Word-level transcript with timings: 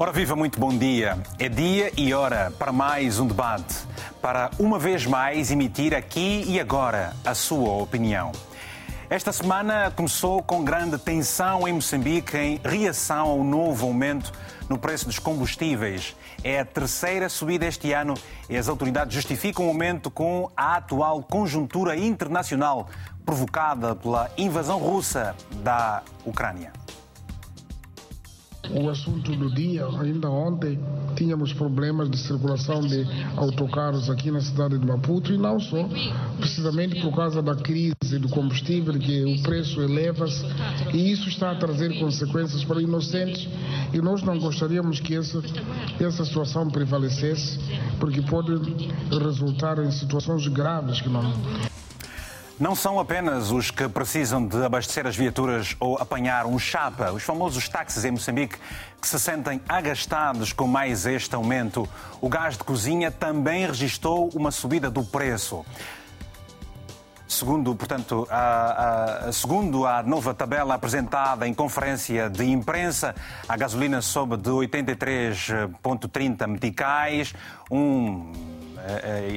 Ora 0.00 0.12
viva, 0.12 0.36
muito 0.36 0.60
bom 0.60 0.68
dia. 0.68 1.18
É 1.40 1.48
dia 1.48 1.90
e 1.96 2.14
hora 2.14 2.52
para 2.56 2.70
mais 2.70 3.18
um 3.18 3.26
debate, 3.26 3.74
para 4.22 4.48
uma 4.56 4.78
vez 4.78 5.04
mais 5.04 5.50
emitir 5.50 5.92
aqui 5.92 6.44
e 6.46 6.60
agora 6.60 7.16
a 7.24 7.34
sua 7.34 7.72
opinião. 7.82 8.30
Esta 9.10 9.32
semana 9.32 9.90
começou 9.90 10.40
com 10.40 10.62
grande 10.62 10.96
tensão 10.98 11.66
em 11.66 11.72
Moçambique 11.72 12.36
em 12.36 12.60
reação 12.64 13.26
ao 13.26 13.42
novo 13.42 13.88
aumento 13.88 14.32
no 14.68 14.78
preço 14.78 15.06
dos 15.06 15.18
combustíveis. 15.18 16.14
É 16.44 16.60
a 16.60 16.64
terceira 16.64 17.28
subida 17.28 17.66
este 17.66 17.92
ano 17.92 18.14
e 18.48 18.56
as 18.56 18.68
autoridades 18.68 19.12
justificam 19.12 19.66
o 19.66 19.68
aumento 19.68 20.12
com 20.12 20.48
a 20.56 20.76
atual 20.76 21.24
conjuntura 21.24 21.96
internacional 21.96 22.88
provocada 23.26 23.96
pela 23.96 24.30
invasão 24.38 24.78
russa 24.78 25.34
da 25.60 26.04
Ucrânia 26.24 26.77
o 28.70 28.88
assunto 28.88 29.34
do 29.34 29.52
dia. 29.54 29.86
Ainda 30.00 30.30
ontem 30.30 30.78
tínhamos 31.16 31.52
problemas 31.52 32.10
de 32.10 32.18
circulação 32.18 32.80
de 32.80 33.06
autocarros 33.36 34.08
aqui 34.10 34.30
na 34.30 34.40
cidade 34.40 34.78
de 34.78 34.86
Maputo 34.86 35.32
e 35.32 35.38
não 35.38 35.58
só, 35.58 35.88
precisamente 36.38 37.00
por 37.00 37.14
causa 37.14 37.42
da 37.42 37.54
crise 37.54 38.18
do 38.20 38.28
combustível, 38.28 38.94
que 38.94 39.24
o 39.24 39.42
preço 39.42 39.80
eleva-se 39.80 40.44
e 40.92 41.10
isso 41.10 41.28
está 41.28 41.52
a 41.52 41.54
trazer 41.56 41.98
consequências 41.98 42.64
para 42.64 42.80
inocentes 42.80 43.48
e 43.92 44.00
nós 44.00 44.22
não 44.22 44.38
gostaríamos 44.38 45.00
que 45.00 45.16
essa, 45.16 45.42
essa 45.98 46.24
situação 46.24 46.68
prevalecesse, 46.68 47.58
porque 47.98 48.22
pode 48.22 48.52
resultar 49.10 49.78
em 49.78 49.90
situações 49.90 50.46
graves 50.48 51.00
que 51.00 51.08
não 51.08 51.77
não 52.58 52.74
são 52.74 52.98
apenas 52.98 53.52
os 53.52 53.70
que 53.70 53.88
precisam 53.88 54.44
de 54.44 54.64
abastecer 54.64 55.06
as 55.06 55.16
viaturas 55.16 55.76
ou 55.78 55.96
apanhar 55.96 56.44
um 56.44 56.58
chapa, 56.58 57.12
os 57.12 57.22
famosos 57.22 57.68
táxis 57.68 58.04
em 58.04 58.10
Moçambique, 58.10 58.56
que 59.00 59.06
se 59.06 59.18
sentem 59.18 59.60
agastados 59.68 60.52
com 60.52 60.66
mais 60.66 61.06
este 61.06 61.34
aumento. 61.34 61.88
O 62.20 62.28
gás 62.28 62.56
de 62.56 62.64
cozinha 62.64 63.10
também 63.12 63.64
registrou 63.64 64.28
uma 64.34 64.50
subida 64.50 64.90
do 64.90 65.04
preço. 65.04 65.64
Segundo, 67.28 67.74
portanto, 67.76 68.26
a, 68.30 69.26
a, 69.28 69.32
segundo 69.32 69.86
a 69.86 70.02
nova 70.02 70.32
tabela 70.34 70.74
apresentada 70.74 71.46
em 71.46 71.54
conferência 71.54 72.28
de 72.28 72.42
imprensa, 72.44 73.14
a 73.46 73.56
gasolina 73.56 74.00
sobe 74.00 74.36
de 74.38 74.48
83,30 74.48 76.46
meticais, 76.48 77.34
um 77.70 78.57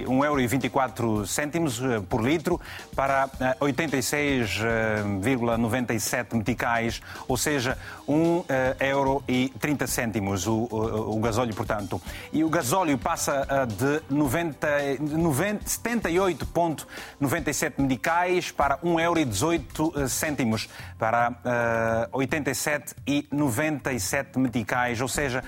1,24€ 0.06 1.96
eh, 1.96 2.02
por 2.08 2.24
litro 2.24 2.62
para 2.96 3.28
86,97 3.60 6.28
eh, 6.34 6.36
meticais, 6.36 7.02
ou 7.28 7.36
seja, 7.38 7.76
1,30 8.08 8.76
euro 8.80 9.24
30 9.60 9.88
cêntimos 9.88 10.46
o, 10.48 10.68
o, 10.70 11.18
o 11.18 11.20
gasóleo, 11.20 11.56
portanto. 11.56 12.00
E 12.32 12.44
o 12.44 12.50
gasóleo 12.50 12.96
passa 12.98 13.48
de 13.68 14.02
90, 14.10 14.68
90, 15.00 15.66
78,97 15.66 17.74
meticais 17.78 18.52
para 18.52 18.80
1 18.84 19.00
euro 19.00 19.20
18 19.26 20.08
cêntimos 20.08 20.70
para 20.98 22.08
uh, 22.12 22.18
87,97 22.18 24.38
meticais, 24.38 25.02
ou 25.02 25.08
seja, 25.08 25.44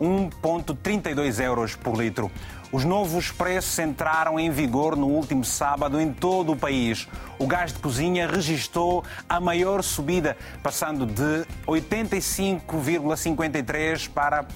1,32 0.00 1.42
euros 1.42 1.74
por 1.74 1.96
litro. 1.96 2.30
Os 2.70 2.84
novos 2.84 3.30
preços 3.30 3.78
entraram 3.78 4.38
em 4.38 4.50
vigor 4.50 4.94
no 4.94 5.06
último 5.06 5.42
sábado 5.42 5.98
em 5.98 6.12
todo 6.12 6.52
o 6.52 6.56
país. 6.56 7.08
O 7.38 7.46
gás 7.46 7.72
de 7.72 7.78
cozinha 7.78 8.26
registrou 8.26 9.02
a 9.26 9.40
maior 9.40 9.82
subida, 9.82 10.36
passando 10.62 11.06
de 11.06 11.46
85,53 11.66 14.10
para 14.10 14.42
uh, 14.42 14.46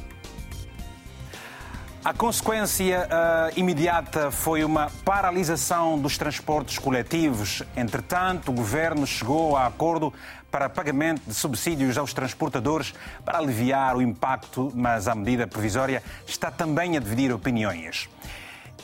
A 2.05 2.15
consequência 2.15 3.07
uh, 3.07 3.59
imediata 3.59 4.31
foi 4.31 4.63
uma 4.63 4.89
paralisação 5.05 5.99
dos 5.99 6.17
transportes 6.17 6.79
coletivos. 6.79 7.63
Entretanto, 7.77 8.51
o 8.51 8.55
governo 8.55 9.05
chegou 9.05 9.57
a 9.57 9.67
acordo 9.67 10.15
para 10.49 10.69
pagamento 10.69 11.23
de 11.27 11.35
subsídios 11.35 11.99
aos 11.99 12.15
transportadores 12.15 12.95
para 13.25 13.39
aliviar 13.39 13.97
o 13.97 14.01
impacto, 14.01 14.73
mas 14.75 15.09
a 15.09 15.15
medida 15.15 15.47
provisória 15.47 16.03
está 16.25 16.53
também 16.53 16.97
a 16.97 17.01
dividir 17.01 17.33
opiniões 17.33 18.09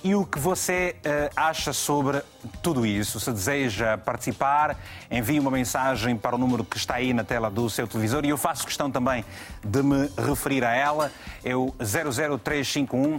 e 0.05 0.15
o 0.15 0.27
que 0.27 0.39
você 0.39 0.95
uh, 0.99 1.33
acha 1.35 1.73
sobre 1.73 2.23
tudo 2.63 2.85
isso. 2.85 3.19
Se 3.19 3.33
deseja 3.33 3.97
participar, 3.97 4.77
envie 5.11 5.41
uma 5.41 5.51
mensagem 5.51 6.15
para 6.15 6.37
o 6.37 6.39
número 6.39 6.63
que 6.63 6.77
está 6.77 6.97
aí 6.97 7.15
na 7.15 7.25
tela 7.25 7.51
do 7.51 7.71
seu 7.71 7.89
televisor 7.89 8.23
e 8.27 8.29
eu 8.29 8.37
faço 8.37 8.67
questão 8.67 8.91
também 8.91 9.25
de 9.65 9.83
me 9.83 10.11
referir 10.19 10.63
a 10.63 10.75
ela. 10.75 11.11
É 11.43 11.57
o 11.57 11.75
00351 11.79 13.19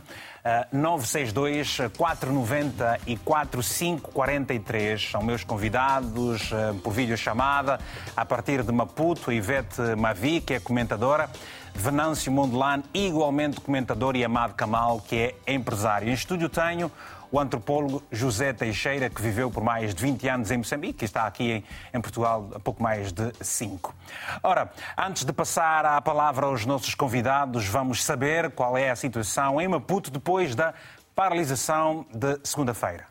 962 0.72 1.78
490 1.98 3.00
e 3.08 3.18
4543 3.18 5.10
são 5.10 5.24
meus 5.24 5.44
convidados 5.44 6.52
uh, 6.52 6.76
por 6.84 6.94
videochamada 6.94 7.80
a 8.16 8.24
partir 8.24 8.62
de 8.62 8.72
Maputo, 8.72 9.32
Ivete 9.32 9.82
Mavi, 9.98 10.40
que 10.40 10.54
é 10.54 10.60
comentadora. 10.60 11.32
Venâncio 11.76 12.32
Mondelano, 12.32 12.84
igualmente 12.94 13.60
comentador, 13.60 14.16
e 14.16 14.24
Amado 14.24 14.54
Kamal, 14.54 15.02
que 15.02 15.36
é 15.46 15.54
empresário. 15.54 16.10
Em 16.10 16.14
estúdio 16.14 16.48
tenho 16.48 16.90
o 17.30 17.38
antropólogo 17.38 18.02
José 18.10 18.54
Teixeira, 18.54 19.10
que 19.10 19.22
viveu 19.22 19.52
por 19.52 19.62
mais 19.62 19.94
de 19.94 20.02
20 20.02 20.28
anos 20.30 20.52
em 20.52 20.58
Moçambique 20.58 21.04
e 21.04 21.06
está 21.06 21.28
aqui 21.28 21.64
em, 21.94 22.02
Portugal 22.02 22.50
há 22.56 22.60
pouco 22.60 22.82
mais 22.82 23.12
de 23.12 23.30
5. 23.42 23.94
Ora, 24.42 24.72
antes 24.98 25.26
de 25.26 25.34
passar 25.34 25.86
a 25.86 26.00
palavra 26.00 26.46
aos 26.46 26.66
nossos 26.66 26.96
convidados, 26.96 27.68
vamos 27.68 28.04
saber 28.04 28.52
qual 28.52 28.78
é 28.78 28.90
a 28.90 28.96
situação 28.96 29.60
em 29.60 29.68
Maputo 29.68 30.10
depois 30.10 30.56
da 30.56 30.74
paralisação 31.14 32.06
de 32.14 32.40
segunda-feira. 32.44 33.06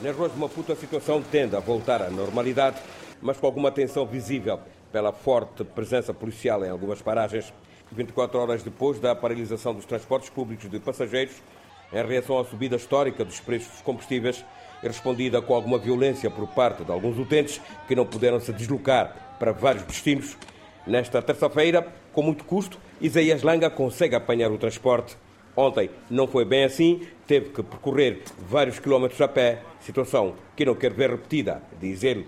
Nas 0.00 0.16
ruas 0.16 0.32
de 0.32 0.38
Maputo 0.38 0.72
a 0.72 0.76
situação 0.76 1.20
tende 1.20 1.56
a 1.56 1.60
voltar 1.60 2.00
à 2.00 2.08
normalidade, 2.08 2.76
mas 3.20 3.36
com 3.36 3.46
alguma 3.46 3.72
tensão 3.72 4.06
visível 4.06 4.60
pela 4.92 5.12
forte 5.12 5.64
presença 5.64 6.12
policial 6.12 6.64
em 6.64 6.70
algumas 6.70 7.00
paragens, 7.00 7.52
24 7.92 8.38
horas 8.38 8.62
depois 8.62 8.98
da 8.98 9.14
paralisação 9.14 9.74
dos 9.74 9.84
transportes 9.84 10.30
públicos 10.30 10.70
de 10.70 10.78
passageiros, 10.78 11.34
em 11.92 12.06
reação 12.06 12.38
à 12.38 12.44
subida 12.44 12.76
histórica 12.76 13.24
dos 13.24 13.40
preços 13.40 13.68
dos 13.68 13.82
combustíveis, 13.82 14.44
é 14.82 14.86
respondida 14.86 15.42
com 15.42 15.54
alguma 15.54 15.78
violência 15.78 16.30
por 16.30 16.46
parte 16.48 16.84
de 16.84 16.90
alguns 16.90 17.18
utentes 17.18 17.60
que 17.86 17.94
não 17.94 18.06
puderam 18.06 18.40
se 18.40 18.52
deslocar 18.52 19.36
para 19.38 19.52
vários 19.52 19.84
destinos. 19.84 20.36
Nesta 20.86 21.20
terça-feira, 21.20 21.86
com 22.12 22.22
muito 22.22 22.44
custo, 22.44 22.78
Isaías 23.00 23.42
Langa 23.42 23.68
consegue 23.68 24.14
apanhar 24.14 24.50
o 24.50 24.58
transporte. 24.58 25.16
Ontem 25.56 25.90
não 26.08 26.26
foi 26.26 26.44
bem 26.44 26.64
assim, 26.64 27.06
teve 27.26 27.50
que 27.50 27.62
percorrer 27.62 28.22
vários 28.38 28.78
quilómetros 28.78 29.20
a 29.20 29.28
pé, 29.28 29.62
situação 29.80 30.34
que 30.56 30.64
não 30.64 30.74
quer 30.74 30.92
ver 30.92 31.10
repetida, 31.10 31.60
diz 31.80 32.02
ele 32.02 32.26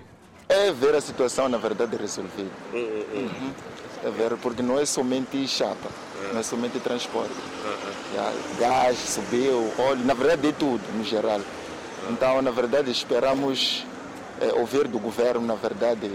é 0.53 0.73
ver 0.73 0.95
a 0.95 1.01
situação, 1.01 1.49
na 1.49 1.59
verdade, 1.59 1.97
resolvida. 1.97 2.51
Uhum. 2.73 3.05
Uhum. 3.15 3.53
É 4.05 4.11
ver, 4.11 4.37
porque 4.37 4.63
não 4.63 4.79
é 4.79 4.85
somente 4.85 5.47
chapa, 5.47 5.89
não 6.33 6.41
é 6.41 6.43
somente 6.43 6.79
transporte. 6.81 7.33
Uhum. 7.33 8.59
Gás 8.59 8.99
subiu, 8.99 9.73
óleo, 9.79 10.05
na 10.05 10.15
verdade 10.15 10.49
é 10.49 10.53
tudo, 10.53 10.83
no 10.97 11.05
geral. 11.05 11.41
Então, 12.11 12.43
na 12.43 12.51
verdade, 12.51 12.91
esperamos 12.91 13.87
é, 14.41 14.53
ouvir 14.59 14.89
do 14.89 14.99
governo, 14.99 15.47
na 15.47 15.55
verdade, 15.55 16.11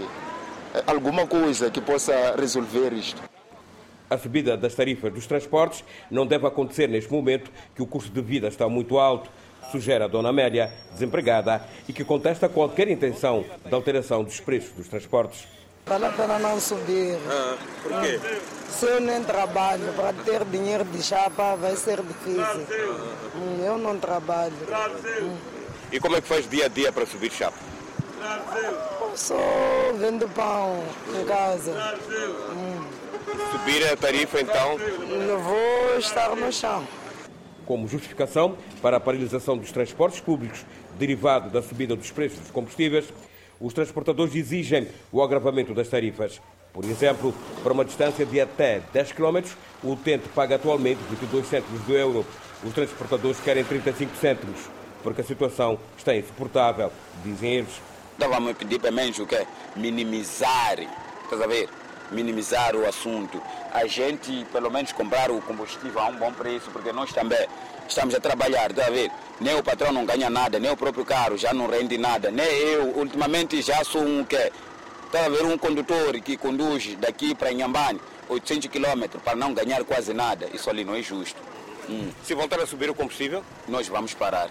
é, 0.73 0.83
alguma 0.85 1.25
coisa 1.25 1.71
que 1.71 1.79
possa 1.79 2.35
resolver 2.38 2.91
isto. 2.94 3.21
A 4.09 4.17
subida 4.17 4.56
das 4.56 4.75
tarifas 4.75 5.11
dos 5.13 5.27
transportes 5.27 5.83
não 6.09 6.25
deve 6.25 6.45
acontecer 6.45 6.88
neste 6.88 7.11
momento 7.11 7.51
que 7.75 7.81
o 7.81 7.88
custo 7.88 8.09
de 8.11 8.21
vida 8.21 8.47
está 8.47 8.67
muito 8.69 8.97
alto 8.97 9.29
sugere 9.71 10.03
a 10.03 10.07
dona 10.07 10.29
Amélia, 10.29 10.71
desempregada, 10.91 11.61
e 11.87 11.93
que 11.93 12.03
contesta 12.03 12.49
qualquer 12.49 12.87
intenção 12.87 13.45
de 13.65 13.73
alteração 13.73 14.23
dos 14.23 14.39
preços 14.39 14.71
dos 14.71 14.87
transportes. 14.87 15.47
Vale 15.85 16.05
a 16.05 16.09
pena 16.09 16.37
não 16.37 16.59
subir. 16.59 17.17
Ah, 17.29 17.55
por 17.81 18.01
quê? 18.01 18.19
Se 18.69 18.85
eu 18.85 18.99
nem 18.99 19.23
trabalho, 19.23 19.93
para 19.93 20.11
ter 20.11 20.43
dinheiro 20.45 20.83
de 20.83 21.01
chapa 21.01 21.55
vai 21.55 21.75
ser 21.77 22.01
difícil. 22.01 22.67
Hum, 23.35 23.63
eu 23.63 23.77
não 23.77 23.97
trabalho. 23.97 24.53
Hum. 25.21 25.37
E 25.89 25.99
como 25.99 26.17
é 26.17 26.21
que 26.21 26.27
faz 26.27 26.49
dia 26.49 26.65
a 26.65 26.67
dia 26.67 26.91
para 26.91 27.05
subir 27.05 27.31
chapa? 27.31 27.57
Eu 28.55 29.15
só 29.15 29.37
vendo 29.97 30.27
pão 30.29 30.83
em 31.17 31.25
casa. 31.25 31.71
Hum. 32.51 32.83
Subir 33.51 33.87
a 33.87 33.95
tarifa 33.95 34.41
então? 34.41 34.77
Não 34.77 35.39
vou 35.39 35.97
estar 35.97 36.35
no 36.35 36.51
chão 36.51 36.85
como 37.67 37.87
justificação 37.87 38.57
para 38.81 38.97
a 38.97 38.99
paralisação 38.99 39.57
dos 39.57 39.71
transportes 39.71 40.21
públicos 40.21 40.65
derivado 40.97 41.49
da 41.49 41.61
subida 41.61 41.95
dos 41.95 42.09
preços 42.09 42.39
dos 42.39 42.49
combustíveis, 42.49 43.13
os 43.59 43.73
transportadores 43.73 44.33
exigem 44.33 44.87
o 45.11 45.21
agravamento 45.21 45.73
das 45.73 45.89
tarifas. 45.89 46.41
Por 46.73 46.85
exemplo, 46.85 47.33
para 47.63 47.73
uma 47.73 47.83
distância 47.83 48.25
de 48.25 48.39
até 48.39 48.81
10 48.93 49.11
km, 49.11 49.41
o 49.83 49.91
utente 49.91 50.29
paga 50.29 50.55
atualmente 50.55 50.99
22 51.09 51.47
cêntimos 51.47 51.81
do 51.81 51.93
euro. 51.95 52.25
Os 52.63 52.73
transportadores 52.73 53.39
querem 53.39 53.63
35 53.63 54.15
cêntimos, 54.15 54.59
porque 55.03 55.21
a 55.21 55.23
situação 55.23 55.79
está 55.97 56.15
insuportável, 56.15 56.91
dizem 57.23 57.55
eles. 57.55 57.81
Estávamos 58.13 58.51
a 58.51 58.53
pedir 58.55 58.79
pelo 58.79 58.95
menos 58.95 59.17
o 59.19 59.25
quê? 59.25 59.45
Minimizar, 59.75 60.79
estás 61.23 61.41
a 61.41 61.47
ver? 61.47 61.69
Minimizar 62.12 62.75
o 62.75 62.88
assunto. 62.88 63.42
A 63.74 63.86
gente, 63.86 64.45
pelo 64.51 64.71
menos, 64.71 64.92
comprar 64.92 65.30
o 65.30 65.42
combustível 65.42 66.00
a 66.00 66.07
um 66.07 66.15
bom 66.15 66.31
preço, 66.31 66.69
porque 66.71 66.92
nós 66.92 67.12
também 67.12 67.48
estamos 67.88 68.15
a 68.15 68.19
trabalhar, 68.19 68.71
está 68.71 68.88
a 68.88 68.89
ver? 68.89 69.12
Nem 69.39 69.56
o 69.56 69.63
patrão 69.63 69.92
não 69.92 70.06
ganha 70.06 70.30
nada, 70.30 70.59
nem 70.59 70.71
o 70.71 70.77
próprio 70.77 71.06
carro 71.06 71.38
já 71.38 71.54
não 71.54 71.68
rende 71.68 71.98
nada, 71.98 72.31
nem 72.31 72.45
eu, 72.45 72.98
ultimamente, 72.98 73.62
já 73.62 73.83
sou 73.83 74.01
um 74.01 74.24
quê? 74.24 74.51
Está 75.06 75.25
a 75.25 75.30
ver 75.30 75.45
um 75.45 75.57
condutor 75.57 76.19
que 76.19 76.36
conduz 76.36 76.95
daqui 76.95 77.33
para 77.33 77.51
Inhambane 77.51 78.00
800 78.30 78.69
km 78.69 79.19
para 79.24 79.36
não 79.36 79.54
ganhar 79.54 79.83
quase 79.86 80.13
nada. 80.13 80.50
Isso 80.54 80.69
ali 80.69 80.83
não 80.83 80.95
é 80.95 81.01
justo. 81.01 81.39
Hum. 81.89 82.09
Se 82.24 82.33
voltar 82.33 82.59
a 82.59 82.65
subir 82.65 82.89
o 82.89 82.94
combustível, 82.94 83.44
nós 83.68 83.88
vamos 83.88 84.13
parar. 84.13 84.50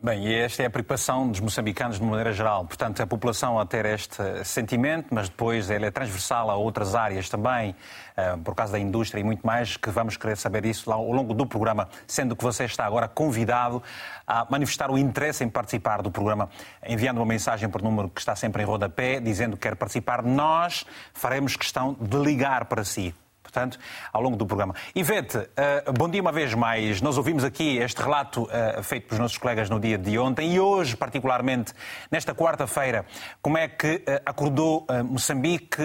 Bem, 0.00 0.28
e 0.28 0.32
esta 0.32 0.62
é 0.62 0.66
a 0.66 0.70
preocupação 0.70 1.28
dos 1.28 1.40
moçambicanos 1.40 1.98
de 1.98 2.04
maneira 2.04 2.32
geral. 2.32 2.64
Portanto, 2.64 3.02
a 3.02 3.06
população 3.06 3.58
a 3.58 3.66
ter 3.66 3.84
este 3.84 4.44
sentimento, 4.44 5.08
mas 5.10 5.28
depois 5.28 5.70
ele 5.70 5.86
é 5.86 5.90
transversal 5.90 6.48
a 6.52 6.54
outras 6.54 6.94
áreas 6.94 7.28
também, 7.28 7.74
eh, 8.16 8.36
por 8.44 8.54
causa 8.54 8.74
da 8.74 8.78
indústria 8.78 9.20
e 9.20 9.24
muito 9.24 9.44
mais, 9.44 9.76
que 9.76 9.90
vamos 9.90 10.16
querer 10.16 10.36
saber 10.36 10.64
isso 10.66 10.92
ao 10.92 11.10
longo 11.10 11.34
do 11.34 11.44
programa, 11.44 11.88
sendo 12.06 12.36
que 12.36 12.44
você 12.44 12.62
está 12.62 12.86
agora 12.86 13.08
convidado 13.08 13.82
a 14.24 14.46
manifestar 14.48 14.88
o 14.88 14.96
interesse 14.96 15.42
em 15.42 15.48
participar 15.48 16.00
do 16.00 16.12
programa, 16.12 16.48
enviando 16.86 17.16
uma 17.16 17.26
mensagem 17.26 17.68
por 17.68 17.82
número 17.82 18.08
que 18.08 18.20
está 18.20 18.36
sempre 18.36 18.62
em 18.62 18.66
rodapé, 18.66 19.18
dizendo 19.18 19.56
que 19.56 19.62
quer 19.62 19.74
participar. 19.74 20.22
Nós 20.22 20.86
faremos 21.12 21.56
questão 21.56 21.96
de 22.00 22.16
ligar 22.18 22.66
para 22.66 22.84
si 22.84 23.12
portanto, 23.48 23.78
ao 24.12 24.20
longo 24.20 24.36
do 24.36 24.46
programa. 24.46 24.74
Ivete, 24.94 25.38
uh, 25.38 25.92
bom 25.96 26.08
dia 26.08 26.20
uma 26.20 26.30
vez 26.30 26.54
mais. 26.54 27.00
Nós 27.00 27.16
ouvimos 27.16 27.42
aqui 27.42 27.78
este 27.78 28.00
relato 28.02 28.42
uh, 28.42 28.82
feito 28.82 29.08
pelos 29.08 29.18
nossos 29.18 29.38
colegas 29.38 29.70
no 29.70 29.80
dia 29.80 29.96
de 29.96 30.18
ontem 30.18 30.52
e 30.52 30.60
hoje, 30.60 30.96
particularmente, 30.96 31.72
nesta 32.10 32.34
quarta-feira, 32.34 33.06
como 33.40 33.56
é 33.56 33.66
que 33.66 33.96
uh, 33.96 34.22
acordou 34.26 34.86
Moçambique, 35.04 35.78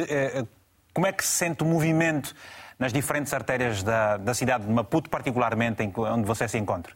como 0.94 1.08
é 1.08 1.12
que 1.12 1.24
se 1.24 1.32
sente 1.32 1.64
o 1.64 1.66
movimento 1.66 2.36
nas 2.78 2.92
diferentes 2.92 3.34
artérias 3.34 3.82
da, 3.82 4.18
da 4.18 4.34
cidade 4.34 4.66
de 4.66 4.72
Maputo, 4.72 5.10
particularmente 5.10 5.82
onde 5.84 6.26
você 6.26 6.48
se 6.48 6.58
encontra? 6.58 6.94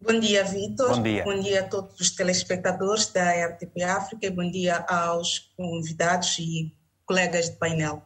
Bom 0.00 0.18
dia, 0.18 0.44
Vitor. 0.44 0.96
Bom 0.96 1.02
dia. 1.02 1.24
Bom 1.24 1.40
dia 1.40 1.60
a 1.60 1.68
todos 1.68 2.00
os 2.00 2.10
telespectadores 2.10 3.06
da 3.08 3.32
RTP 3.48 3.82
África 3.82 4.26
e 4.26 4.30
bom 4.30 4.50
dia 4.50 4.78
aos 4.88 5.52
convidados 5.54 6.38
e 6.38 6.74
colegas 7.04 7.50
de 7.50 7.56
painel. 7.56 8.02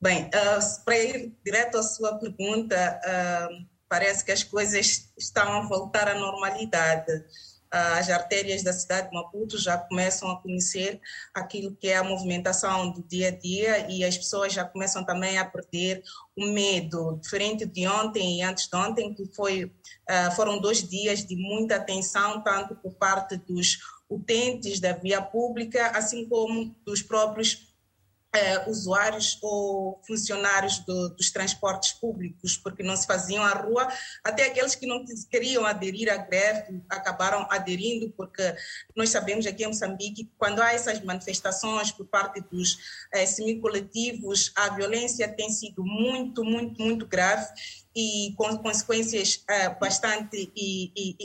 Bem, 0.00 0.26
uh, 0.26 0.84
para 0.84 0.96
ir 0.96 1.32
direto 1.44 1.76
à 1.76 1.82
sua 1.82 2.16
pergunta, 2.18 3.00
uh, 3.04 3.66
parece 3.88 4.24
que 4.24 4.30
as 4.30 4.44
coisas 4.44 5.10
estão 5.18 5.54
a 5.54 5.66
voltar 5.66 6.06
à 6.06 6.14
normalidade. 6.14 7.12
Uh, 7.12 7.98
as 7.98 8.08
artérias 8.08 8.62
da 8.62 8.72
cidade 8.72 9.08
de 9.08 9.14
Maputo 9.14 9.58
já 9.58 9.76
começam 9.76 10.30
a 10.30 10.40
conhecer 10.40 11.00
aquilo 11.34 11.74
que 11.74 11.88
é 11.88 11.96
a 11.96 12.04
movimentação 12.04 12.92
do 12.92 13.02
dia 13.02 13.28
a 13.28 13.30
dia 13.32 13.90
e 13.90 14.04
as 14.04 14.16
pessoas 14.16 14.52
já 14.52 14.64
começam 14.64 15.04
também 15.04 15.36
a 15.36 15.44
perder 15.44 16.00
o 16.36 16.46
medo, 16.46 17.18
diferente 17.20 17.66
de 17.66 17.88
ontem 17.88 18.38
e 18.38 18.42
antes 18.42 18.68
de 18.68 18.76
ontem, 18.76 19.12
que 19.12 19.26
foi, 19.34 19.70
foram 20.34 20.60
dois 20.60 20.88
dias 20.88 21.26
de 21.26 21.34
muita 21.36 21.78
tensão, 21.80 22.40
tanto 22.42 22.76
por 22.76 22.94
parte 22.94 23.36
dos 23.36 23.78
utentes 24.08 24.80
da 24.80 24.92
via 24.92 25.20
pública, 25.20 25.88
assim 25.88 26.26
como 26.26 26.74
dos 26.86 27.02
próprios 27.02 27.67
Uh, 28.28 28.70
usuários 28.70 29.38
ou 29.42 30.02
funcionários 30.06 30.80
do, 30.80 31.08
dos 31.10 31.30
transportes 31.30 31.92
públicos, 31.92 32.58
porque 32.58 32.82
não 32.82 32.94
se 32.94 33.06
faziam 33.06 33.42
à 33.42 33.52
rua, 33.52 33.88
até 34.22 34.44
aqueles 34.44 34.74
que 34.74 34.86
não 34.86 35.02
queriam 35.30 35.64
aderir 35.64 36.12
à 36.12 36.18
greve 36.18 36.82
acabaram 36.90 37.46
aderindo, 37.50 38.10
porque 38.10 38.54
nós 38.94 39.08
sabemos 39.08 39.46
aqui 39.46 39.64
em 39.64 39.68
Moçambique 39.68 40.24
que 40.24 40.32
quando 40.36 40.60
há 40.60 40.74
essas 40.74 41.00
manifestações 41.00 41.90
por 41.90 42.06
parte 42.06 42.42
dos 42.52 42.74
uh, 42.74 43.26
semicoletivos, 43.26 44.52
a 44.54 44.74
violência 44.74 45.26
tem 45.26 45.50
sido 45.50 45.82
muito, 45.82 46.44
muito, 46.44 46.82
muito 46.82 47.06
grave 47.06 47.46
e 47.96 48.34
com 48.36 48.58
consequências 48.58 49.42
uh, 49.50 49.80
bastante 49.80 50.52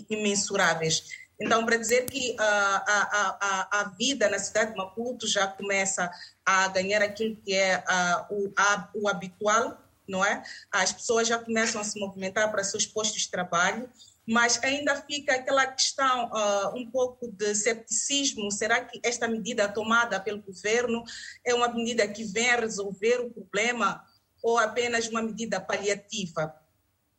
imensuráveis. 0.10 1.23
Então, 1.44 1.66
para 1.66 1.76
dizer 1.76 2.06
que 2.06 2.36
a, 2.40 2.46
a, 2.46 3.38
a, 3.42 3.82
a 3.82 3.84
vida 3.90 4.30
na 4.30 4.40
cidade 4.40 4.72
de 4.72 4.78
Maputo 4.78 5.28
já 5.28 5.46
começa 5.46 6.10
a 6.46 6.70
ganhar 6.70 7.02
aquilo 7.02 7.36
que 7.36 7.54
é 7.54 7.84
o, 8.30 8.52
o 8.96 9.10
habitual, 9.10 9.78
não 10.08 10.24
é? 10.24 10.42
As 10.72 10.94
pessoas 10.94 11.28
já 11.28 11.38
começam 11.38 11.82
a 11.82 11.84
se 11.84 12.00
movimentar 12.00 12.50
para 12.50 12.64
seus 12.64 12.86
postos 12.86 13.24
de 13.24 13.32
trabalho, 13.32 13.90
mas 14.26 14.62
ainda 14.64 14.96
fica 15.02 15.36
aquela 15.36 15.68
questão 15.68 16.30
uh, 16.32 16.78
um 16.78 16.90
pouco 16.90 17.28
de 17.28 17.54
cepticismo. 17.56 18.50
Será 18.50 18.80
que 18.86 19.02
esta 19.04 19.28
medida 19.28 19.68
tomada 19.68 20.20
pelo 20.20 20.42
governo 20.42 21.04
é 21.46 21.54
uma 21.54 21.68
medida 21.68 22.08
que 22.08 22.24
vem 22.24 22.56
resolver 22.56 23.20
o 23.20 23.30
problema 23.30 24.02
ou 24.42 24.58
apenas 24.58 25.10
uma 25.10 25.22
medida 25.22 25.60
paliativa? 25.60 26.56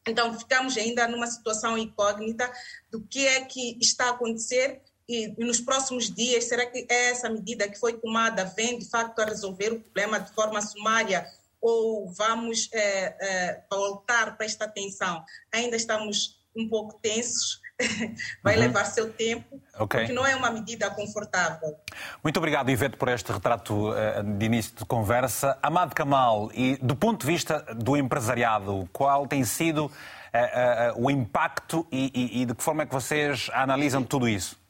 Então, 0.06 0.38
ficamos 0.38 0.76
ainda 0.76 1.08
numa 1.08 1.26
situação 1.26 1.78
incógnita 1.78 2.50
do 2.90 3.00
que 3.00 3.26
é 3.26 3.44
que 3.44 3.78
está 3.80 4.06
a 4.06 4.10
acontecer 4.10 4.82
e, 5.08 5.28
nos 5.38 5.60
próximos 5.60 6.10
dias, 6.10 6.44
será 6.44 6.66
que 6.66 6.86
essa 6.88 7.28
medida 7.28 7.68
que 7.68 7.78
foi 7.78 7.94
tomada 7.94 8.44
vem 8.44 8.78
de 8.78 8.88
facto 8.88 9.18
a 9.20 9.24
resolver 9.24 9.72
o 9.72 9.80
problema 9.80 10.18
de 10.18 10.32
forma 10.32 10.60
sumária 10.62 11.26
ou 11.60 12.08
vamos 12.10 12.68
é, 12.72 13.16
é, 13.20 13.62
voltar 13.70 14.36
para 14.36 14.46
esta 14.46 14.68
tensão? 14.68 15.22
Ainda 15.52 15.76
estamos 15.76 16.38
um 16.56 16.68
pouco 16.68 16.98
tensos, 17.00 17.60
vai 18.42 18.54
uhum. 18.54 18.60
levar 18.60 18.84
seu 18.84 19.12
tempo, 19.12 19.60
okay. 19.78 20.00
porque 20.00 20.12
não 20.12 20.26
é 20.26 20.34
uma 20.36 20.50
medida 20.50 20.90
confortável. 20.90 21.76
Muito 22.22 22.36
obrigado, 22.36 22.70
Ivete, 22.70 22.96
por 22.96 23.08
este 23.08 23.32
retrato 23.32 23.90
uh, 23.90 24.22
de 24.22 24.46
início 24.46 24.76
de 24.76 24.84
conversa. 24.84 25.58
Amado 25.60 25.94
Kamal, 25.94 26.50
e 26.54 26.76
do 26.76 26.94
ponto 26.94 27.22
de 27.22 27.26
vista 27.26 27.60
do 27.74 27.96
empresariado, 27.96 28.88
qual 28.92 29.26
tem 29.26 29.44
sido 29.44 29.86
uh, 29.86 29.88
uh, 29.88 31.04
o 31.04 31.10
impacto 31.10 31.86
e, 31.90 32.10
e, 32.14 32.42
e 32.42 32.46
de 32.46 32.54
que 32.54 32.62
forma 32.62 32.84
é 32.84 32.86
que 32.86 32.92
vocês 32.92 33.50
analisam 33.52 34.04
tudo 34.04 34.28
isso? 34.28 34.62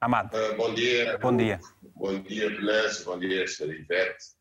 Amado. 0.00 0.30
bom 0.56 0.74
dia. 0.74 1.18
Bom 1.18 1.36
dia. 1.36 1.60
Bom 1.94 2.18
dia, 2.20 2.50
Beleza. 2.50 3.04
Bom 3.04 3.18
dia, 3.18 3.46
Sr. 3.46 3.74
Ivete. 3.74 4.36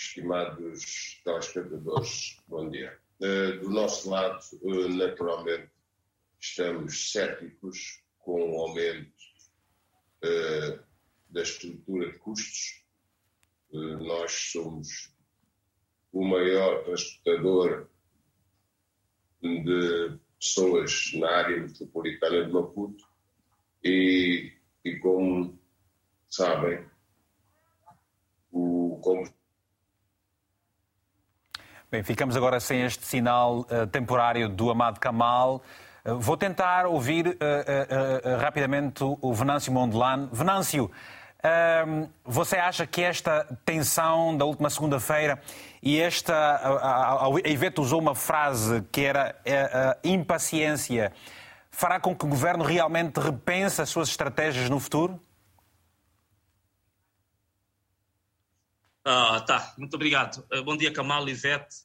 Estimados 0.00 1.20
telespectadores, 1.24 2.40
bom 2.46 2.70
dia. 2.70 2.96
Uh, 3.18 3.58
do 3.58 3.68
nosso 3.68 4.08
lado, 4.08 4.38
uh, 4.62 4.88
naturalmente, 4.90 5.72
estamos 6.38 7.10
céticos 7.10 8.00
com 8.20 8.52
o 8.52 8.60
aumento 8.60 9.10
uh, 10.22 10.80
da 11.28 11.42
estrutura 11.42 12.12
de 12.12 12.18
custos. 12.20 12.84
nós 13.72 14.30
somos 14.52 15.12
o 16.12 16.24
maior 16.24 16.84
transportador 16.84 17.88
de 19.42 20.16
pessoas 20.38 21.10
na 21.14 21.28
área 21.28 21.60
metropolitana 21.60 22.46
de 22.46 22.52
Maputo 22.52 23.04
e, 23.82 24.52
e 24.84 24.96
como 25.00 25.58
sabem, 26.28 26.88
o 28.52 29.00
combustível 29.02 29.37
Bem, 31.90 32.02
ficamos 32.02 32.36
agora 32.36 32.60
sem 32.60 32.82
este 32.82 33.06
sinal 33.06 33.60
uh, 33.60 33.86
temporário 33.86 34.46
do 34.46 34.70
Amado 34.70 35.00
Kamal. 35.00 35.62
Uh, 36.04 36.18
vou 36.18 36.36
tentar 36.36 36.84
ouvir 36.84 37.28
uh, 37.28 38.38
rapidamente 38.38 39.02
o, 39.02 39.32
Venâncio 39.32 39.72
Mondelano. 39.72 40.28
Venâncio, 40.30 40.90
ehm, 41.42 42.04
você 42.26 42.56
acha 42.56 42.86
que 42.86 43.02
esta 43.02 43.46
tensão 43.64 44.36
da 44.36 44.44
última 44.44 44.68
segunda-feira 44.68 45.40
e 45.82 45.98
esta. 45.98 46.34
A, 46.34 47.24
a 47.24 47.48
Ivete 47.48 47.80
usou 47.80 48.02
uma 48.02 48.14
frase 48.14 48.84
que 48.92 49.06
era 49.06 49.34
a, 49.46 49.96
impaciência 50.04 51.10
fará 51.70 51.98
com 51.98 52.14
que 52.14 52.26
o 52.26 52.28
governo 52.28 52.64
realmente 52.64 53.18
repense 53.18 53.80
as 53.80 53.88
suas 53.88 54.10
estratégias 54.10 54.68
no 54.68 54.78
futuro? 54.78 55.18
Ah, 59.10 59.40
tá, 59.40 59.72
muito 59.78 59.94
obrigado. 59.94 60.44
Uh, 60.52 60.62
bom 60.62 60.76
dia, 60.76 60.92
Kamal 60.92 61.26
Ivete, 61.26 61.76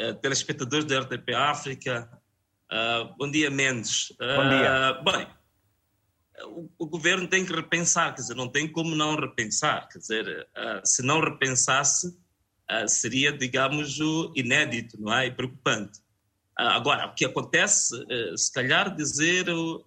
uh, 0.00 0.14
telespectadores 0.14 0.86
da 0.86 1.00
RTP 1.00 1.34
África. 1.34 2.10
Uh, 2.72 3.14
bom 3.18 3.30
dia, 3.30 3.50
Mendes. 3.50 4.14
Bom 4.18 4.48
dia. 4.48 4.94
Bem, 5.04 5.26
o, 6.46 6.70
o, 6.78 6.86
governo 6.86 7.28
tem 7.28 7.44
que 7.44 7.52
repensar, 7.52 8.14
quer 8.14 8.22
dizer, 8.22 8.34
não 8.34 8.48
tem 8.48 8.66
como 8.66 8.96
não 8.96 9.14
repensar. 9.14 9.90
Quer 9.90 9.98
dizer, 9.98 10.48
se 10.82 11.02
não 11.02 11.20
repensasse, 11.20 12.18
seria, 12.88 13.30
digamos, 13.30 13.98
inédito, 14.34 14.98
não 14.98 15.12
é? 15.12 15.26
E 15.26 15.30
preocupante. 15.30 16.00
Agora, 16.56 17.08
o 17.08 17.14
que 17.14 17.26
acontece, 17.26 17.94
se 18.38 18.50
calhar, 18.50 18.96
dizer 18.96 19.44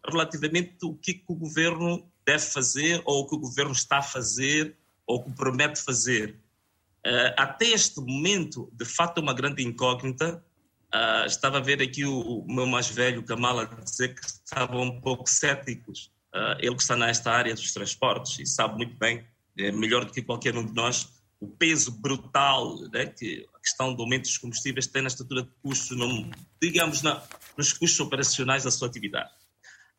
relativamente 0.08 0.78
o 0.84 0.94
que, 0.94 1.16
que 1.16 1.26
o 1.28 1.34
governo 1.34 2.08
deve 2.24 2.44
fazer, 2.44 3.02
ou 3.04 3.24
o 3.24 3.28
que 3.28 3.36
o 3.36 3.40
governo 3.40 3.72
está 3.72 3.98
a 3.98 4.04
fazer, 4.04 4.78
ou 5.08 5.18
o 5.18 5.24
que 5.24 5.32
promete 5.32 5.82
fazer. 5.82 6.43
Até 7.38 7.68
este 7.68 8.00
momento, 8.00 8.70
de 8.74 8.86
fato, 8.86 9.20
é 9.20 9.22
uma 9.22 9.34
grande 9.34 9.64
incógnita. 9.64 10.44
Estava 11.26 11.58
a 11.58 11.62
ver 11.62 11.82
aqui 11.82 12.06
o 12.06 12.46
meu 12.48 12.66
mais 12.66 12.88
velho, 12.88 13.24
Kamala, 13.24 13.66
dizer 13.84 14.16
que 14.16 14.26
estavam 14.26 14.82
um 14.82 15.02
pouco 15.02 15.30
céticos. 15.30 16.12
Ele 16.60 16.76
que 16.76 16.82
está 16.82 16.96
nesta 16.96 17.32
área 17.32 17.54
dos 17.54 17.74
transportes 17.74 18.40
e 18.40 18.46
sabe 18.46 18.78
muito 18.78 18.96
bem, 18.98 19.26
é 19.58 19.72
melhor 19.72 20.06
do 20.06 20.12
que 20.12 20.22
qualquer 20.22 20.58
um 20.58 20.66
de 20.66 20.74
nós, 20.74 21.08
o 21.40 21.48
peso 21.48 21.92
brutal 21.92 22.80
né, 22.90 23.06
que 23.06 23.46
a 23.54 23.60
questão 23.60 23.94
do 23.94 24.02
aumento 24.02 24.24
dos 24.24 24.38
combustíveis 24.38 24.88
tem 24.88 25.02
na 25.02 25.10
estrutura 25.10 25.44
de 25.44 25.50
custos, 25.62 25.96
no, 25.98 26.32
digamos, 26.62 27.02
na, 27.02 27.22
nos 27.58 27.74
custos 27.74 28.00
operacionais 28.00 28.64
da 28.64 28.72
sua 28.72 28.88
atividade. 28.88 29.30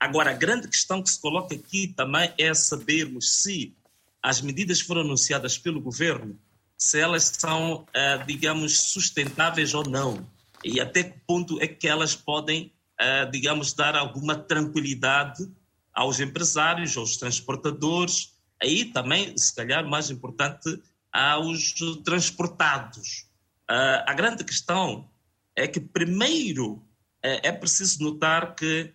Agora, 0.00 0.30
a 0.30 0.34
grande 0.34 0.68
questão 0.68 1.02
que 1.02 1.10
se 1.10 1.20
coloca 1.20 1.54
aqui 1.54 1.88
também 1.88 2.32
é 2.38 2.52
sabermos 2.54 3.42
se 3.42 3.76
as 4.22 4.40
medidas 4.40 4.80
que 4.80 4.88
foram 4.88 5.02
anunciadas 5.02 5.58
pelo 5.58 5.82
governo, 5.82 6.38
se 6.84 7.00
elas 7.00 7.32
são, 7.38 7.76
uh, 7.76 8.26
digamos, 8.26 8.78
sustentáveis 8.78 9.72
ou 9.72 9.88
não, 9.88 10.26
e 10.62 10.78
até 10.78 11.02
que 11.02 11.18
ponto 11.26 11.58
é 11.62 11.66
que 11.66 11.88
elas 11.88 12.14
podem, 12.14 12.70
uh, 13.00 13.30
digamos, 13.30 13.72
dar 13.72 13.96
alguma 13.96 14.36
tranquilidade 14.36 15.50
aos 15.94 16.20
empresários, 16.20 16.94
aos 16.98 17.16
transportadores, 17.16 18.34
aí 18.62 18.84
também, 18.84 19.34
se 19.38 19.54
calhar, 19.54 19.88
mais 19.88 20.10
importante, 20.10 20.78
aos 21.10 21.72
transportados. 22.04 23.30
Uh, 23.70 24.04
a 24.06 24.12
grande 24.12 24.44
questão 24.44 25.08
é 25.56 25.66
que, 25.66 25.80
primeiro, 25.80 26.82
é 27.22 27.50
preciso 27.50 28.02
notar 28.02 28.54
que 28.54 28.92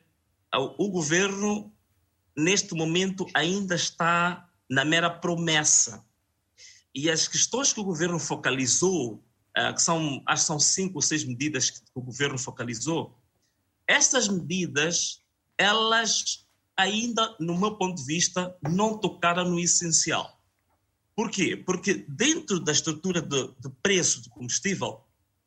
o 0.78 0.90
governo, 0.92 1.74
neste 2.38 2.76
momento, 2.76 3.26
ainda 3.34 3.74
está 3.74 4.48
na 4.70 4.86
mera 4.86 5.10
promessa. 5.10 6.06
E 7.00 7.10
as 7.10 7.30
questões 7.30 7.72
que 7.72 7.80
o 7.80 7.84
governo 7.86 8.20
focalizou, 8.20 9.24
uh, 9.58 9.74
que 9.74 9.82
são, 9.82 10.22
acho 10.26 10.44
que 10.44 10.48
são 10.48 10.60
cinco 10.60 10.98
ou 10.98 11.02
seis 11.02 11.24
medidas 11.24 11.70
que 11.70 11.80
o 11.96 12.02
governo 12.02 12.38
focalizou, 12.38 13.18
essas 13.88 14.28
medidas, 14.28 15.24
elas 15.58 16.46
ainda, 16.76 17.38
no 17.40 17.58
meu 17.58 17.78
ponto 17.78 17.96
de 17.96 18.06
vista, 18.06 18.54
não 18.62 18.98
tocaram 18.98 19.46
no 19.46 19.58
essencial. 19.58 20.42
Por 21.16 21.32
quê? 21.32 21.56
Porque 21.56 22.06
dentro 22.10 22.60
da 22.60 22.74
estrutura 22.74 23.22
de, 23.22 23.48
de 23.48 23.70
preço 23.82 24.22
do 24.24 24.30
combustível, 24.32 25.00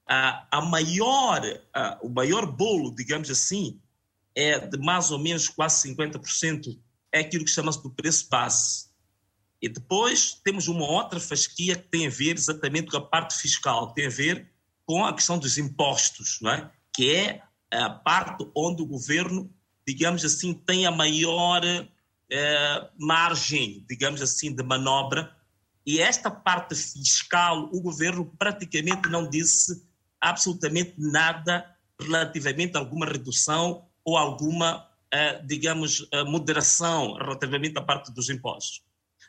a, 0.09 0.47
a 0.51 0.63
maior, 0.63 1.43
a, 1.75 1.99
o 2.03 2.09
maior 2.09 2.47
bolo, 2.47 2.95
digamos 2.95 3.31
assim, 3.31 3.79
é 4.35 4.59
de 4.59 4.79
mais 4.79 5.11
ou 5.11 5.19
menos 5.19 5.51
quase 5.51 5.87
50%, 5.95 6.79
é 7.13 7.21
aquilo 7.21 7.45
que 7.45 7.51
chama-se 7.51 7.83
do 7.83 7.91
preço 7.91 8.27
base. 8.31 8.92
E 9.63 9.69
depois 9.69 10.35
temos 10.45 10.67
uma 10.67 10.85
outra 10.85 11.21
fasquia 11.21 11.77
que 11.77 11.89
tem 11.89 12.09
a 12.09 12.11
ver 12.11 12.37
exatamente 12.37 12.91
com 12.91 12.97
a 12.97 13.01
parte 13.01 13.39
fiscal, 13.39 13.93
tem 13.95 14.07
a 14.07 14.11
ver 14.11 14.51
com 14.85 15.05
a 15.05 15.15
questão 15.15 15.39
dos 15.39 15.57
impostos, 15.57 16.39
não 16.43 16.51
é? 16.51 16.71
que 16.93 17.15
é 17.15 17.43
a 17.71 17.89
parte 17.89 18.45
onde 18.55 18.83
o 18.83 18.87
governo, 18.87 19.51
digamos 19.87 20.25
assim, 20.25 20.53
tem 20.53 20.85
a 20.85 20.91
maior 20.91 21.63
eh, 21.65 22.91
margem, 22.99 23.87
digamos 23.89 24.21
assim, 24.21 24.55
de 24.55 24.63
manobra 24.63 25.35
e 25.85 26.01
esta 26.01 26.31
parte 26.31 26.75
fiscal, 26.75 27.69
o 27.73 27.81
governo 27.81 28.25
praticamente 28.39 29.09
não 29.09 29.29
disse 29.29 29.85
absolutamente 30.21 30.95
nada 30.97 31.67
relativamente 32.01 32.77
a 32.77 32.81
alguma 32.81 33.07
redução 33.07 33.85
ou 34.05 34.17
alguma, 34.17 34.89
eh, 35.13 35.43
digamos, 35.45 36.07
eh, 36.13 36.25
moderação 36.25 37.15
relativamente 37.15 37.77
à 37.79 37.83
parte 37.83 38.13
dos 38.13 38.29
impostos. 38.29 38.83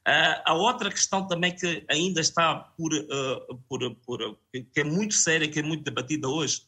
A 0.05 0.53
outra 0.53 0.89
questão 0.89 1.25
também 1.27 1.55
que 1.55 1.85
ainda 1.89 2.19
está 2.19 2.55
por, 2.55 2.91
por, 3.69 3.95
por, 4.05 4.37
que 4.51 4.81
é 4.81 4.83
muito 4.83 5.13
séria, 5.13 5.47
que 5.47 5.59
é 5.59 5.63
muito 5.63 5.83
debatida 5.83 6.27
hoje, 6.27 6.63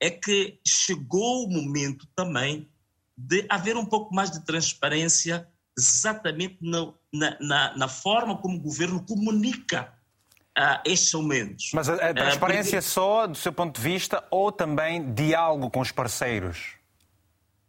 é 0.00 0.10
que 0.10 0.58
chegou 0.66 1.44
o 1.44 1.50
momento 1.50 2.08
também 2.16 2.68
de 3.16 3.44
haver 3.48 3.76
um 3.76 3.84
pouco 3.84 4.14
mais 4.14 4.30
de 4.30 4.44
transparência 4.44 5.46
exatamente 5.78 6.58
na, 6.60 6.92
na, 7.40 7.76
na, 7.76 7.88
forma 7.88 8.36
como 8.36 8.56
o 8.56 8.60
governo 8.60 9.02
comunica 9.04 9.92
uh, 10.58 10.80
estes 10.84 11.14
aumentos. 11.14 11.70
Mas 11.72 11.88
a, 11.88 11.94
a 11.94 12.14
transparência 12.14 12.78
uh, 12.78 12.82
porque... 12.82 12.90
só 12.90 13.26
do 13.26 13.36
seu 13.36 13.52
ponto 13.52 13.76
de 13.76 13.82
vista 13.82 14.24
ou 14.30 14.50
também 14.50 15.12
diálogo 15.14 15.70
com 15.70 15.80
os 15.80 15.92
parceiros? 15.92 16.74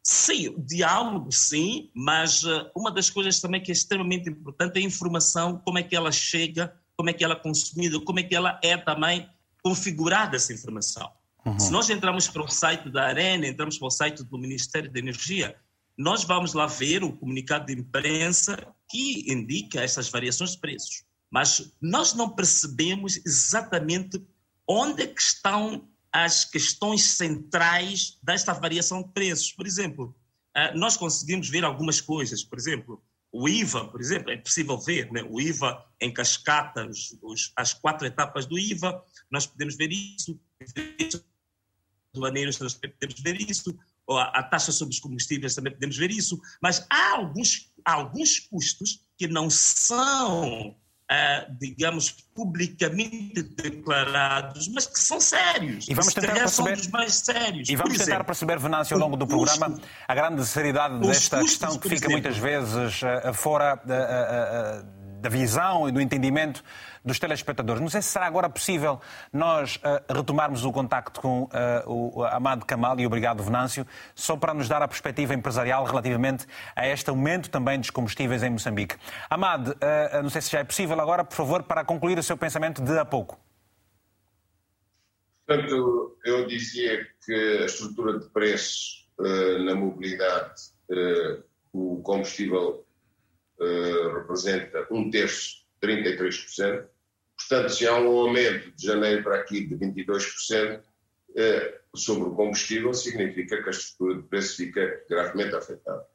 Sim, 0.06 0.56
diálogo 0.58 1.32
sim, 1.32 1.90
mas 1.96 2.44
uh, 2.44 2.70
uma 2.76 2.92
das 2.92 3.10
coisas 3.10 3.40
também 3.40 3.64
que 3.64 3.72
é 3.72 3.74
extremamente 3.74 4.30
importante 4.30 4.78
é 4.78 4.80
a 4.82 4.86
informação, 4.86 5.58
como 5.64 5.78
é 5.78 5.84
que 5.84 5.96
ela 5.96 6.12
chega, 6.12 6.76
como 6.98 7.10
é 7.10 7.14
que 7.14 7.24
ela 7.24 7.36
é 7.36 7.40
consumida, 7.40 8.00
como 8.02 8.20
é 8.20 8.24
que 8.24 8.36
ela 8.36 8.60
é 8.62 8.76
também 8.76 9.30
configurada 9.64 10.36
essa 10.36 10.52
informação. 10.52 11.10
Uhum. 11.46 11.58
Se 11.58 11.72
nós 11.72 11.90
entramos 11.90 12.28
para 12.28 12.44
o 12.44 12.50
site 12.50 12.90
da 12.90 13.06
Arena, 13.06 13.48
entramos 13.48 13.78
para 13.78 13.88
o 13.88 13.92
site 13.92 14.24
do 14.24 14.38
Ministério 14.38 14.92
da 14.92 15.00
Energia, 15.00 15.56
nós 15.98 16.26
vamos 16.26 16.54
lá 16.54 16.66
ver 16.66 17.04
o 17.04 17.14
comunicado 17.14 17.68
de 17.68 17.74
imprensa 17.74 18.58
que 18.90 19.32
indica 19.32 19.82
essas 19.82 20.10
variações 20.10 20.52
de 20.52 20.60
preços. 20.60 21.06
Mas 21.32 21.74
nós 21.82 22.14
não 22.14 22.30
percebemos 22.30 23.18
exatamente 23.26 24.22
onde 24.68 25.04
é 25.04 25.08
que 25.08 25.22
estão 25.22 25.88
as 26.14 26.46
questões 26.46 27.04
centrais 27.04 28.20
desta 28.22 28.54
variação 28.54 29.02
de 29.02 29.10
preços. 29.10 29.52
Por 29.52 29.66
exemplo, 29.66 30.16
eh, 30.56 30.74
nós 30.76 30.96
conseguimos 30.96 31.50
ver 31.50 31.66
algumas 31.66 32.00
coisas. 32.00 32.44
Por 32.44 32.58
exemplo, 32.58 33.04
o 33.32 33.50
IVA, 33.50 33.88
por 33.88 34.00
exemplo, 34.00 34.32
é 34.32 34.38
possível 34.38 34.78
ver 34.78 35.12
né? 35.12 35.24
o 35.28 35.42
IVA 35.42 35.84
em 36.00 36.14
cascata, 36.14 36.86
os, 36.86 37.18
os, 37.24 37.52
as 37.56 37.74
quatro 37.74 38.06
etapas 38.06 38.46
do 38.46 38.60
IVA, 38.60 39.04
nós 39.32 39.48
podemos 39.48 39.76
ver 39.76 39.92
isso, 39.92 40.40
aduaneiros 42.14 42.58
podemos 42.58 43.20
ver 43.20 43.42
isso, 43.42 43.76
a 44.08 44.44
taxa 44.44 44.72
sobre 44.72 44.94
os 44.94 45.00
combustíveis 45.00 45.56
também 45.56 45.74
podemos 45.74 45.98
ver 45.98 46.12
isso, 46.12 46.40
mas 46.62 46.86
há 46.92 47.16
alguns, 47.16 47.72
há 47.84 47.94
alguns 47.94 48.40
custos 48.40 49.02
que 49.18 49.28
não 49.28 49.50
são, 49.50 50.76
ah, 51.10 51.46
digamos, 51.60 52.12
publicamente 52.34 53.44
declarados, 53.44 54.68
mas 54.70 54.86
que 54.88 55.00
são 55.00 55.20
sérios. 55.20 55.88
E 55.88 55.94
vamos 55.94 56.14
tentar 56.14 56.34
perceber, 56.34 56.78
dos 56.78 56.88
mais 56.88 57.14
sérios. 57.16 57.70
E 57.70 57.76
vamos 57.76 57.98
tentar 57.98 58.24
perceber, 58.24 58.58
Venâncio, 58.58 58.96
ao 58.96 59.02
longo 59.02 59.18
do 59.18 59.28
programa, 59.28 59.80
a 60.08 60.16
grande 60.16 60.46
seriedade 60.46 61.00
desta 61.00 61.40
questão 61.40 61.78
que 61.78 61.90
fica 61.90 62.08
exemplo, 62.08 62.12
muitas 62.12 62.38
vezes 62.38 63.02
uh, 63.02 63.34
fora 63.34 63.76
uh, 63.76 65.03
da 65.24 65.30
visão 65.30 65.88
e 65.88 65.92
do 65.92 66.02
entendimento 66.02 66.62
dos 67.04 67.18
telespectadores. 67.18 67.82
Não 67.82 67.90
sei 67.90 68.02
se 68.02 68.10
será 68.10 68.26
agora 68.26 68.50
possível 68.50 69.00
nós 69.32 69.78
uh, 69.78 70.14
retomarmos 70.14 70.66
o 70.66 70.72
contacto 70.72 71.22
com 71.22 71.44
uh, 71.44 71.50
o 71.88 72.24
Amado 72.26 72.66
Kamal 72.66 73.00
e 73.00 73.08
obrigado 73.08 73.42
Venâncio, 73.42 73.88
só 74.14 74.36
para 74.36 74.54
nos 74.54 74.68
dar 74.68 74.82
a 74.82 74.88
perspectiva 74.88 75.34
empresarial 75.34 75.86
relativamente 75.86 76.46
a 76.76 76.88
este 76.88 77.10
aumento 77.10 77.50
também 77.50 77.80
dos 77.80 77.90
combustíveis 77.90 78.44
em 78.44 78.50
Moçambique. 78.50 78.98
Amado, 79.30 79.70
uh, 79.72 80.22
não 80.22 80.30
sei 80.30 80.42
se 80.42 80.52
já 80.52 80.60
é 80.60 80.64
possível 80.64 81.00
agora, 81.00 81.24
por 81.24 81.36
favor, 81.36 81.64
para 81.64 81.86
concluir 81.86 82.20
o 82.20 82.24
seu 82.24 82.36
pensamento 82.36 82.82
de 82.82 82.98
há 83.00 83.06
pouco. 83.06 83.40
Portanto, 85.48 86.18
eu 86.26 86.48
dizia 86.48 87.06
que 87.26 87.34
a 87.62 87.66
estrutura 87.66 88.20
de 88.20 88.30
preços 88.30 89.10
na 89.66 89.76
mobilidade, 89.76 90.54
o 91.72 92.02
combustível 92.02 92.84
representa 93.60 94.88
um 94.92 95.10
terço, 95.10 95.64
33%, 95.82 96.88
Portanto, 97.38 97.70
se 97.70 97.88
há 97.88 98.00
um 98.00 98.18
aumento 98.20 98.72
de 98.72 98.86
janeiro 98.86 99.24
para 99.24 99.38
aqui 99.38 99.66
de 99.66 99.76
22% 99.76 100.82
eh, 101.36 101.80
sobre 101.96 102.30
o 102.30 102.36
combustível, 102.36 102.94
significa 102.94 103.62
que 103.62 103.68
a 103.68 103.72
estrutura 103.72 104.22
de 104.22 104.28
preço 104.28 104.58
fica 104.58 105.04
gravemente 105.10 105.56
afetada. 105.56 106.06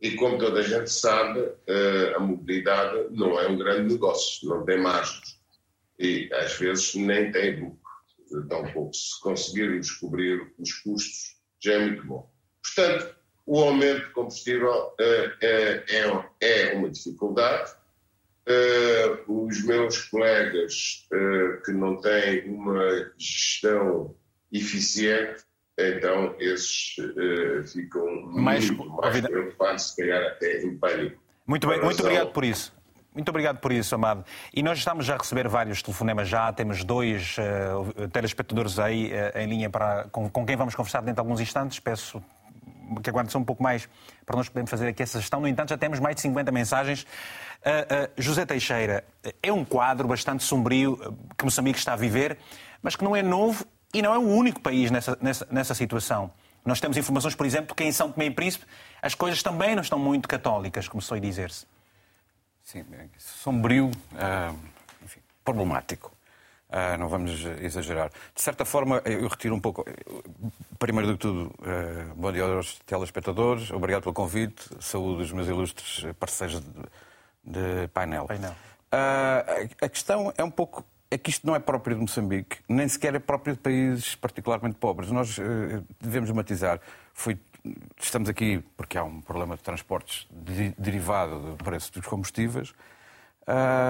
E 0.00 0.14
como 0.16 0.38
toda 0.38 0.60
a 0.60 0.62
gente 0.62 0.90
sabe, 0.90 1.40
eh, 1.66 2.12
a 2.14 2.20
mobilidade 2.20 3.08
não 3.10 3.38
é 3.38 3.48
um 3.48 3.56
grande 3.56 3.94
negócio, 3.94 4.48
não 4.48 4.64
tem 4.64 4.80
margens. 4.80 5.40
E 5.98 6.28
às 6.34 6.54
vezes 6.58 6.94
nem 6.94 7.30
tem 7.30 7.60
lucro. 7.60 7.80
Tampouco 8.48 8.94
se 8.94 9.20
conseguirmos 9.20 9.92
cobrir 9.92 10.52
os 10.58 10.72
custos, 10.72 11.36
já 11.60 11.74
é 11.74 11.78
muito 11.78 12.04
bom. 12.04 12.30
Portanto, 12.62 13.13
o 13.46 13.60
aumento 13.60 14.06
de 14.06 14.12
combustível 14.12 14.92
eh, 14.98 15.32
é, 15.40 15.84
é, 15.88 16.70
é 16.70 16.74
uma 16.74 16.90
dificuldade 16.90 17.72
Uh, 18.46 19.46
os 19.46 19.64
meus 19.64 20.02
colegas 20.10 21.08
que 21.64 21.72
não 21.72 21.98
têm 21.98 22.46
uma 22.50 23.10
gestão 23.16 24.14
eficiente, 24.52 25.42
então 25.78 26.36
esses 26.38 26.94
ficam 27.72 28.20
mais, 28.26 28.68
muito 28.68 28.92
mais 28.96 29.18
preocupados, 29.18 29.88
se 29.88 29.96
calhar 29.96 30.22
até 30.24 30.62
em 30.62 30.76
pânico. 30.76 31.22
Muito 31.46 31.66
bem, 31.66 31.80
muito 31.80 32.00
obrigado 32.00 32.32
por 32.32 32.44
isso. 32.44 32.70
Muito 33.14 33.28
obrigado 33.28 33.60
por 33.60 33.70
isso, 33.70 33.94
Amado. 33.94 34.24
E 34.52 34.60
nós 34.62 34.78
estamos 34.78 35.08
a 35.08 35.16
receber 35.16 35.46
vários 35.46 35.80
telefonemas 35.80 36.28
já, 36.28 36.52
temos 36.52 36.82
dois 36.82 37.36
uh, 37.38 38.08
telespectadores 38.08 38.78
aí 38.78 39.12
uh, 39.12 39.38
em 39.38 39.46
linha 39.46 39.70
para, 39.70 40.08
com, 40.10 40.28
com, 40.28 40.44
quem 40.44 40.56
vamos 40.56 40.74
conversar 40.74 41.00
dentro 41.00 41.14
de 41.14 41.20
alguns 41.20 41.40
instantes. 41.40 41.78
Peço 41.78 42.20
que 43.02 43.10
aguardem 43.10 43.30
só 43.30 43.38
um 43.38 43.44
pouco 43.44 43.62
mais 43.62 43.88
para 44.24 44.36
nós 44.36 44.48
podermos 44.48 44.70
fazer 44.70 44.88
aqui 44.88 45.02
essa 45.02 45.20
gestão. 45.20 45.40
No 45.40 45.48
entanto, 45.48 45.70
já 45.70 45.78
temos 45.78 46.00
mais 46.00 46.16
de 46.16 46.22
50 46.22 46.50
mensagens. 46.52 47.02
Uh, 47.02 48.10
José 48.16 48.44
Teixeira, 48.44 49.04
é 49.42 49.52
um 49.52 49.64
quadro 49.64 50.06
bastante 50.06 50.44
sombrio 50.44 50.98
que 51.36 51.44
Moçambique 51.44 51.78
está 51.78 51.94
a 51.94 51.96
viver, 51.96 52.38
mas 52.82 52.94
que 52.96 53.04
não 53.04 53.16
é 53.16 53.22
novo 53.22 53.64
e 53.92 54.02
não 54.02 54.12
é 54.12 54.18
o 54.18 54.28
único 54.28 54.60
país 54.60 54.90
nessa, 54.90 55.16
nessa, 55.20 55.46
nessa 55.50 55.74
situação. 55.74 56.30
Nós 56.64 56.80
temos 56.80 56.96
informações, 56.96 57.34
por 57.34 57.44
exemplo, 57.44 57.74
que 57.74 57.84
em 57.84 57.92
São 57.92 58.10
Tomé 58.10 58.26
e 58.26 58.30
Príncipe 58.30 58.66
as 59.00 59.14
coisas 59.14 59.42
também 59.42 59.74
não 59.74 59.82
estão 59.82 59.98
muito 59.98 60.28
católicas, 60.28 60.88
começou 60.88 61.16
a 61.16 61.20
dizer-se. 61.20 61.66
Sim, 62.62 62.84
sombrio, 63.18 63.90
uh, 64.12 64.58
enfim, 65.02 65.20
problemático. 65.44 66.13
Uh, 66.74 66.98
não 66.98 67.06
vamos 67.06 67.44
exagerar. 67.62 68.10
De 68.34 68.42
certa 68.42 68.64
forma, 68.64 69.00
eu 69.04 69.28
retiro 69.28 69.54
um 69.54 69.60
pouco. 69.60 69.84
Primeiro 70.76 71.12
de 71.12 71.16
tudo, 71.16 71.54
uh, 71.60 72.14
bom 72.16 72.32
dia 72.32 72.42
aos 72.42 72.80
telespectadores, 72.80 73.70
obrigado 73.70 74.02
pelo 74.02 74.12
convite, 74.12 74.68
saúde 74.80 75.22
os 75.22 75.30
meus 75.30 75.46
ilustres 75.46 76.04
parceiros 76.18 76.60
de, 76.60 76.68
de 77.44 77.88
painel. 77.94 78.26
painel. 78.26 78.50
Uh, 78.92 79.70
a 79.82 79.88
questão 79.88 80.32
é 80.36 80.42
um 80.42 80.50
pouco. 80.50 80.84
É 81.12 81.16
que 81.16 81.30
isto 81.30 81.46
não 81.46 81.54
é 81.54 81.60
próprio 81.60 81.94
de 81.94 82.02
Moçambique, 82.02 82.58
nem 82.68 82.88
sequer 82.88 83.14
é 83.14 83.20
próprio 83.20 83.54
de 83.54 83.60
países 83.60 84.16
particularmente 84.16 84.74
pobres. 84.74 85.12
Nós 85.12 85.38
devemos 86.00 86.28
matizar. 86.32 86.80
Foi 87.12 87.38
estamos 88.00 88.28
aqui 88.28 88.64
porque 88.76 88.98
há 88.98 89.04
um 89.04 89.20
problema 89.20 89.56
de 89.56 89.62
transportes 89.62 90.26
derivado 90.76 91.38
do 91.38 91.62
preço 91.62 91.92
dos 91.92 92.04
combustíveis. 92.04 92.74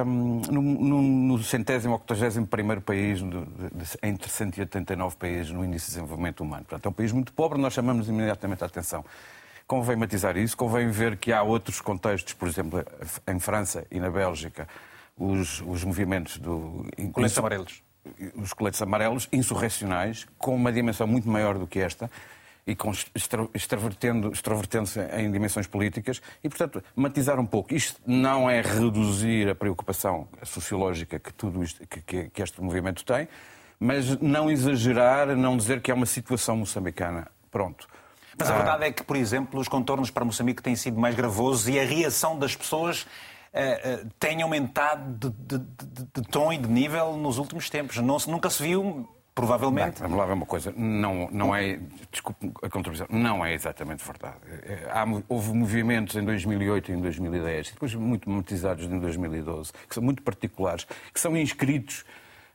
No, 0.04 0.62
no, 0.62 1.02
no, 1.02 1.42
centésimo, 1.42 1.94
octogésimo 1.94 2.46
primeiro 2.46 2.80
país 2.80 3.18
de, 3.18 3.28
de, 3.28 3.98
entre 4.02 4.28
189 4.28 5.16
países 5.16 5.52
no 5.52 5.64
índice 5.64 5.86
de 5.86 5.92
desenvolvimento 5.92 6.40
humano. 6.40 6.64
Portanto, 6.64 6.86
é 6.86 6.88
um 6.88 6.92
país 6.92 7.12
muito 7.12 7.32
pobre, 7.32 7.60
nós 7.60 7.72
chamamos 7.72 8.08
imediatamente 8.08 8.64
a 8.64 8.66
atenção. 8.66 9.04
Convém 9.66 9.96
matizar 9.96 10.36
isso, 10.36 10.56
convém 10.56 10.90
ver 10.90 11.16
que 11.16 11.32
há 11.32 11.42
outros 11.42 11.80
contextos, 11.80 12.34
por 12.34 12.48
exemplo, 12.48 12.84
em 13.26 13.38
França 13.38 13.86
e 13.90 13.98
na 13.98 14.10
Bélgica, 14.10 14.68
os, 15.16 15.62
os 15.62 15.84
movimentos 15.84 16.38
do... 16.38 16.86
Coletes 17.12 17.38
amarelos. 17.38 17.82
Os 18.34 18.52
coletes 18.52 18.82
amarelos, 18.82 19.28
insurrecionais, 19.32 20.26
com 20.36 20.54
uma 20.54 20.70
dimensão 20.70 21.06
muito 21.06 21.28
maior 21.28 21.56
do 21.58 21.66
que 21.66 21.78
esta, 21.78 22.10
e 22.66 22.76
extravertendo, 23.54 24.32
extravertendo-se 24.32 25.00
em 25.18 25.30
dimensões 25.30 25.66
políticas 25.66 26.22
e, 26.42 26.48
portanto, 26.48 26.82
matizar 26.96 27.38
um 27.38 27.46
pouco. 27.46 27.74
Isto 27.74 28.00
não 28.06 28.48
é 28.48 28.62
reduzir 28.62 29.50
a 29.50 29.54
preocupação 29.54 30.26
sociológica 30.42 31.18
que, 31.18 31.32
tudo 31.32 31.62
isto, 31.62 31.86
que, 31.86 32.30
que 32.30 32.42
este 32.42 32.62
movimento 32.62 33.04
tem, 33.04 33.28
mas 33.78 34.18
não 34.20 34.50
exagerar, 34.50 35.36
não 35.36 35.56
dizer 35.56 35.82
que 35.82 35.90
é 35.90 35.94
uma 35.94 36.06
situação 36.06 36.56
moçambicana. 36.56 37.28
Pronto. 37.50 37.86
Mas 38.38 38.50
a 38.50 38.54
ah. 38.54 38.56
verdade 38.56 38.84
é 38.84 38.92
que, 38.92 39.02
por 39.02 39.16
exemplo, 39.16 39.60
os 39.60 39.68
contornos 39.68 40.10
para 40.10 40.24
Moçambique 40.24 40.62
têm 40.62 40.74
sido 40.74 40.98
mais 40.98 41.14
gravosos 41.14 41.68
e 41.68 41.78
a 41.78 41.84
reação 41.84 42.38
das 42.38 42.56
pessoas 42.56 43.02
uh, 43.02 43.06
uh, 44.06 44.10
tem 44.18 44.42
aumentado 44.42 45.30
de, 45.30 45.58
de, 45.58 45.64
de, 45.64 46.04
de, 46.14 46.28
tom 46.28 46.52
e 46.52 46.58
de 46.58 46.68
nível 46.68 47.16
nos 47.16 47.38
últimos 47.38 47.70
tempos. 47.70 47.98
Não, 47.98 48.16
nunca 48.26 48.50
se 48.50 48.62
viu 48.62 49.08
Provavelmente. 49.34 50.00
Bem, 50.00 50.02
vamos 50.02 50.18
lá 50.18 50.26
ver 50.26 50.32
uma 50.34 50.46
coisa. 50.46 50.72
Não, 50.76 51.28
não 51.32 51.54
é. 51.54 51.80
Desculpe 52.12 52.52
a 52.62 52.70
contribuição. 52.70 53.06
Não 53.10 53.44
é 53.44 53.52
exatamente 53.52 54.04
verdade. 54.04 54.36
Há, 54.88 55.04
houve 55.28 55.52
movimentos 55.52 56.14
em 56.14 56.24
2008 56.24 56.92
e 56.92 56.94
em 56.94 57.00
2010, 57.00 57.72
depois 57.72 57.94
muito 57.94 58.30
monetizados 58.30 58.84
em 58.84 58.98
2012, 58.98 59.72
que 59.88 59.94
são 59.94 60.02
muito 60.04 60.22
particulares, 60.22 60.86
que 61.12 61.18
são 61.18 61.36
inscritos 61.36 62.04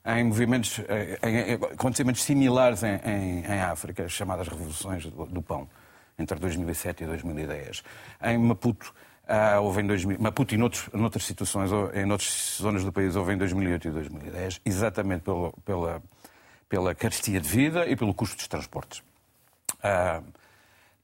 em 0.05 0.23
movimentos, 0.23 0.79
eh, 0.87 1.19
em, 1.21 1.53
acontecimentos 1.53 2.23
similares 2.23 2.81
em, 2.83 2.95
em, 3.05 3.45
em, 3.45 3.59
África, 3.61 4.07
chamadas 4.07 4.47
revoluções 4.47 5.05
do, 5.05 5.25
do, 5.25 5.41
pão, 5.41 5.69
entre 6.17 6.39
2007 6.39 7.03
e 7.03 7.07
2010. 7.07 7.83
Em 8.23 8.37
Maputo. 8.37 8.93
Uh, 9.27 9.61
houve 9.61 9.81
em 9.83 9.85
2000, 9.85 10.19
Maputo 10.19 10.55
e 10.55 10.57
noutros, 10.57 10.89
noutras 10.91 11.23
situações, 11.23 11.69
em 11.93 12.11
outras 12.11 12.57
zonas 12.59 12.83
do 12.83 12.91
país, 12.91 13.15
houve 13.15 13.33
em 13.33 13.37
2008 13.37 13.87
e 13.87 13.91
2010, 13.91 14.61
exatamente 14.65 15.21
pela, 15.21 16.01
pela 16.69 16.93
carestia 16.93 17.41
de 17.41 17.49
vida 17.49 17.87
e 17.87 17.95
pelo 17.95 18.13
custo 18.13 18.37
dos 18.37 18.47
transportes. 18.47 18.99
Uh, 19.79 20.23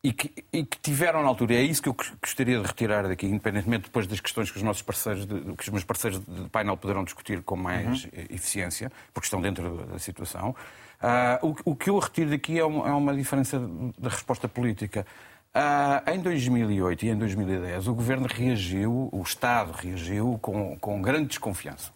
e, 0.03 0.13
que, 0.13 0.45
e, 0.53 0.63
que, 0.63 0.77
tiveram 0.79 1.23
na 1.23 1.27
altura, 1.27 1.55
é 1.55 1.63
isso 1.63 1.81
que 1.81 1.89
eu 1.89 1.95
gostaria 2.21 2.59
de 2.59 2.67
retirar 2.67 3.07
daqui, 3.07 3.25
independentemente 3.25 3.85
depois 3.85 4.05
das 4.05 4.19
questões 4.19 4.51
que 4.51 4.57
os 4.57 4.63
nossos 4.63 4.83
parceiros, 4.83 5.25
de, 5.25 5.41
que 5.55 5.63
os 5.63 5.69
meus 5.69 5.83
parceiros 5.83 6.19
de 6.19 6.47
painel 6.49 6.77
poderão 6.77 7.03
discutir 7.03 7.41
com 7.41 7.55
mais 7.55 8.03
uhum. 8.03 8.11
eficiência, 8.29 8.91
porque 9.11 9.25
estão 9.25 9.41
dentro 9.41 9.83
da 9.87 9.97
situação. 9.97 10.55
Uh, 11.01 11.55
o, 11.65 11.71
o, 11.71 11.75
que 11.75 11.89
eu 11.89 11.97
retiro 11.97 12.29
daqui 12.29 12.59
é 12.59 12.63
uma, 12.63 12.87
é 12.87 12.91
uma 12.91 13.15
diferença 13.15 13.59
da 13.97 14.09
resposta 14.09 14.47
política. 14.47 15.07
Uh, 15.55 16.11
em 16.11 16.19
2008 16.19 17.05
e 17.05 17.09
em 17.09 17.17
2010, 17.17 17.87
o 17.87 17.95
governo 17.95 18.27
reagiu, 18.27 19.09
o 19.11 19.23
Estado 19.23 19.71
reagiu 19.71 20.37
com, 20.39 20.77
com 20.77 21.01
grande 21.01 21.29
desconfiança. 21.29 21.94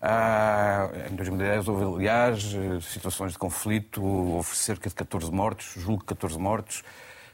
Ah, 0.00 0.90
em 1.10 1.14
2010 1.14 1.68
houve, 1.68 1.96
aliás, 1.96 2.54
situações 2.82 3.32
de 3.32 3.38
conflito, 3.38 4.02
houve 4.02 4.54
cerca 4.56 4.88
de 4.88 4.94
14 4.94 5.30
mortos, 5.32 5.72
julgo 5.76 6.04
14 6.04 6.38
mortos. 6.38 6.82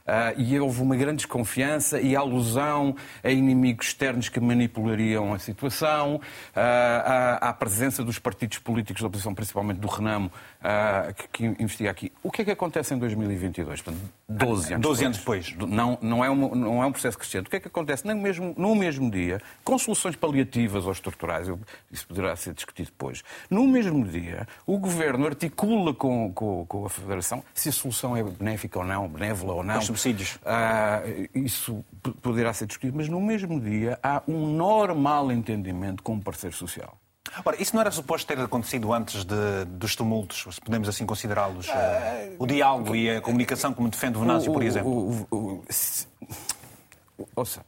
Uh, 0.01 0.41
e 0.41 0.59
houve 0.59 0.83
uma 0.83 0.97
grande 0.97 1.19
desconfiança 1.19 2.01
e 2.01 2.17
alusão 2.17 2.97
a 3.23 3.31
inimigos 3.31 3.89
externos 3.89 4.29
que 4.29 4.41
manipulariam 4.41 5.33
a 5.33 5.39
situação, 5.39 6.21
à, 6.55 7.49
à, 7.49 7.53
presença 7.53 8.03
dos 8.03 8.19
partidos 8.19 8.59
políticos 8.59 9.03
da 9.03 9.09
oposição, 9.09 9.35
principalmente 9.35 9.79
do 9.79 9.87
Renamo, 9.87 10.31
uh, 10.61 11.29
que, 11.33 11.45
investiga 11.45 11.91
aqui. 11.91 12.13
O 12.23 12.31
que 12.31 12.43
é 12.43 12.45
que 12.45 12.51
acontece 12.51 12.95
em 12.95 12.99
2022? 12.99 13.83
Portanto, 13.83 14.03
12 14.29 14.75
anos 14.75 14.83
12 14.87 15.01
depois. 15.01 15.03
Anos 15.03 15.19
depois. 15.19 15.71
Não, 15.71 15.99
não, 16.01 16.25
é 16.25 16.31
um, 16.31 16.55
não 16.55 16.83
é 16.83 16.87
um 16.87 16.93
processo 16.93 17.19
crescente. 17.19 17.47
O 17.47 17.51
que 17.51 17.57
é 17.57 17.61
que 17.61 17.69
acontece? 17.69 18.07
No 18.07 18.17
mesmo, 18.17 18.55
no 18.57 18.75
mesmo 18.75 19.11
dia, 19.11 19.41
com 19.63 19.79
soluções 19.79 20.17
paliativas 20.17 20.87
ou 20.87 20.93
estruturais, 20.93 21.49
isso 21.91 22.07
poderá 22.07 22.35
ser 22.37 22.55
discutido 22.55 22.91
depois, 22.91 23.23
no 23.49 23.67
mesmo 23.67 24.05
dia, 24.07 24.47
o 24.67 24.79
Governo 24.79 25.27
articula 25.27 25.95
com, 25.95 26.33
com, 26.33 26.65
com 26.67 26.87
a 26.87 26.89
Federação 26.89 27.43
se 27.55 27.69
a 27.69 27.73
solução 27.73 28.17
é 28.17 28.23
benéfica 28.23 28.79
ou 28.79 28.85
não, 28.85 29.09
benévola 29.09 29.55
ou 29.55 29.63
não. 29.63 29.81
Os 29.91 30.01
subsídios. 30.01 30.39
Ah, 30.45 31.03
isso 31.35 31.85
poderá 32.23 32.53
ser 32.53 32.67
discutido, 32.67 32.97
mas 32.97 33.09
no 33.09 33.21
mesmo 33.21 33.61
dia 33.61 33.99
há 34.03 34.23
um 34.27 34.47
normal 34.47 35.33
entendimento 35.33 36.03
com 36.03 36.15
o 36.15 36.21
parceiro 36.21 36.55
social. 36.57 36.97
Ora, 37.45 37.61
isso 37.63 37.75
não 37.75 37.81
era 37.81 37.91
suposto 37.91 38.27
ter 38.27 38.41
acontecido 38.41 38.93
antes 38.93 39.25
de, 39.25 39.65
dos 39.67 39.95
tumultos, 39.95 40.47
se 40.55 40.61
podemos 40.61 40.89
assim 40.89 41.07
considerá-los? 41.07 41.69
Uh, 41.69 41.73
o 42.39 42.47
diálogo 42.47 42.95
e 42.97 43.11
a 43.11 43.21
comunicação, 43.21 43.73
como 43.73 43.89
defende 43.89 44.17
o 44.17 44.21
Venâncio, 44.21 44.53
por 44.53 44.63
exemplo? 44.63 45.27
Ouça, 47.37 47.65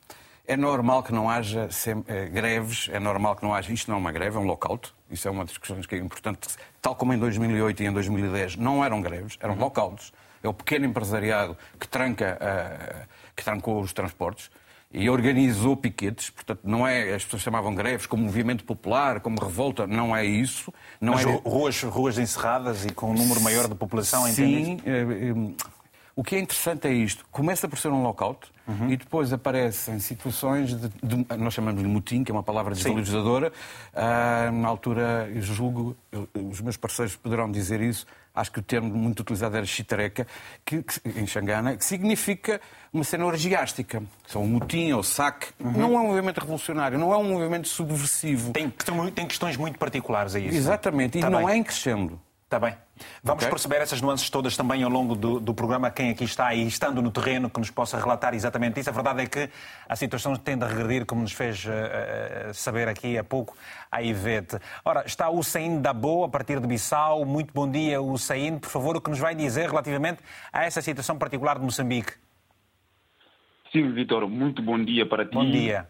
é 0.46 0.56
normal 0.56 1.02
que 1.02 1.12
não 1.12 1.30
haja 1.30 1.68
é, 2.08 2.26
greves, 2.26 2.88
é 2.92 2.98
normal 2.98 3.36
que 3.36 3.44
não 3.44 3.54
haja. 3.54 3.72
Isto 3.72 3.88
não 3.90 3.96
é 3.96 4.00
uma 4.00 4.12
greve, 4.12 4.36
é 4.36 4.40
um 4.40 4.44
lockout. 4.44 4.92
Isso 5.10 5.28
é 5.28 5.30
uma 5.30 5.44
das 5.44 5.56
questões 5.56 5.86
que 5.86 5.94
é 5.94 5.98
importante. 5.98 6.48
Tal 6.80 6.96
como 6.96 7.12
em 7.12 7.18
2008 7.18 7.82
e 7.82 7.86
em 7.86 7.92
2010 7.92 8.56
não 8.56 8.84
eram 8.84 9.00
greves, 9.00 9.38
eram 9.40 9.54
uhum. 9.54 9.60
lockouts. 9.60 10.12
É 10.42 10.48
o 10.48 10.54
pequeno 10.54 10.86
empresariado 10.86 11.56
que 11.78 11.86
tranca, 11.88 12.38
uh, 12.40 13.08
que 13.34 13.44
trancou 13.44 13.80
os 13.80 13.92
transportes 13.92 14.50
e 14.92 15.08
organizou 15.08 15.74
piquetes, 15.76 16.28
portanto, 16.28 16.60
não 16.64 16.86
é, 16.86 17.14
as 17.14 17.24
pessoas 17.24 17.42
chamavam 17.42 17.74
greves 17.74 18.06
como 18.06 18.24
movimento 18.24 18.62
popular, 18.64 19.20
como 19.20 19.40
revolta, 19.40 19.86
não 19.86 20.14
é 20.14 20.24
isso. 20.24 20.72
Não 21.00 21.14
Mas 21.14 21.24
é... 21.24 21.40
ruas, 21.44 21.82
ruas 21.82 22.18
encerradas 22.18 22.84
e 22.84 22.90
com 22.90 23.10
um 23.10 23.14
número 23.14 23.40
maior 23.40 23.68
de 23.68 23.74
população, 23.74 24.26
Sim, 24.26 24.78
é, 24.84 24.90
é, 24.90 25.72
o 26.14 26.22
que 26.22 26.36
é 26.36 26.40
interessante 26.40 26.86
é 26.86 26.92
isto. 26.92 27.24
Começa 27.30 27.66
por 27.66 27.78
ser 27.78 27.88
um 27.88 28.02
lockout 28.02 28.48
uhum. 28.68 28.90
e 28.90 28.96
depois 28.98 29.32
aparecem 29.32 29.98
situações 29.98 30.78
de, 30.78 30.88
de, 31.02 31.26
nós 31.38 31.54
chamamos 31.54 31.82
de 31.82 31.88
motim, 31.88 32.22
que 32.22 32.30
é 32.30 32.34
uma 32.34 32.42
palavra 32.42 32.74
desvalorizadora. 32.74 33.50
Uh, 33.94 34.52
na 34.52 34.68
altura, 34.68 35.30
eu 35.34 35.40
julgo, 35.40 35.96
eu, 36.12 36.28
os 36.34 36.60
meus 36.60 36.76
parceiros 36.76 37.16
poderão 37.16 37.50
dizer 37.50 37.80
isso, 37.80 38.06
acho 38.34 38.50
que 38.50 38.58
o 38.58 38.62
termo 38.62 38.94
muito 38.94 39.20
utilizado 39.20 39.56
era 39.56 39.66
chitareca, 39.66 40.26
que, 40.64 40.82
que, 40.82 41.00
em 41.18 41.26
Xangana, 41.26 41.76
que 41.76 41.84
significa 41.84 42.60
uma 42.92 43.04
cena 43.04 43.24
orgiástica. 43.26 44.02
São 44.26 44.42
um 44.42 44.46
motim 44.46 44.92
ou 44.92 45.02
saque. 45.02 45.48
Uhum. 45.60 45.72
Não 45.72 45.96
é 45.96 46.00
um 46.00 46.06
movimento 46.08 46.40
revolucionário, 46.40 46.98
não 46.98 47.12
é 47.12 47.16
um 47.16 47.24
movimento 47.24 47.68
subversivo. 47.68 48.52
Tem, 48.52 48.72
tem 49.14 49.26
questões 49.26 49.56
muito 49.56 49.78
particulares 49.78 50.34
a 50.34 50.38
isso. 50.38 50.56
Exatamente, 50.56 51.18
e 51.18 51.20
tá 51.20 51.30
não 51.30 51.46
bem. 51.46 51.54
é 51.54 51.56
em 51.58 51.62
crescendo. 51.62 52.20
Está 52.52 52.60
bem. 52.60 52.76
Vamos 53.24 53.44
okay. 53.44 53.48
perceber 53.48 53.76
essas 53.76 54.02
nuances 54.02 54.28
todas 54.28 54.54
também 54.54 54.82
ao 54.82 54.90
longo 54.90 55.16
do, 55.16 55.40
do, 55.40 55.54
programa. 55.54 55.90
Quem 55.90 56.10
aqui 56.10 56.24
está 56.24 56.54
e 56.54 56.66
estando 56.66 57.00
no 57.00 57.10
terreno 57.10 57.48
que 57.48 57.58
nos 57.58 57.70
possa 57.70 57.98
relatar 57.98 58.34
exatamente 58.34 58.78
isso. 58.78 58.90
A 58.90 58.92
verdade 58.92 59.22
é 59.22 59.26
que 59.26 59.48
a 59.88 59.96
situação 59.96 60.36
tende 60.36 60.62
a 60.62 60.68
regredir, 60.68 61.06
como 61.06 61.22
nos 61.22 61.32
fez 61.32 61.64
uh, 61.64 62.52
saber 62.52 62.88
aqui 62.88 63.16
há 63.16 63.24
pouco 63.24 63.56
a 63.90 64.02
Ivete. 64.02 64.58
Ora, 64.84 65.02
está 65.06 65.30
o 65.30 65.42
Saín 65.42 65.80
da 65.80 65.94
Boa, 65.94 66.26
a 66.26 66.28
partir 66.28 66.60
de 66.60 66.66
Bissau. 66.66 67.24
Muito 67.24 67.54
bom 67.54 67.70
dia, 67.70 68.02
o 68.02 68.18
Saín. 68.18 68.58
Por 68.58 68.68
favor, 68.68 68.98
o 68.98 69.00
que 69.00 69.08
nos 69.08 69.18
vai 69.18 69.34
dizer 69.34 69.70
relativamente 69.70 70.22
a 70.52 70.66
essa 70.66 70.82
situação 70.82 71.16
particular 71.16 71.58
de 71.58 71.64
Moçambique? 71.64 72.12
Sim, 73.72 73.94
Vitor, 73.94 74.28
muito 74.28 74.60
bom 74.60 74.78
dia 74.84 75.08
para 75.08 75.24
ti. 75.24 75.32
Bom 75.32 75.50
dia. 75.50 75.88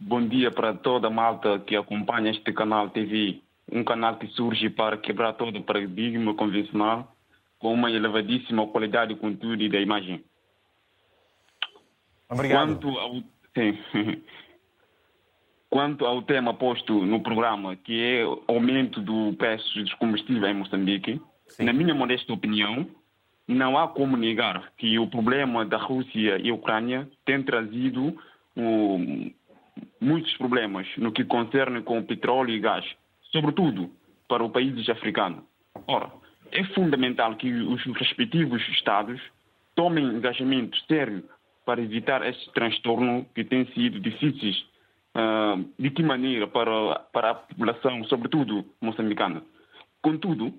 Bom 0.00 0.26
dia 0.26 0.50
para 0.50 0.74
toda 0.74 1.06
a 1.06 1.10
malta 1.10 1.60
que 1.60 1.76
acompanha 1.76 2.32
este 2.32 2.52
canal 2.52 2.90
TV, 2.90 3.40
um 3.70 3.84
canal 3.84 4.16
que 4.16 4.26
surge 4.28 4.68
para 4.70 4.96
quebrar 4.96 5.34
todo 5.34 5.58
o 5.58 5.62
paradigma 5.62 6.34
convencional 6.34 7.14
com 7.58 7.72
uma 7.72 7.90
elevadíssima 7.90 8.66
qualidade 8.66 9.14
de 9.14 9.20
conteúdo 9.20 9.62
e 9.62 9.68
da 9.68 9.80
imagem. 9.80 10.24
Obrigado. 12.28 12.80
Quanto 12.80 12.98
ao, 12.98 13.14
sim. 13.54 13.78
Quanto 15.68 16.04
ao 16.04 16.22
tema 16.22 16.52
posto 16.54 17.06
no 17.06 17.22
programa, 17.22 17.76
que 17.76 18.02
é 18.02 18.26
o 18.26 18.42
aumento 18.48 19.00
do 19.00 19.32
preço 19.34 19.80
dos 19.80 19.94
combustíveis 19.94 20.52
em 20.52 20.58
Moçambique, 20.58 21.20
sim. 21.46 21.64
na 21.64 21.72
minha 21.72 21.94
modesta 21.94 22.32
opinião, 22.32 22.88
não 23.46 23.78
há 23.78 23.86
como 23.86 24.16
negar 24.16 24.72
que 24.76 24.98
o 24.98 25.06
problema 25.06 25.64
da 25.64 25.76
Rússia 25.76 26.38
e 26.38 26.50
Ucrânia 26.50 27.08
tem 27.24 27.42
trazido 27.42 28.16
um, 28.56 29.30
muitos 30.00 30.36
problemas 30.38 30.88
no 30.96 31.12
que 31.12 31.24
concerne 31.24 31.82
com 31.82 31.98
o 31.98 32.04
petróleo 32.04 32.50
e 32.52 32.58
gás, 32.58 32.84
sobretudo 33.32 33.90
para 34.28 34.44
os 34.44 34.52
países 34.52 34.88
africanos. 34.88 35.42
Ora, 35.86 36.10
é 36.52 36.64
fundamental 36.74 37.36
que 37.36 37.50
os 37.50 37.82
respectivos 37.96 38.62
Estados 38.70 39.20
tomem 39.74 40.04
engajamento 40.04 40.76
sério 40.86 41.24
para 41.64 41.80
evitar 41.80 42.26
este 42.26 42.52
transtorno 42.52 43.24
que 43.34 43.44
tem 43.44 43.66
sido 43.72 44.00
difícil 44.00 44.52
uh, 45.16 45.64
de 45.78 45.90
que 45.90 46.02
maneira 46.02 46.46
para, 46.46 46.98
para 47.12 47.30
a 47.30 47.34
população, 47.34 48.02
sobretudo 48.04 48.64
moçambicana. 48.80 49.42
Contudo, 50.02 50.52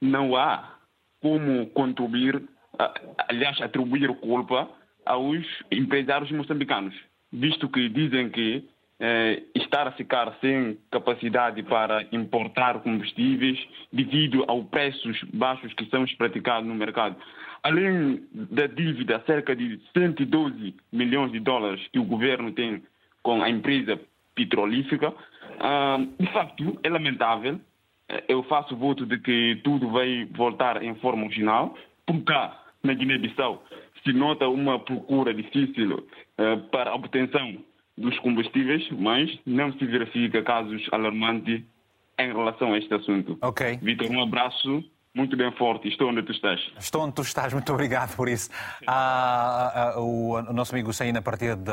não 0.00 0.36
há 0.36 0.76
como 1.22 1.66
contribuir, 1.68 2.36
uh, 2.36 3.14
aliás, 3.28 3.60
atribuir 3.60 4.08
culpa 4.20 4.68
aos 5.06 5.46
empresários 5.70 6.30
moçambicanos, 6.30 6.94
visto 7.32 7.68
que 7.68 7.88
dizem 7.88 8.28
que 8.30 8.68
eh, 9.00 9.42
estar 9.54 9.88
a 9.88 9.92
ficar 9.92 10.36
sem 10.42 10.78
capacidade 10.90 11.62
para 11.62 12.06
importar 12.12 12.80
combustíveis 12.80 13.58
devido 13.90 14.44
aos 14.46 14.66
preços 14.66 15.18
baixos 15.32 15.72
que 15.72 15.86
são 15.86 16.04
praticados 16.18 16.68
no 16.68 16.74
mercado. 16.74 17.16
Além 17.62 18.22
da 18.32 18.66
dívida, 18.66 19.22
cerca 19.26 19.56
de 19.56 19.80
112 19.96 20.74
milhões 20.92 21.32
de 21.32 21.40
dólares 21.40 21.80
que 21.90 21.98
o 21.98 22.04
governo 22.04 22.52
tem 22.52 22.82
com 23.22 23.42
a 23.42 23.48
empresa 23.48 23.98
petrolífera, 24.34 25.14
ah, 25.58 25.98
de 26.18 26.26
facto 26.32 26.78
é 26.82 26.88
lamentável. 26.90 27.58
Eh, 28.08 28.24
eu 28.28 28.42
faço 28.44 28.76
voto 28.76 29.06
de 29.06 29.18
que 29.18 29.60
tudo 29.64 29.88
vai 29.88 30.26
voltar 30.32 30.82
em 30.82 30.94
forma 30.96 31.24
original, 31.24 31.74
por 32.06 32.22
cá, 32.24 32.64
na 32.82 32.92
Guiné-Bissau, 32.92 33.64
se 34.04 34.12
nota 34.12 34.48
uma 34.48 34.78
procura 34.78 35.34
difícil 35.34 35.98
uh, 35.98 36.58
para 36.70 36.90
a 36.90 36.94
obtenção 36.94 37.58
dos 38.00 38.18
combustíveis, 38.20 38.88
mas 38.92 39.30
não 39.46 39.72
se 39.72 39.84
verifica 39.84 40.42
casos 40.42 40.88
alarmantes 40.90 41.62
em 42.18 42.32
relação 42.32 42.72
a 42.72 42.78
este 42.78 42.92
assunto. 42.94 43.38
Ok. 43.42 43.78
Vitor, 43.82 44.10
um 44.10 44.22
abraço 44.22 44.82
muito 45.14 45.36
bem 45.36 45.50
forte. 45.52 45.88
Estou 45.88 46.08
onde 46.08 46.22
tu 46.22 46.32
estás. 46.32 46.60
Estou 46.78 47.02
onde 47.02 47.14
tu 47.14 47.22
estás, 47.22 47.52
muito 47.52 47.72
obrigado 47.72 48.14
por 48.14 48.28
isso. 48.28 48.48
Ah, 48.86 49.92
ah, 49.96 50.00
o, 50.00 50.34
o, 50.34 50.52
nosso 50.52 50.74
amigo 50.74 50.92
Saína 50.92 51.18
a 51.18 51.22
partir 51.22 51.56
de, 51.56 51.72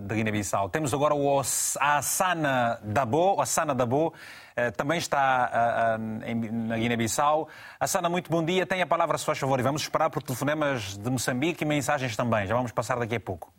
de 0.00 0.14
Guiné-Bissau. 0.14 0.68
Temos 0.70 0.94
agora 0.94 1.14
o 1.14 1.38
Assana 1.38 2.80
Dabo. 2.82 3.40
Assana 3.40 3.74
Dabo 3.74 4.14
eh, 4.56 4.70
também 4.70 4.98
está 4.98 5.50
ah, 5.52 5.98
em, 6.26 6.34
na 6.50 6.78
Guiné-Bissau. 6.78 7.48
Assana, 7.78 8.08
muito 8.08 8.30
bom 8.30 8.42
dia. 8.42 8.64
Tenha 8.64 8.84
a 8.84 8.86
palavra, 8.86 9.18
se 9.18 9.26
faz 9.26 9.38
favor. 9.38 9.60
E 9.60 9.62
vamos 9.62 9.82
esperar 9.82 10.08
por 10.08 10.22
telefonemas 10.22 10.96
de 10.96 11.10
Moçambique 11.10 11.62
e 11.62 11.66
mensagens 11.66 12.16
também. 12.16 12.46
Já 12.46 12.54
vamos 12.54 12.72
passar 12.72 12.98
daqui 12.98 13.16
a 13.16 13.20
pouco. 13.20 13.52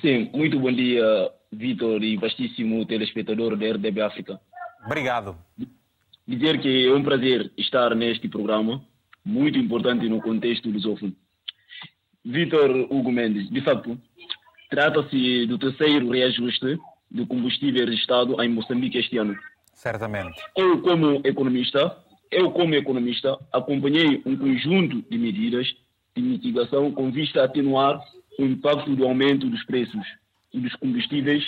Sim, 0.00 0.30
muito 0.34 0.58
bom 0.58 0.72
dia, 0.72 1.30
Vitor 1.50 2.02
e 2.02 2.16
vastíssimo 2.16 2.84
telespectador 2.84 3.56
da 3.56 3.66
RDB 3.66 4.02
África. 4.02 4.40
Obrigado. 4.84 5.36
Dizer 6.26 6.60
que 6.60 6.86
é 6.86 6.92
um 6.92 7.02
prazer 7.02 7.50
estar 7.56 7.94
neste 7.94 8.28
programa, 8.28 8.82
muito 9.24 9.58
importante 9.58 10.08
no 10.08 10.20
contexto 10.20 10.70
lusófono. 10.70 11.14
Vitor 12.24 12.70
Hugo 12.90 13.10
Mendes, 13.10 13.48
de 13.50 13.60
facto, 13.62 13.98
trata-se 14.70 15.46
do 15.46 15.58
terceiro 15.58 16.10
reajuste 16.10 16.78
do 17.10 17.26
combustível 17.26 17.86
registrado 17.86 18.40
em 18.42 18.48
Moçambique 18.48 18.98
este 18.98 19.18
ano. 19.18 19.36
Certamente. 19.74 20.40
Eu, 20.56 20.80
como 20.82 21.20
economista, 21.24 21.96
eu, 22.30 22.50
como 22.52 22.74
economista, 22.74 23.38
acompanhei 23.52 24.22
um 24.24 24.36
conjunto 24.36 25.02
de 25.10 25.18
medidas 25.18 25.66
de 26.14 26.22
mitigação 26.22 26.92
com 26.92 27.10
vista 27.10 27.40
a 27.40 27.44
atenuar 27.44 28.00
o 28.42 28.46
impacto 28.46 28.94
do 28.96 29.04
aumento 29.04 29.48
dos 29.48 29.64
preços 29.64 30.04
dos 30.52 30.74
combustíveis, 30.76 31.44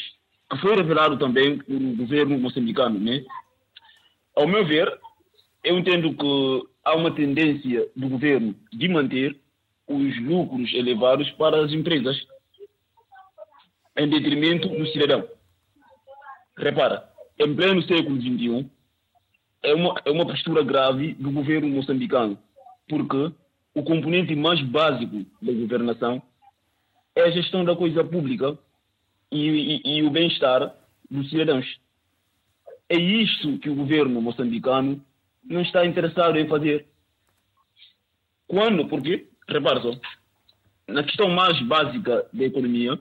que 0.50 0.59
foi 0.59 0.76
revelado 0.76 1.18
também 1.18 1.59
pelo 1.59 1.96
governo 1.96 2.38
moçambicano. 2.38 2.98
Né? 2.98 3.24
Ao 4.37 4.46
meu 4.46 4.64
ver, 4.64 4.92
eu 5.62 5.78
entendo 5.78 6.14
que 6.14 6.68
há 6.85 6.94
uma 6.94 7.11
tendência 7.11 7.88
do 7.96 8.09
governo 8.09 8.54
de 8.72 8.88
manter 8.88 9.37
os 9.87 10.18
lucros 10.22 10.72
elevados 10.72 11.30
para 11.33 11.64
as 11.64 11.72
empresas, 11.72 12.16
em 13.96 14.09
detrimento 14.09 14.68
do 14.68 14.87
cidadão. 14.87 15.28
Repara, 16.57 17.09
em 17.38 17.54
pleno 17.54 17.83
século 17.83 18.20
XXI, 18.20 18.70
é 19.62 19.74
uma, 19.74 20.00
é 20.04 20.11
uma 20.11 20.26
postura 20.26 20.62
grave 20.62 21.14
do 21.14 21.30
governo 21.30 21.68
moçambicano, 21.68 22.38
porque 22.88 23.33
o 23.74 23.83
componente 23.83 24.35
mais 24.35 24.61
básico 24.62 25.26
da 25.42 25.52
governação 25.52 26.22
é 27.14 27.22
a 27.22 27.31
gestão 27.31 27.64
da 27.64 27.77
coisa 27.77 28.03
pública 28.05 28.59
e, 29.31 29.81
e, 29.85 29.98
e 29.98 30.03
o 30.03 30.11
bem-estar 30.11 30.74
dos 31.11 31.29
cidadãos. 31.31 31.66
É 32.88 32.96
isto 32.96 33.59
que 33.59 33.70
o 33.70 33.74
governo 33.74 34.20
moçambicano 34.20 35.03
não 35.44 35.62
está 35.62 35.85
interessado 35.87 36.38
em 36.38 36.48
fazer. 36.48 36.87
Quando? 38.46 38.87
Porque, 38.88 39.29
repare 39.48 39.81
só, 39.81 39.92
na 40.88 41.03
questão 41.03 41.31
mais 41.31 41.61
básica 41.62 42.27
da 42.33 42.44
economia, 42.44 42.98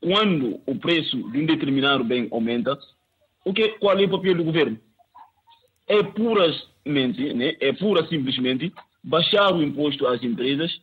quando 0.00 0.60
o 0.66 0.74
preço 0.76 1.30
de 1.30 1.38
um 1.38 1.46
determinado 1.46 2.04
bem 2.04 2.28
aumenta, 2.30 2.78
o 3.44 3.52
que, 3.52 3.68
qual 3.78 3.98
é 3.98 4.04
o 4.04 4.10
papel 4.10 4.36
do 4.36 4.44
governo? 4.44 4.78
É 5.86 6.02
puramente, 6.02 7.34
né, 7.34 7.56
é 7.60 7.72
pura 7.72 8.06
simplesmente 8.08 8.72
baixar 9.02 9.52
o 9.52 9.62
imposto 9.62 10.06
às 10.06 10.22
empresas 10.22 10.80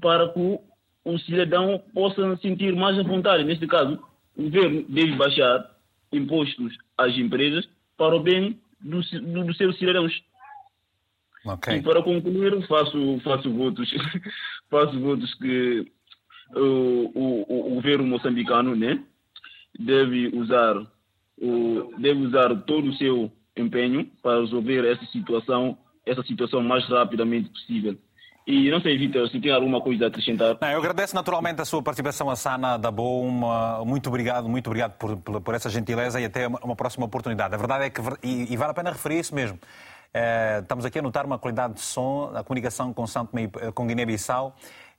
para 0.00 0.28
que 0.28 0.58
o 1.04 1.18
cidadão 1.18 1.82
possa 1.92 2.36
sentir 2.36 2.74
mais 2.74 2.98
à 2.98 3.02
vontade. 3.02 3.44
Neste 3.44 3.66
caso, 3.66 3.98
o 4.36 4.44
governo 4.44 4.84
deve 4.88 5.16
baixar 5.16 5.70
impostos 6.12 6.76
às 6.96 7.16
empresas 7.16 7.68
para 7.96 8.14
o 8.14 8.20
bem 8.20 8.60
dos 8.80 9.10
do, 9.10 9.44
do 9.44 9.54
seus 9.54 9.78
cidadãos. 9.78 10.12
Okay. 11.44 11.78
E 11.78 11.82
para 11.82 12.02
concluir, 12.02 12.66
faço, 12.68 13.20
faço 13.24 13.52
votos, 13.52 13.90
faço 14.70 15.00
votos 15.00 15.34
que 15.34 15.90
o, 16.54 17.10
o, 17.14 17.70
o 17.72 17.74
governo 17.74 18.06
moçambicano 18.06 18.76
né, 18.76 19.02
deve 19.78 20.28
usar 20.36 20.76
o, 21.40 21.92
deve 21.98 22.20
usar 22.20 22.54
todo 22.62 22.90
o 22.90 22.94
seu 22.94 23.32
empenho 23.56 24.08
para 24.22 24.40
resolver 24.40 24.84
essa 24.86 25.04
situação, 25.06 25.76
essa 26.06 26.22
situação 26.22 26.62
mais 26.62 26.84
rapidamente 26.86 27.48
possível. 27.48 27.98
E 28.46 28.70
não 28.70 28.80
sei, 28.80 28.98
Vitor, 28.98 29.28
se 29.28 29.40
tem 29.40 29.52
alguma 29.52 29.80
coisa 29.80 30.06
a 30.06 30.08
acrescentar. 30.08 30.56
Não, 30.60 30.68
eu 30.68 30.78
agradeço 30.78 31.14
naturalmente 31.14 31.60
a 31.62 31.64
sua 31.64 31.80
participação, 31.80 32.28
a 32.28 32.34
Sana 32.34 32.76
da 32.76 32.90
Boa. 32.90 33.84
Muito 33.84 34.08
obrigado, 34.08 34.48
muito 34.48 34.66
obrigado 34.66 34.92
por, 34.98 35.16
por, 35.16 35.40
por, 35.40 35.54
essa 35.54 35.70
gentileza 35.70 36.20
e 36.20 36.24
até 36.24 36.48
uma, 36.48 36.74
próxima 36.74 37.06
oportunidade. 37.06 37.54
A 37.54 37.58
verdade 37.58 37.84
é 37.84 37.90
que, 37.90 38.00
e, 38.22 38.52
e 38.52 38.56
vale 38.56 38.72
a 38.72 38.74
pena 38.74 38.90
referir 38.90 39.20
isso 39.20 39.32
mesmo, 39.32 39.60
eh, 40.12 40.58
estamos 40.60 40.84
aqui 40.84 40.98
a 40.98 41.02
notar 41.02 41.24
uma 41.24 41.38
qualidade 41.38 41.74
de 41.74 41.80
som, 41.80 42.32
a 42.34 42.42
comunicação 42.42 42.92
com, 42.92 43.06
Santo 43.06 43.32
com 43.74 43.86
Guiné-Bissau, 43.86 44.54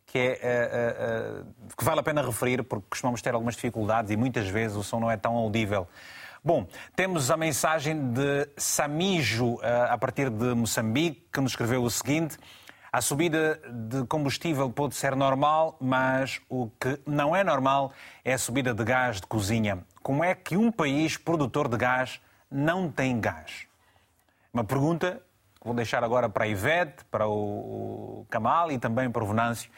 que, 0.07 0.17
é, 0.17 0.31
eh, 0.31 0.39
eh, 0.41 1.43
que 1.77 1.83
vale 1.83 1.99
a 1.99 2.03
pena 2.03 2.21
referir, 2.21 2.63
porque 2.63 2.85
costumamos 2.89 3.21
ter 3.21 3.33
algumas 3.33 3.55
dificuldades 3.55 4.09
e 4.09 4.17
muitas 4.17 4.47
vezes 4.47 4.75
o 4.75 4.83
som 4.83 4.99
não 4.99 5.11
é 5.11 5.17
tão 5.17 5.35
audível. 5.35 5.87
Bom, 6.43 6.67
temos 6.95 7.29
a 7.29 7.37
mensagem 7.37 8.11
de 8.11 8.49
Samijo, 8.57 9.59
a 9.61 9.97
partir 9.97 10.29
de 10.29 10.53
Moçambique, 10.53 11.25
que 11.31 11.39
nos 11.39 11.51
escreveu 11.51 11.81
o 11.81 11.89
seguinte. 11.89 12.37
A 12.93 13.01
subida 13.01 13.59
de 13.89 14.05
combustível 14.05 14.69
pode 14.69 14.93
ser 14.93 15.15
normal, 15.15 15.75
mas 15.81 16.39
o 16.47 16.69
que 16.79 16.99
não 17.07 17.35
é 17.35 17.43
normal 17.43 17.91
é 18.23 18.33
a 18.33 18.37
subida 18.37 18.71
de 18.71 18.83
gás 18.83 19.19
de 19.19 19.25
cozinha. 19.25 19.83
Como 20.03 20.23
é 20.23 20.35
que 20.35 20.55
um 20.55 20.71
país 20.71 21.17
produtor 21.17 21.67
de 21.67 21.75
gás 21.75 22.21
não 22.51 22.91
tem 22.91 23.19
gás? 23.19 23.65
Uma 24.53 24.63
pergunta 24.63 25.23
que 25.59 25.65
vou 25.65 25.73
deixar 25.73 26.03
agora 26.03 26.29
para 26.29 26.43
a 26.43 26.47
Ivete, 26.47 27.03
para 27.05 27.27
o 27.27 28.27
Kamal 28.29 28.71
e 28.71 28.77
também 28.77 29.09
para 29.09 29.23
o 29.23 29.27
Venâncio. 29.27 29.71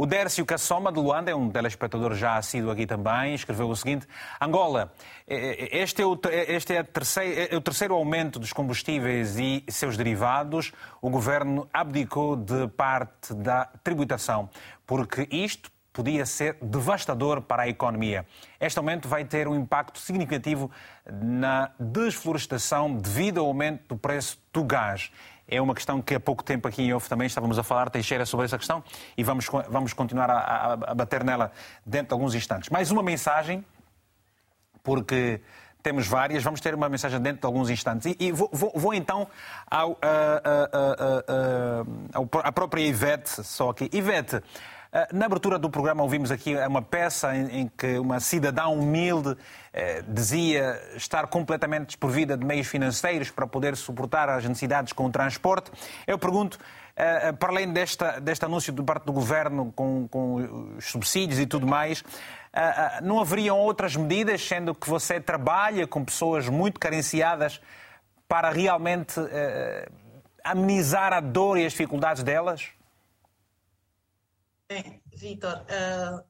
O 0.00 0.06
Dércio 0.06 0.46
Cassoma, 0.46 0.92
de 0.92 1.00
Luanda, 1.00 1.28
é 1.28 1.34
um 1.34 1.50
telespectador 1.50 2.14
já 2.14 2.36
assíduo 2.36 2.70
aqui 2.70 2.86
também, 2.86 3.34
escreveu 3.34 3.68
o 3.68 3.74
seguinte: 3.74 4.06
Angola, 4.40 4.92
este 5.26 6.02
é 6.02 6.06
o, 6.06 6.16
este 6.46 6.72
é, 6.72 6.84
terceiro, 6.84 7.52
é 7.52 7.56
o 7.56 7.60
terceiro 7.60 7.94
aumento 7.94 8.38
dos 8.38 8.52
combustíveis 8.52 9.40
e 9.40 9.64
seus 9.66 9.96
derivados. 9.96 10.70
O 11.02 11.10
governo 11.10 11.68
abdicou 11.72 12.36
de 12.36 12.68
parte 12.68 13.34
da 13.34 13.64
tributação, 13.82 14.48
porque 14.86 15.26
isto 15.32 15.68
podia 15.92 16.24
ser 16.24 16.56
devastador 16.62 17.42
para 17.42 17.64
a 17.64 17.68
economia. 17.68 18.24
Este 18.60 18.78
aumento 18.78 19.08
vai 19.08 19.24
ter 19.24 19.48
um 19.48 19.56
impacto 19.56 19.98
significativo 19.98 20.70
na 21.10 21.72
desflorestação 21.76 22.94
devido 22.94 23.40
ao 23.40 23.46
aumento 23.46 23.88
do 23.88 23.96
preço 23.96 24.38
do 24.52 24.62
gás. 24.62 25.10
É 25.48 25.60
uma 25.62 25.74
questão 25.74 26.02
que 26.02 26.14
há 26.14 26.20
pouco 26.20 26.44
tempo 26.44 26.68
aqui 26.68 26.82
em 26.82 26.92
off 26.92 27.08
também 27.08 27.26
estávamos 27.26 27.58
a 27.58 27.62
falar, 27.62 27.88
Teixeira, 27.88 28.26
sobre 28.26 28.44
essa 28.44 28.58
questão 28.58 28.84
e 29.16 29.24
vamos, 29.24 29.46
vamos 29.68 29.94
continuar 29.94 30.30
a, 30.30 30.36
a, 30.36 30.72
a 30.72 30.94
bater 30.94 31.24
nela 31.24 31.50
dentro 31.86 32.08
de 32.08 32.12
alguns 32.12 32.34
instantes. 32.34 32.68
Mais 32.68 32.90
uma 32.90 33.02
mensagem, 33.02 33.64
porque 34.82 35.40
temos 35.82 36.06
várias, 36.06 36.42
vamos 36.42 36.60
ter 36.60 36.74
uma 36.74 36.88
mensagem 36.88 37.18
dentro 37.18 37.40
de 37.40 37.46
alguns 37.46 37.70
instantes. 37.70 38.06
E, 38.06 38.26
e 38.26 38.32
vou, 38.32 38.50
vou, 38.52 38.72
vou, 38.74 38.92
então 38.92 39.26
ao, 39.70 39.98
à 42.44 42.52
própria 42.52 42.82
Ivete, 42.82 43.42
só 43.42 43.70
aqui. 43.70 43.88
Ivete, 43.90 44.42
na 45.12 45.26
abertura 45.26 45.58
do 45.58 45.68
programa 45.68 46.02
ouvimos 46.02 46.30
aqui 46.30 46.56
uma 46.56 46.80
peça 46.80 47.36
em, 47.36 47.70
que 47.76 47.98
uma 47.98 48.20
cidadã 48.20 48.68
humilde 48.68 49.36
eh, 49.72 50.02
dizia 50.08 50.80
estar 50.96 51.26
completamente 51.26 51.88
desprovida 51.88 52.38
de 52.38 52.44
meios 52.44 52.66
financeiros 52.66 53.30
para 53.30 53.46
poder 53.46 53.76
suportar 53.76 54.30
as 54.30 54.44
necessidades 54.44 54.94
com 54.94 55.04
o 55.04 55.10
transporte. 55.10 55.70
Eu 56.06 56.18
pergunto, 56.18 56.58
eh, 56.96 57.32
para 57.32 57.50
além 57.50 57.70
desta, 57.70 58.18
deste 58.18 58.46
anúncio 58.46 58.72
do 58.72 58.82
parte 58.82 59.04
do 59.04 59.12
governo 59.12 59.70
com, 59.76 60.08
com 60.08 60.76
os 60.78 60.86
subsídios 60.86 61.38
e 61.38 61.46
tudo 61.46 61.66
mais, 61.66 62.02
não 63.02 63.20
haveriam 63.20 63.56
outras 63.56 63.94
medidas, 63.94 64.42
sendo 64.42 64.74
que 64.74 64.88
você 64.88 65.20
trabalha 65.20 65.86
com 65.86 66.04
pessoas 66.04 66.48
muito 66.48 66.80
carenciadas 66.80 67.60
para 68.26 68.50
realmente 68.50 69.14
amenizar 70.42 71.12
a 71.12 71.20
dor 71.20 71.56
e 71.58 71.66
as 71.66 71.72
dificuldades 71.72 72.22
delas? 72.24 72.70
Bem, 74.68 75.00
Vitor, 75.16 75.62
uh, 75.62 76.22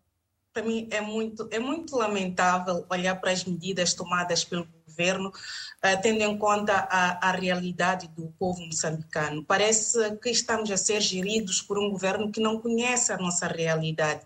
para 0.53 0.63
mim 0.63 0.87
é 0.93 1.01
muito, 1.01 1.49
é 1.51 1.59
muito 1.59 1.97
lamentável 1.97 2.87
olhar 2.89 3.17
para 3.17 3.33
as 3.33 3.45
medidas 3.45 3.95
tomadas 3.95 4.45
pelo 4.45 4.69
governo, 4.87 5.29
uh, 5.29 6.01
tendo 6.01 6.23
em 6.23 6.39
conta 6.39 6.87
a, 6.89 7.31
a 7.31 7.33
realidade 7.33 8.07
do 8.09 8.29
povo 8.39 8.65
moçambicano. 8.65 9.45
Parece 9.45 10.17
que 10.19 10.31
estamos 10.31 10.71
a 10.71 10.77
ser 10.77 11.01
geridos 11.01 11.61
por 11.61 11.79
um 11.79 11.91
governo 11.91 12.31
que 12.31 12.41
não 12.41 12.61
conhece 12.61 13.13
a 13.13 13.19
nossa 13.19 13.49
realidade 13.49 14.25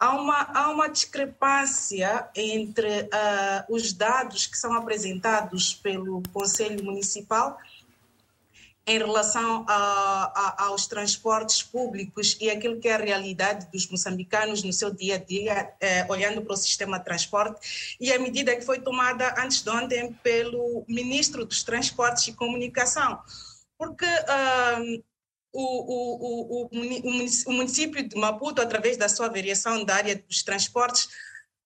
há 0.00 0.12
uma, 0.12 0.50
há 0.54 0.70
uma 0.70 0.88
discrepância 0.88 2.26
entre 2.34 3.02
uh, 3.02 3.08
os 3.68 3.92
dados 3.92 4.46
que 4.46 4.56
são 4.56 4.72
apresentados 4.72 5.74
pelo 5.74 6.22
Conselho 6.32 6.82
Municipal 6.82 7.58
em 8.90 8.98
relação 8.98 9.64
a, 9.68 10.32
a, 10.34 10.64
aos 10.64 10.88
transportes 10.88 11.62
públicos 11.62 12.36
e 12.40 12.50
aquilo 12.50 12.80
que 12.80 12.88
é 12.88 12.94
a 12.94 12.98
realidade 12.98 13.70
dos 13.70 13.88
moçambicanos 13.88 14.64
no 14.64 14.72
seu 14.72 14.90
dia 14.92 15.14
a 15.14 15.18
dia, 15.18 15.72
eh, 15.80 16.04
olhando 16.08 16.42
para 16.42 16.54
o 16.54 16.56
sistema 16.56 16.98
de 16.98 17.04
transporte, 17.04 17.96
e 18.00 18.12
a 18.12 18.18
medida 18.18 18.56
que 18.56 18.62
foi 18.62 18.80
tomada 18.80 19.32
antes 19.38 19.62
de 19.62 19.70
ontem 19.70 20.12
pelo 20.24 20.84
ministro 20.88 21.44
dos 21.44 21.62
Transportes 21.62 22.26
e 22.26 22.32
Comunicação. 22.32 23.20
Porque 23.78 24.04
uh, 24.04 25.04
o, 25.52 25.62
o, 25.62 26.64
o, 26.64 26.70
o, 27.46 27.52
município 27.52 28.08
de 28.08 28.16
Maputo, 28.16 28.60
através 28.60 28.96
da 28.96 29.08
sua 29.08 29.28
variação 29.28 29.84
da 29.84 29.94
área 29.94 30.16
dos 30.16 30.42
transportes, 30.42 31.04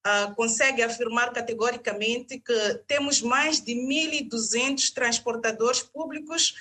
uh, 0.06 0.34
consegue 0.34 0.82
afirmar 0.82 1.32
categoricamente 1.32 2.38
que 2.38 2.82
temos 2.86 3.22
mais 3.22 3.62
de 3.62 3.72
1.200 3.72 4.92
transportadores 4.92 5.80
públicos, 5.80 6.54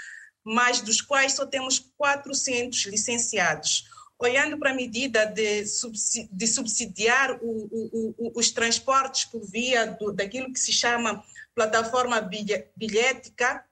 mais 0.44 0.82
dos 0.82 1.02
quais 1.02 1.34
só 1.34 1.46
temos 1.46 1.80
400 1.98 2.86
licenciados. 2.86 3.86
Olhando 4.20 4.58
para 4.58 4.72
a 4.72 4.76
medida 4.76 5.26
de, 5.26 5.66
subsidiar 6.48 7.40
os 8.36 8.52
transportes 8.52 9.26
por 9.26 9.46
via 9.46 9.88
do, 9.88 10.14
daquilo 10.14 10.52
que 10.54 10.60
se 10.60 10.72
chama 10.72 11.24
plataforma 11.56 12.22
bilhética, 12.76 13.66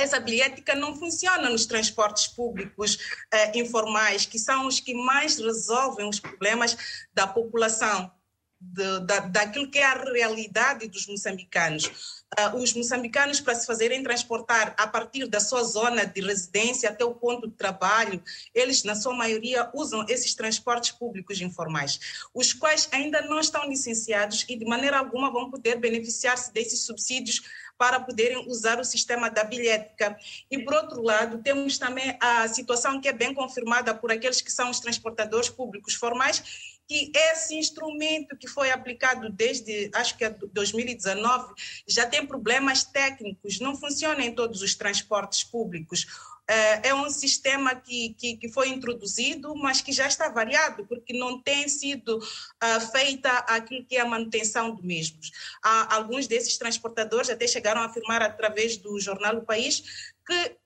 essa 0.00 0.18
bilhética 0.18 0.74
não 0.74 0.96
funciona 0.96 1.50
nos 1.50 1.66
transportes 1.66 2.26
públicos 2.26 2.98
eh, 3.30 3.58
informais, 3.58 4.24
que 4.24 4.38
são 4.38 4.66
os 4.66 4.80
que 4.80 4.94
mais 4.94 5.38
resolvem 5.38 6.08
os 6.08 6.18
problemas 6.18 6.76
da 7.12 7.26
população, 7.26 8.10
de, 8.58 9.00
da, 9.00 9.20
daquilo 9.20 9.70
que 9.70 9.78
é 9.78 9.84
a 9.84 10.02
realidade 10.02 10.88
dos 10.88 11.06
moçambicanos. 11.06 12.19
Uh, 12.38 12.56
os 12.58 12.72
moçambicanos, 12.74 13.40
para 13.40 13.56
se 13.56 13.66
fazerem 13.66 14.04
transportar 14.04 14.72
a 14.78 14.86
partir 14.86 15.26
da 15.26 15.40
sua 15.40 15.64
zona 15.64 16.06
de 16.06 16.20
residência 16.20 16.88
até 16.88 17.04
o 17.04 17.12
ponto 17.12 17.48
de 17.48 17.54
trabalho, 17.54 18.22
eles, 18.54 18.84
na 18.84 18.94
sua 18.94 19.12
maioria, 19.12 19.68
usam 19.74 20.06
esses 20.08 20.32
transportes 20.32 20.92
públicos 20.92 21.40
informais, 21.40 22.28
os 22.32 22.52
quais 22.52 22.88
ainda 22.92 23.20
não 23.22 23.40
estão 23.40 23.68
licenciados 23.68 24.46
e, 24.48 24.54
de 24.54 24.64
maneira 24.64 24.98
alguma, 24.98 25.32
vão 25.32 25.50
poder 25.50 25.76
beneficiar-se 25.78 26.52
desses 26.52 26.82
subsídios 26.82 27.42
para 27.76 27.98
poderem 27.98 28.46
usar 28.46 28.78
o 28.78 28.84
sistema 28.84 29.30
da 29.30 29.42
bilhética. 29.42 30.14
E, 30.50 30.58
por 30.62 30.74
outro 30.74 31.02
lado, 31.02 31.38
temos 31.38 31.78
também 31.78 32.14
a 32.20 32.46
situação 32.46 33.00
que 33.00 33.08
é 33.08 33.12
bem 33.12 33.32
confirmada 33.32 33.94
por 33.94 34.12
aqueles 34.12 34.42
que 34.42 34.52
são 34.52 34.68
os 34.70 34.78
transportadores 34.78 35.48
públicos 35.48 35.94
formais, 35.94 36.78
que 36.90 37.12
esse 37.14 37.54
instrumento 37.54 38.36
que 38.36 38.48
foi 38.48 38.72
aplicado 38.72 39.30
desde, 39.30 39.88
acho 39.94 40.18
que 40.18 40.24
é 40.24 40.30
2019, 40.30 41.54
já 41.86 42.04
tem 42.04 42.26
problemas 42.26 42.82
técnicos, 42.82 43.60
não 43.60 43.76
funciona 43.76 44.24
em 44.24 44.34
todos 44.34 44.60
os 44.60 44.74
transportes 44.74 45.44
públicos. 45.44 46.04
É, 46.48 46.88
é 46.88 46.94
um 46.94 47.08
sistema 47.08 47.76
que, 47.76 48.12
que, 48.18 48.36
que, 48.36 48.48
foi 48.48 48.70
introduzido, 48.70 49.54
mas 49.54 49.80
que 49.80 49.92
já 49.92 50.08
está 50.08 50.28
variado, 50.30 50.84
porque 50.84 51.12
não 51.12 51.40
tem 51.40 51.68
sido 51.68 52.18
uh, 52.18 52.80
feita 52.90 53.30
aquilo 53.30 53.86
que 53.86 53.94
é 53.94 54.00
a 54.00 54.04
manutenção 54.04 54.74
do 54.74 54.82
mesmos. 54.82 55.30
Há, 55.62 55.94
alguns 55.94 56.26
desses 56.26 56.58
transportadores 56.58 57.30
até 57.30 57.46
chegaram 57.46 57.82
a 57.82 57.84
afirmar 57.84 58.20
através 58.20 58.76
do 58.76 58.98
jornal 58.98 59.36
O 59.36 59.42
País 59.42 60.10
que 60.26 60.56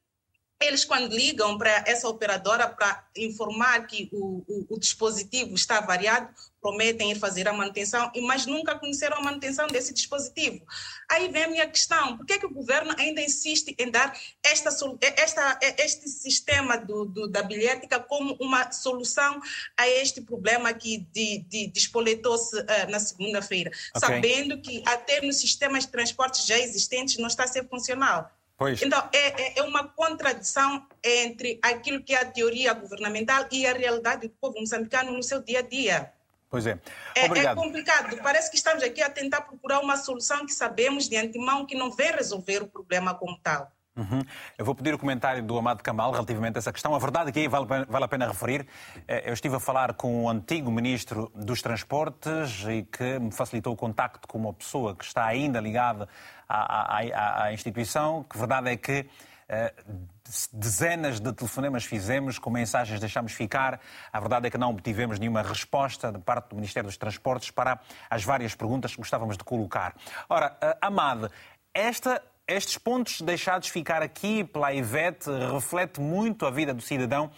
eles, 0.60 0.84
quando 0.84 1.14
ligam 1.14 1.58
para 1.58 1.84
essa 1.86 2.08
operadora 2.08 2.68
para 2.68 3.04
informar 3.16 3.86
que 3.86 4.08
o, 4.12 4.42
o, 4.48 4.66
o, 4.70 4.78
dispositivo 4.78 5.54
está 5.54 5.80
variado, 5.80 6.28
prometem 6.60 7.10
ir 7.10 7.18
fazer 7.18 7.46
a 7.48 7.52
manutenção, 7.52 8.10
mas 8.22 8.46
nunca 8.46 8.78
conheceram 8.78 9.18
a 9.18 9.22
manutenção 9.22 9.66
desse 9.66 9.92
dispositivo. 9.92 10.64
Aí 11.10 11.28
vem 11.28 11.44
a 11.44 11.48
minha 11.48 11.68
questão: 11.68 12.16
por 12.16 12.24
que, 12.24 12.34
é 12.34 12.38
que 12.38 12.46
o 12.46 12.52
governo 12.52 12.94
ainda 12.98 13.20
insiste 13.20 13.74
em 13.78 13.90
dar 13.90 14.16
esta, 14.42 14.70
esta, 15.16 15.58
este 15.78 16.08
sistema 16.08 16.78
do, 16.78 17.04
do, 17.04 17.28
da 17.28 17.42
bilhética 17.42 18.00
como 18.00 18.34
uma 18.40 18.72
solução 18.72 19.40
a 19.76 19.88
este 19.88 20.22
problema 20.22 20.72
que 20.72 20.98
de, 21.12 21.38
de, 21.48 21.66
despoletou-se 21.66 22.56
uh, 22.58 22.90
na 22.90 23.00
segunda-feira, 23.00 23.70
okay. 23.94 24.08
sabendo 24.08 24.60
que 24.62 24.82
até 24.86 25.20
nos 25.20 25.40
sistemas 25.40 25.84
de 25.84 25.92
transporte 25.92 26.46
já 26.46 26.58
existentes 26.58 27.18
não 27.18 27.26
está 27.26 27.44
a 27.44 27.48
ser 27.48 27.68
funcional? 27.68 28.30
Pois. 28.56 28.80
Então, 28.82 29.08
é, 29.12 29.42
é, 29.42 29.58
é 29.58 29.62
uma 29.62 29.88
contradição 29.88 30.86
entre 31.02 31.58
aquilo 31.62 32.02
que 32.02 32.14
é 32.14 32.20
a 32.20 32.24
teoria 32.24 32.72
governamental 32.72 33.46
e 33.50 33.66
a 33.66 33.72
realidade 33.72 34.28
do 34.28 34.34
povo 34.34 34.60
moçambicano 34.60 35.12
no 35.12 35.22
seu 35.22 35.42
dia 35.42 35.58
a 35.58 35.62
dia. 35.62 36.12
Pois 36.48 36.66
é. 36.66 36.78
é. 37.16 37.24
É, 37.24 37.54
complicado. 37.54 38.16
Parece 38.22 38.48
que 38.48 38.56
estamos 38.56 38.80
aqui 38.84 39.02
a 39.02 39.10
tentar 39.10 39.40
procurar 39.40 39.80
uma 39.80 39.96
solução 39.96 40.46
que 40.46 40.52
sabemos 40.52 41.08
de 41.08 41.16
antemão 41.16 41.66
que 41.66 41.74
não 41.74 41.90
vem 41.90 42.12
resolver 42.12 42.62
o 42.62 42.68
problema 42.68 43.12
como 43.12 43.36
tal. 43.42 43.72
Uhum. 43.96 44.22
Eu 44.58 44.64
vou 44.64 44.74
pedir 44.74 44.92
o 44.92 44.98
comentário 44.98 45.40
do 45.42 45.56
Amado 45.56 45.80
Kamal 45.82 46.10
relativamente 46.10 46.56
a 46.56 46.58
essa 46.58 46.72
questão. 46.72 46.94
A 46.94 46.98
verdade 46.98 47.28
é 47.28 47.32
que 47.32 47.38
aí 47.38 47.48
vale, 47.48 47.66
vale 47.88 48.04
a 48.04 48.08
pena 48.08 48.26
referir. 48.26 48.66
Eh, 49.06 49.28
eu 49.28 49.32
estive 49.32 49.54
a 49.54 49.60
falar 49.60 49.94
com 49.94 50.24
o 50.24 50.28
antigo 50.28 50.68
Ministro 50.70 51.30
dos 51.32 51.62
Transportes 51.62 52.64
e 52.68 52.82
que 52.82 53.20
me 53.20 53.30
facilitou 53.30 53.72
o 53.72 53.76
contacto 53.76 54.26
com 54.26 54.36
uma 54.38 54.52
pessoa 54.52 54.96
que 54.96 55.04
está 55.04 55.24
ainda 55.24 55.60
ligada 55.60 56.08
à, 56.48 56.98
à, 56.98 57.44
à 57.44 57.52
instituição. 57.52 58.24
Que 58.24 58.36
verdade 58.36 58.70
é 58.70 58.76
que 58.76 59.02
uh, 59.02 60.08
dezenas 60.52 61.20
de 61.20 61.32
telefonemas 61.32 61.84
fizemos, 61.84 62.36
com 62.36 62.50
mensagens 62.50 62.98
deixámos 62.98 63.32
ficar. 63.32 63.80
A 64.12 64.18
verdade 64.18 64.48
é 64.48 64.50
que 64.50 64.58
não 64.58 64.70
obtivemos 64.70 65.20
nenhuma 65.20 65.42
resposta 65.42 66.10
de 66.10 66.18
parte 66.18 66.48
do 66.48 66.56
Ministério 66.56 66.88
dos 66.88 66.96
Transportes 66.96 67.52
para 67.52 67.78
as 68.10 68.24
várias 68.24 68.56
perguntas 68.56 68.90
que 68.90 68.98
gostávamos 68.98 69.36
de 69.36 69.44
colocar. 69.44 69.94
Ora, 70.28 70.56
uh, 70.60 70.78
Amado, 70.80 71.30
esta 71.72 72.20
estes 72.46 72.76
pontos 72.76 73.20
deixados 73.20 73.68
ficar 73.68 74.02
aqui 74.02 74.44
pela 74.44 74.72
Ivete 74.72 75.30
reflete 75.52 76.00
muito 76.00 76.44
a 76.46 76.50
vida 76.50 76.74
do 76.74 76.82
cidadão. 76.82 77.30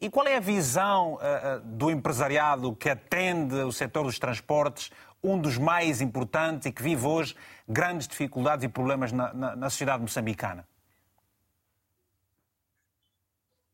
E 0.00 0.08
qual 0.08 0.26
é 0.26 0.36
a 0.36 0.40
visão 0.40 1.14
uh, 1.14 1.60
do 1.64 1.90
empresariado 1.90 2.74
que 2.74 2.88
atende 2.88 3.54
o 3.56 3.72
setor 3.72 4.04
dos 4.04 4.18
transportes, 4.18 4.90
um 5.22 5.40
dos 5.40 5.58
mais 5.58 6.00
importantes 6.00 6.66
e 6.66 6.72
que 6.72 6.82
vive 6.82 7.04
hoje 7.04 7.34
grandes 7.68 8.06
dificuldades 8.06 8.64
e 8.64 8.68
problemas 8.68 9.10
na, 9.10 9.32
na, 9.34 9.56
na 9.56 9.70
sociedade 9.70 10.02
moçambicana? 10.02 10.66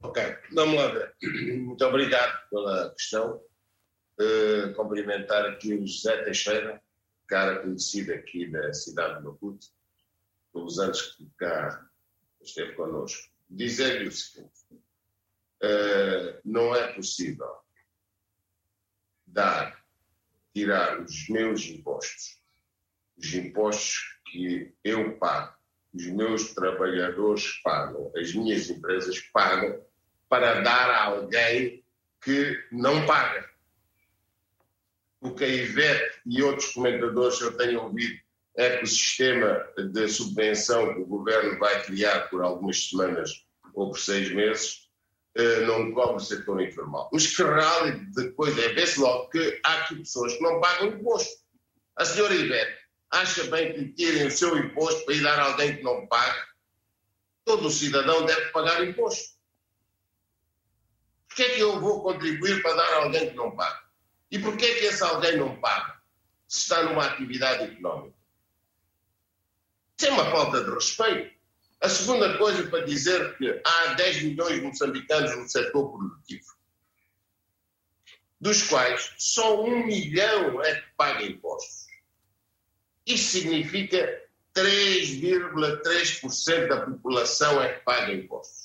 Ok, 0.02 0.22
vamos 0.52 0.76
lá 0.76 0.88
ver. 0.88 1.14
Muito 1.58 1.84
obrigado 1.84 2.48
pela 2.50 2.90
questão. 2.90 3.40
Uh, 4.20 4.72
cumprimentar 4.76 5.44
aqui 5.46 5.74
o 5.74 5.86
José 5.86 6.22
Teixeira, 6.24 6.80
cara 7.26 7.60
conhecido 7.60 8.12
aqui 8.12 8.50
da 8.50 8.72
cidade 8.72 9.18
de 9.18 9.24
Maputo 9.24 9.73
pelos 10.54 10.78
anos 10.78 11.02
que 11.16 11.28
cá 11.36 11.84
esteve 12.40 12.72
connosco, 12.74 13.28
dizer-lhe 13.50 14.08
o 14.08 14.12
seguinte: 14.12 14.62
uh, 14.72 16.40
não 16.44 16.74
é 16.74 16.92
possível 16.92 17.52
dar 19.26 19.84
tirar 20.54 21.00
os 21.00 21.28
meus 21.28 21.66
impostos, 21.66 22.40
os 23.18 23.34
impostos 23.34 24.20
que 24.30 24.72
eu 24.84 25.18
pago, 25.18 25.52
os 25.92 26.06
meus 26.06 26.54
trabalhadores 26.54 27.60
pagam, 27.62 28.12
as 28.16 28.32
minhas 28.32 28.70
empresas 28.70 29.18
pagam, 29.32 29.84
para 30.28 30.60
dar 30.60 30.90
a 30.90 31.04
alguém 31.06 31.84
que 32.22 32.64
não 32.70 33.04
paga. 33.06 33.50
O 35.20 35.34
que 35.34 35.44
a 35.44 35.48
Ivete 35.48 36.20
e 36.26 36.42
outros 36.42 36.72
comentadores 36.72 37.40
eu 37.40 37.56
tenho 37.56 37.82
ouvido 37.82 38.23
é 38.56 38.76
que 38.76 38.84
o 38.84 38.86
sistema 38.86 39.66
de 39.76 40.08
subvenção 40.08 40.94
que 40.94 41.00
o 41.00 41.06
governo 41.06 41.58
vai 41.58 41.82
criar 41.84 42.28
por 42.28 42.42
algumas 42.42 42.88
semanas 42.88 43.46
ou 43.74 43.90
por 43.90 43.98
seis 43.98 44.32
meses 44.32 44.88
eh, 45.36 45.60
não 45.66 45.92
cobre 45.92 46.16
o 46.16 46.20
setor 46.20 46.62
informal. 46.62 47.10
Mas 47.12 47.26
que 47.26 47.42
rally 47.42 48.06
de 48.12 48.30
coisa 48.32 48.60
é, 48.60 48.68
vê-se 48.72 49.00
logo 49.00 49.28
que 49.30 49.60
há 49.64 49.74
aqui 49.78 49.96
pessoas 49.96 50.34
que 50.34 50.42
não 50.42 50.60
pagam 50.60 50.88
imposto. 50.88 51.42
A 51.96 52.04
senhora 52.04 52.34
Ivete 52.34 52.78
acha 53.10 53.44
bem 53.44 53.72
que 53.72 53.92
tirem 53.94 54.26
o 54.26 54.30
seu 54.30 54.56
imposto 54.56 55.04
para 55.04 55.14
ir 55.14 55.22
dar 55.22 55.38
a 55.38 55.44
alguém 55.46 55.76
que 55.76 55.82
não 55.82 56.06
paga? 56.06 56.46
Todo 57.44 57.70
cidadão 57.70 58.24
deve 58.24 58.50
pagar 58.50 58.84
imposto. 58.84 59.34
Por 61.28 61.36
que 61.36 61.42
é 61.42 61.54
que 61.56 61.60
eu 61.60 61.80
vou 61.80 62.02
contribuir 62.02 62.62
para 62.62 62.76
dar 62.76 62.92
a 62.92 62.96
alguém 63.04 63.30
que 63.30 63.36
não 63.36 63.56
paga? 63.56 63.82
E 64.30 64.38
por 64.38 64.56
que 64.56 64.64
é 64.64 64.74
que 64.74 64.84
esse 64.86 65.02
alguém 65.02 65.36
não 65.36 65.60
paga 65.60 66.00
se 66.46 66.60
está 66.60 66.84
numa 66.84 67.06
atividade 67.06 67.64
económica? 67.64 68.13
Isso 69.98 70.08
é 70.08 70.10
uma 70.10 70.30
falta 70.30 70.64
de 70.64 70.70
respeito. 70.70 71.34
A 71.80 71.88
segunda 71.88 72.38
coisa 72.38 72.68
para 72.68 72.84
dizer 72.84 73.36
que 73.36 73.60
há 73.64 73.94
10 73.94 74.22
milhões 74.22 74.54
de 74.54 74.60
moçambicanos 74.62 75.36
no 75.36 75.48
setor 75.48 75.92
produtivo, 75.92 76.54
dos 78.40 78.62
quais 78.62 79.12
só 79.18 79.60
um 79.62 79.84
milhão 79.86 80.62
é 80.62 80.80
que 80.80 80.86
paga 80.96 81.24
impostos. 81.24 81.84
Isso 83.06 83.32
significa 83.32 84.22
3,3% 84.54 86.68
da 86.68 86.86
população 86.86 87.62
é 87.62 87.74
que 87.74 87.84
paga 87.84 88.14
impostos. 88.14 88.64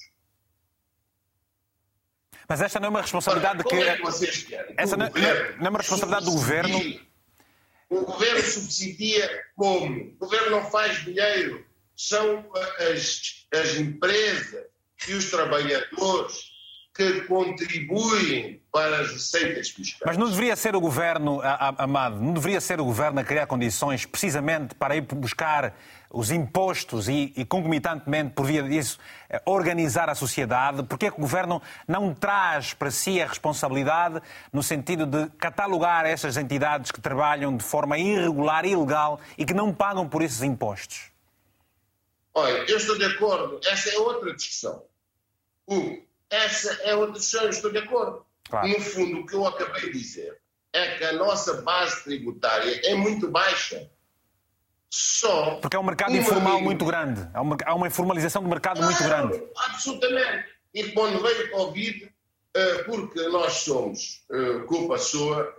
Mas 2.48 2.62
esta 2.62 2.80
não 2.80 2.88
é 2.88 2.90
uma 2.90 3.02
responsabilidade 3.02 3.60
Ora, 3.60 3.70
que. 3.70 3.76
é 3.76 3.98
que 3.98 4.02
vocês 4.02 4.44
querem? 4.44 4.74
Essa 4.78 4.96
não, 4.98 5.10
não 5.10 5.68
é 5.68 5.70
uma 5.70 5.80
responsabilidade 5.80 6.26
do 6.26 6.32
governo. 6.32 7.09
O 7.90 8.02
governo 8.02 8.42
subsidia 8.42 9.46
como? 9.56 10.12
O 10.12 10.16
governo 10.18 10.52
não 10.52 10.70
faz 10.70 11.04
dinheiro. 11.04 11.66
São 11.96 12.50
as, 12.92 13.46
as 13.52 13.76
empresas 13.76 14.66
e 15.08 15.14
os 15.14 15.30
trabalhadores 15.30 16.49
que 17.00 17.22
contribuem 17.22 18.62
para 18.70 19.00
as 19.00 19.12
receitas 19.12 19.70
fiscais. 19.70 20.04
Mas 20.06 20.18
não 20.18 20.30
deveria 20.30 20.54
ser 20.56 20.76
o 20.76 20.82
governo, 20.82 21.40
Amado, 21.78 22.20
não 22.20 22.34
deveria 22.34 22.60
ser 22.60 22.82
o 22.82 22.84
governo 22.84 23.22
a 23.22 23.24
criar 23.24 23.48
condições 23.48 24.06
precisamente 24.06 24.76
para 24.76 24.98
ir 24.98 25.02
buscar 25.02 25.74
os 26.12 26.30
impostos 26.30 27.08
e, 27.08 27.32
e 27.38 27.46
concomitantemente, 27.46 28.34
por 28.34 28.46
via 28.46 28.64
disso, 28.64 29.00
eh, 29.30 29.42
organizar 29.46 30.10
a 30.10 30.16
sociedade? 30.16 30.84
Porque 30.84 31.06
é 31.06 31.12
que 31.12 31.18
o 31.18 31.22
governo 31.22 31.62
não 31.88 32.14
traz 32.14 32.74
para 32.74 32.92
si 32.92 33.22
a 33.22 33.28
responsabilidade 33.28 34.22
no 34.52 34.62
sentido 34.62 35.06
de 35.06 35.30
catalogar 35.38 36.06
essas 36.06 36.36
entidades 36.36 36.92
que 36.92 37.00
trabalham 37.00 37.56
de 37.56 37.64
forma 37.64 37.98
irregular 37.98 38.66
e 38.66 38.72
ilegal 38.72 39.22
e 39.38 39.46
que 39.46 39.54
não 39.54 39.74
pagam 39.74 40.10
por 40.10 40.22
esses 40.22 40.42
impostos? 40.42 41.12
Olha, 42.34 42.66
eu 42.68 42.78
estou 42.78 42.98
de 42.98 43.06
acordo. 43.06 43.62
Essa 43.66 43.90
é 43.90 44.00
outra 44.00 44.36
discussão. 44.36 44.84
Hugo, 45.66 46.09
essa 46.30 46.74
é 46.84 46.96
outra 46.96 47.20
discussão, 47.20 47.44
eu 47.44 47.50
estou 47.50 47.72
de 47.72 47.80
acordo. 47.80 48.26
Claro. 48.50 48.68
No 48.68 48.80
fundo, 48.82 49.20
o 49.20 49.26
que 49.26 49.36
eu 49.36 49.46
acabei 49.46 49.92
de 49.92 50.00
dizer 50.00 50.40
é 50.74 50.98
que 50.98 51.04
a 51.04 51.14
nossa 51.14 51.62
base 51.62 52.04
tributária 52.04 52.82
é 52.86 52.96
muito 52.96 53.28
baixa. 53.28 53.90
Só. 54.90 55.56
Porque 55.56 55.76
é 55.76 55.80
um 55.80 55.84
mercado 55.84 56.16
informal 56.16 56.62
muito 56.62 56.84
grande. 56.84 57.28
Há 57.34 57.42
uma, 57.42 57.58
há 57.64 57.76
uma 57.76 57.88
informalização 57.88 58.42
do 58.42 58.50
mercado 58.50 58.82
muito 58.82 59.04
grande. 59.04 59.42
Absolutamente. 59.56 60.46
E 60.74 60.92
quando 60.92 61.22
veio 61.22 61.48
o 61.48 61.52
Covid, 61.52 62.12
eh, 62.56 62.84
porque 62.84 63.22
nós 63.28 63.54
somos 63.54 64.24
eh, 64.32 64.60
culpa 64.68 64.98
sua, 64.98 65.56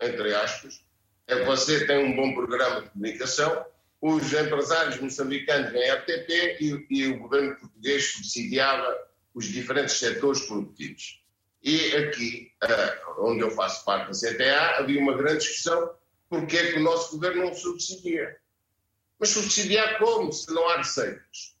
eh, 0.00 0.06
entre 0.06 0.34
aspas, 0.34 0.84
é 1.26 1.44
você 1.44 1.86
tem 1.86 2.04
um 2.04 2.14
bom 2.14 2.34
programa 2.34 2.82
de 2.82 2.90
comunicação, 2.90 3.64
os 4.00 4.32
empresários 4.32 5.00
moçambicanos 5.00 5.72
vêm 5.72 5.90
RTP 5.90 6.58
e, 6.60 6.86
e 6.90 7.06
o 7.08 7.18
governo 7.20 7.56
português 7.56 8.12
subsidiava 8.12 9.05
os 9.36 9.44
diferentes 9.44 9.98
setores 9.98 10.40
produtivos. 10.46 11.22
E 11.62 11.94
aqui, 11.94 12.52
onde 13.18 13.42
eu 13.42 13.50
faço 13.50 13.84
parte 13.84 14.06
da 14.06 14.12
CTA, 14.12 14.78
havia 14.78 14.98
uma 14.98 15.14
grande 15.14 15.44
discussão 15.44 15.90
porque 16.26 16.56
é 16.56 16.72
que 16.72 16.78
o 16.78 16.82
nosso 16.82 17.12
governo 17.12 17.44
não 17.44 17.54
subsidia. 17.54 18.34
Mas 19.18 19.28
subsidiar 19.28 19.98
como, 19.98 20.32
se 20.32 20.50
não 20.52 20.66
há 20.70 20.78
receitas? 20.78 21.54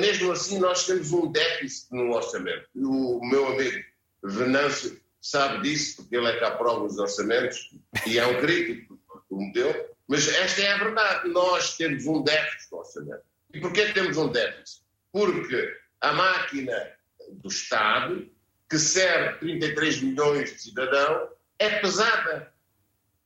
Mesmo 0.00 0.32
assim, 0.32 0.58
nós 0.58 0.86
temos 0.86 1.12
um 1.12 1.30
déficit 1.30 1.92
no 1.92 2.14
orçamento. 2.14 2.66
O 2.74 3.20
meu 3.26 3.48
amigo 3.48 3.84
Venâncio 4.24 4.98
sabe 5.20 5.62
disso, 5.68 5.96
porque 5.98 6.16
ele 6.16 6.28
é 6.28 6.38
que 6.38 6.44
aprova 6.44 6.84
os 6.84 6.96
orçamentos 6.98 7.70
e 8.06 8.18
é 8.18 8.26
um 8.26 8.40
crítico 8.40 8.98
do 9.30 9.36
modelo. 9.36 9.84
Mas 10.08 10.28
esta 10.28 10.62
é 10.62 10.72
a 10.72 10.78
verdade. 10.78 11.28
Nós 11.28 11.76
temos 11.76 12.06
um 12.06 12.22
déficit 12.22 12.72
no 12.72 12.78
orçamento. 12.78 13.22
E 13.52 13.60
porquê 13.60 13.92
temos 13.92 14.16
um 14.16 14.28
déficit? 14.28 14.82
Porque 15.12 15.81
a 16.02 16.12
máquina 16.12 16.92
do 17.30 17.48
Estado, 17.48 18.28
que 18.68 18.78
serve 18.78 19.38
33 19.38 20.02
milhões 20.02 20.52
de 20.52 20.62
cidadãos, 20.62 21.30
é 21.58 21.78
pesada 21.78 22.52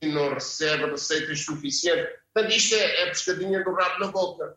e 0.01 0.07
não 0.07 0.33
recebe 0.33 0.85
receitas 0.85 1.41
suficientes. 1.41 2.13
Portanto, 2.33 2.55
isto 2.55 2.75
é, 2.75 3.01
é 3.01 3.05
pescadinha 3.07 3.63
do 3.63 3.73
rabo 3.73 3.99
na 3.99 4.11
boca. 4.11 4.55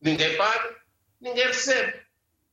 Ninguém 0.00 0.36
paga, 0.36 0.76
ninguém 1.20 1.46
recebe. 1.46 2.04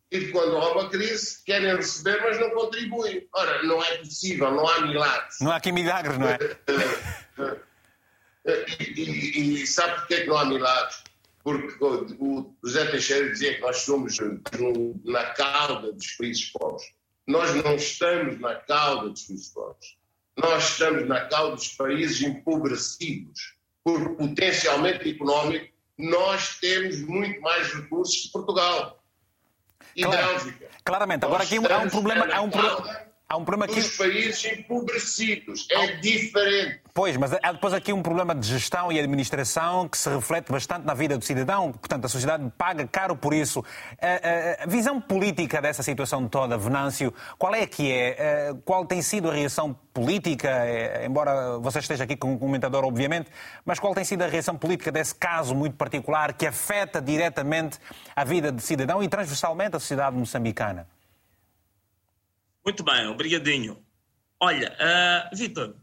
E 0.10 0.28
quando 0.28 0.58
há 0.58 0.74
uma 0.74 0.90
crise, 0.90 1.44
querem 1.46 1.76
receber, 1.76 2.22
mas 2.22 2.40
não 2.40 2.50
contribuem. 2.52 3.28
Ora, 3.34 3.64
não 3.64 3.84
é 3.84 3.98
possível, 3.98 4.52
não 4.52 4.68
há 4.68 4.82
milagres. 4.82 5.38
Não 5.42 5.52
há 5.52 5.58
aqui 5.58 5.72
milagres, 5.72 6.18
não 6.18 6.28
é? 6.28 6.38
e, 8.80 9.02
e, 9.02 9.64
e 9.64 9.68
sabe 9.68 9.96
porquê 9.96 10.22
que 10.22 10.28
não 10.28 10.38
há 10.38 10.46
milagres? 10.46 11.04
Porque 11.44 11.84
o 12.20 12.56
José 12.64 12.86
Teixeira 12.92 13.30
dizia 13.30 13.56
que 13.56 13.62
nós 13.62 13.78
somos 13.78 14.18
na 15.04 15.24
cauda 15.34 15.92
dos 15.92 16.12
países 16.14 16.52
pobres. 16.52 16.84
Nós 17.28 17.56
não 17.56 17.76
estamos 17.76 18.40
na 18.40 18.56
cauda 18.56 19.10
dos 19.10 19.24
países 19.24 19.50
pobres 19.50 20.02
nós 20.38 20.70
estamos 20.70 21.08
na 21.08 21.26
cauda 21.26 21.56
dos 21.56 21.70
países 21.70 22.22
empobrecidos, 22.22 23.56
por 23.84 24.16
potencialmente 24.16 25.10
económico, 25.10 25.72
nós 25.98 26.58
temos 26.60 27.02
muito 27.02 27.40
mais 27.42 27.74
recursos 27.74 28.24
que 28.24 28.32
Portugal 28.32 29.04
e 29.96 30.06
Bélgica. 30.06 30.70
Claramente. 30.84 31.26
Agora 31.26 31.44
aqui 31.44 31.58
há 31.58 31.80
um 31.80 31.90
problema. 31.90 32.34
Há 32.34 32.42
um 32.42 32.50
problema 32.50 33.11
Há 33.32 33.38
um 33.38 33.46
problema 33.46 33.64
aqui... 33.64 33.82
Dos 33.82 33.96
países 33.96 34.44
empobrecidos. 34.44 35.66
É 35.72 35.96
diferente. 35.96 36.82
Pois, 36.94 37.16
mas 37.16 37.32
há 37.42 37.54
depois 37.54 37.74
aqui 37.74 37.94
um 37.94 38.04
problema 38.04 38.36
de 38.36 38.46
gestão 38.46 38.92
e 38.92 39.00
administração 39.00 39.88
que 39.88 39.98
se 39.98 40.10
reflete 40.10 40.52
bastante 40.52 40.86
na 40.86 40.94
vida 40.94 41.18
do 41.18 41.24
cidadão. 41.24 41.72
Portanto, 41.72 42.04
a 42.04 42.10
sociedade 42.10 42.52
paga 42.58 42.86
caro 42.86 43.16
por 43.16 43.34
isso. 43.34 43.64
A, 44.02 44.62
a, 44.62 44.64
a 44.66 44.68
visão 44.68 45.00
política 45.00 45.62
dessa 45.62 45.82
situação 45.82 46.28
toda, 46.28 46.58
Venâncio, 46.58 47.14
qual 47.38 47.56
é 47.56 47.66
que 47.66 47.90
é? 47.90 48.54
Qual 48.66 48.86
tem 48.86 49.02
sido 49.02 49.32
a 49.32 49.34
reação 49.34 49.74
política, 49.94 50.50
é, 50.50 51.06
embora 51.06 51.58
você 51.60 51.80
esteja 51.80 52.04
aqui 52.04 52.18
como 52.18 52.38
comentador, 52.38 52.84
obviamente, 52.84 53.30
mas 53.64 53.80
qual 53.80 53.96
tem 53.96 54.04
sido 54.04 54.24
a 54.24 54.28
reação 54.28 54.58
política 54.58 54.92
desse 54.92 55.16
caso 55.16 55.56
muito 55.56 55.78
particular 55.78 56.34
que 56.34 56.46
afeta 56.46 57.02
diretamente 57.02 57.80
a 58.14 58.26
vida 58.26 58.52
de 58.52 58.62
cidadão 58.62 59.02
e 59.02 59.08
transversalmente 59.08 59.78
a 59.78 59.80
sociedade 59.80 60.18
moçambicana? 60.18 60.86
Muito 62.64 62.84
bem, 62.84 63.08
obrigadinho. 63.08 63.84
Olha, 64.40 64.76
uh, 64.80 65.36
Vitor, 65.36 65.76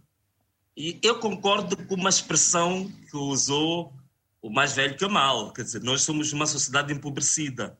eu 1.02 1.18
concordo 1.18 1.76
com 1.86 1.94
uma 1.94 2.08
expressão 2.08 2.90
que 3.10 3.16
usou 3.16 3.92
o 4.40 4.48
mais 4.50 4.72
velho 4.74 4.96
que 4.96 5.04
o 5.04 5.10
mal. 5.10 5.52
Quer 5.52 5.62
dizer, 5.62 5.82
nós 5.82 6.02
somos 6.02 6.32
uma 6.32 6.46
sociedade 6.46 6.92
empobrecida. 6.92 7.78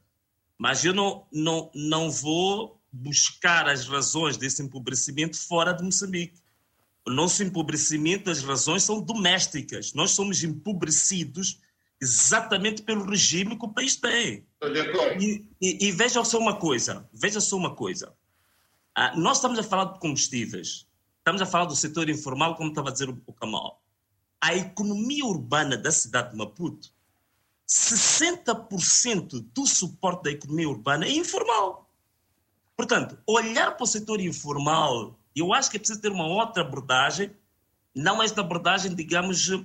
Mas 0.59 0.84
eu 0.84 0.92
não, 0.92 1.26
não, 1.32 1.70
não 1.74 2.11
vou 2.11 2.80
buscar 2.92 3.68
as 3.68 3.86
razões 3.86 4.36
desse 4.36 4.62
empobrecimento 4.62 5.38
fora 5.38 5.72
de 5.72 5.84
Moçambique. 5.84 6.40
O 7.07 7.11
nosso 7.11 7.42
empobrecimento, 7.42 8.30
as 8.30 8.42
razões 8.42 8.82
são 8.82 9.01
domésticas. 9.01 9.94
Nós 9.94 10.11
somos 10.11 10.42
empobrecidos 10.42 11.61
exatamente 12.01 12.82
pelo 12.82 13.09
regime 13.09 13.57
que 13.57 13.64
o 13.64 13.72
país 13.72 13.96
tem. 13.96 14.44
E, 15.20 15.46
e, 15.61 15.88
e 15.88 15.92
veja 15.92 16.22
só 16.24 16.38
uma 16.38 16.57
coisa, 16.57 17.09
veja 17.12 17.40
só 17.40 17.57
uma 17.57 17.74
coisa. 17.74 18.12
Ah, 19.01 19.12
nós 19.14 19.36
estamos 19.36 19.57
a 19.61 19.62
falar 19.62 19.92
de 19.92 20.01
combustíveis, 20.01 20.84
estamos 21.18 21.40
a 21.40 21.46
falar 21.46 21.66
do 21.66 21.76
setor 21.76 22.11
informal, 22.11 22.57
como 22.57 22.70
estava 22.70 22.88
a 22.88 22.92
dizer 22.92 23.09
o 23.09 23.32
Kamal. 23.32 23.80
A 24.40 24.57
economia 24.57 25.24
urbana 25.24 25.76
da 25.76 25.92
cidade 25.92 26.32
de 26.32 26.36
Maputo, 26.36 26.88
60% 27.68 29.46
do 29.55 29.66
suporte 29.68 30.24
da 30.24 30.30
economia 30.32 30.68
urbana 30.68 31.07
é 31.07 31.12
informal. 31.12 31.88
Portanto, 32.76 33.16
olhar 33.24 33.76
para 33.76 33.84
o 33.84 33.86
setor 33.86 34.20
informal, 34.20 35.16
eu 35.32 35.55
acho 35.55 35.70
que 35.70 35.76
é 35.76 35.78
preciso 35.78 36.01
ter 36.01 36.11
uma 36.11 36.26
outra 36.26 36.64
abordagem 36.64 37.30
não 37.94 38.20
esta 38.20 38.40
abordagem, 38.40 38.96
digamos, 38.96 39.49
uh, 39.49 39.64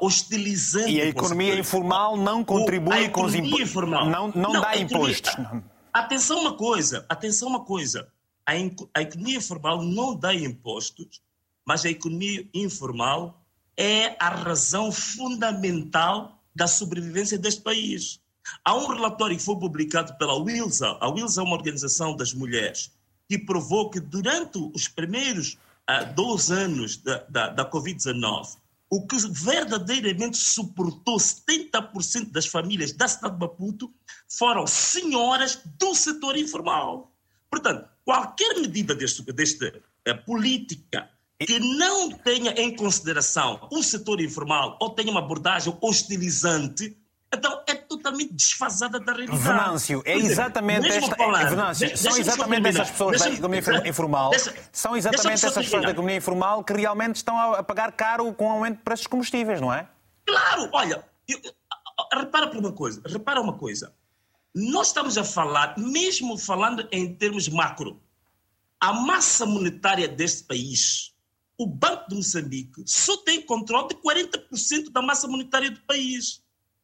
hostilizando. 0.00 0.88
E 0.88 1.00
a 1.00 1.06
economia 1.06 1.56
informal 1.56 2.16
não 2.16 2.44
contribui 2.44 3.10
com 3.10 3.26
os 3.26 3.34
impostos. 3.36 3.88
Não, 3.88 4.10
não, 4.10 4.32
não, 4.34 4.60
dá 4.60 4.76
impostos. 4.76 5.30
Atenção 5.92 6.40
uma 6.40 6.56
coisa, 6.56 7.06
atenção 7.08 7.48
uma 7.48 7.64
coisa. 7.64 8.08
A, 8.46 9.02
economia 9.02 9.38
informal 9.38 9.82
não 9.82 10.14
dá 10.14 10.32
impostos, 10.32 11.20
mas 11.66 11.84
a 11.84 11.90
economia 11.90 12.48
informal 12.54 13.44
é 13.76 14.16
a 14.22 14.28
razão 14.28 14.92
fundamental 14.92 16.40
da 16.54 16.68
sobrevivência 16.68 17.36
deste 17.36 17.60
país. 17.60 18.20
Há 18.64 18.74
um 18.74 18.86
relatório 18.86 19.36
que 19.36 19.42
foi 19.42 19.58
publicado 19.58 20.16
pela 20.16 20.34
WILSA, 20.34 20.96
a 21.00 21.08
WILSA 21.08 21.40
é 21.40 21.44
uma 21.44 21.56
organização 21.56 22.14
das 22.14 22.32
mulheres, 22.32 22.92
que 23.28 23.36
provou 23.36 23.90
que 23.90 23.98
durante 23.98 24.58
os 24.72 24.86
primeiros 24.86 25.58
uh, 25.90 26.14
12 26.14 26.52
anos 26.52 26.96
da, 26.98 27.18
da, 27.28 27.48
da 27.48 27.70
Covid-19, 27.70 28.56
o 28.88 29.04
que 29.04 29.16
verdadeiramente 29.28 30.36
suportou 30.36 31.16
70% 31.16 32.30
das 32.30 32.46
famílias 32.46 32.92
da 32.92 33.08
cidade 33.08 33.34
de 33.34 33.40
Maputo 33.40 33.92
foram 34.28 34.66
senhoras 34.66 35.60
do 35.78 35.92
setor 35.94 36.36
informal. 36.36 37.12
Portanto, 37.50 37.88
qualquer 38.04 38.54
medida 38.60 38.94
deste, 38.94 39.22
deste 39.32 39.66
uh, 39.66 40.24
política 40.24 41.10
que 41.38 41.58
não 41.58 42.10
tenha 42.10 42.52
em 42.52 42.74
consideração 42.74 43.68
o 43.70 43.82
setor 43.82 44.20
informal 44.20 44.78
ou 44.80 44.90
tenha 44.90 45.10
uma 45.10 45.20
abordagem 45.20 45.76
hostilizante, 45.80 46.96
então 47.32 47.62
é 47.66 47.74
totalmente 47.74 48.32
desfasada 48.32 48.98
da 48.98 49.12
realidade. 49.12 49.38
Venâncio, 49.42 50.02
é 50.06 50.16
exatamente 50.16 50.88
esta. 50.88 51.14
Falar, 51.14 51.44
Venâncio, 51.44 51.96
são 51.96 52.16
exatamente 52.16 52.68
essas 52.68 52.90
pessoas 52.90 53.20
da 53.20 53.30
economia 53.30 53.88
informal. 53.88 54.30
Deixa, 54.30 54.54
são 54.72 54.96
exatamente 54.96 55.44
essas 55.44 55.64
pessoas 55.64 55.82
da 55.82 55.90
economia 55.90 56.16
informal 56.16 56.64
que 56.64 56.72
realmente 56.72 57.16
estão 57.16 57.38
a 57.54 57.62
pagar 57.62 57.92
caro 57.92 58.32
com 58.32 58.46
o 58.46 58.50
aumento 58.50 58.78
de 58.78 58.82
preços 58.82 59.02
de 59.02 59.08
combustíveis, 59.08 59.60
não 59.60 59.72
é? 59.72 59.86
Claro, 60.24 60.70
olha, 60.72 61.04
eu, 61.28 61.38
repara 62.14 62.48
por 62.48 62.58
uma 62.58 62.72
coisa, 62.72 63.02
repara 63.04 63.40
uma 63.40 63.58
coisa. 63.58 63.92
Nós 64.58 64.86
estamos 64.86 65.18
a 65.18 65.24
falar, 65.24 65.76
mesmo 65.76 66.38
falando 66.38 66.88
em 66.90 67.14
termos 67.14 67.46
macro, 67.46 68.00
a 68.80 68.90
massa 68.92 69.44
monetária 69.44 70.08
deste 70.08 70.44
país 70.44 71.14
o 71.58 71.66
Banco 71.66 72.08
de 72.08 72.16
Moçambique 72.16 72.82
só 72.86 73.16
tem 73.18 73.40
controle 73.40 73.88
de 73.88 73.94
40% 73.96 74.90
da 74.90 75.00
massa 75.00 75.26
monetária 75.26 75.70
do 75.70 75.80
país. 75.80 76.42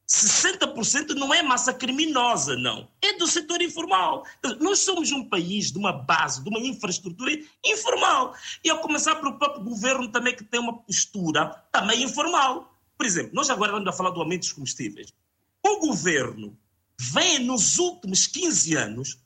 60% 0.08 1.10
não 1.14 1.32
é 1.32 1.42
massa 1.42 1.72
criminosa, 1.72 2.56
não. 2.56 2.88
É 3.00 3.16
do 3.16 3.26
setor 3.26 3.62
informal. 3.62 4.24
Nós 4.60 4.80
somos 4.80 5.10
um 5.12 5.26
país 5.28 5.70
de 5.70 5.78
uma 5.78 5.92
base, 5.92 6.42
de 6.42 6.48
uma 6.50 6.58
infraestrutura 6.58 7.32
informal. 7.64 8.34
E 8.64 8.70
a 8.70 8.76
começar 8.76 9.14
pelo 9.16 9.38
próprio 9.38 9.64
governo 9.64 10.08
também, 10.08 10.34
que 10.34 10.44
tem 10.44 10.60
uma 10.60 10.76
postura 10.78 11.46
também 11.70 12.02
informal. 12.02 12.74
Por 12.96 13.06
exemplo, 13.06 13.30
nós 13.34 13.48
agora 13.48 13.72
estamos 13.72 13.88
a 13.88 13.96
falar 13.96 14.10
do 14.10 14.20
aumento 14.20 14.40
dos 14.40 14.52
combustíveis. 14.52 15.14
O 15.62 15.78
governo 15.78 16.58
vem 17.10 17.40
nos 17.40 17.78
últimos 17.78 18.26
15 18.26 18.76
anos 18.76 19.18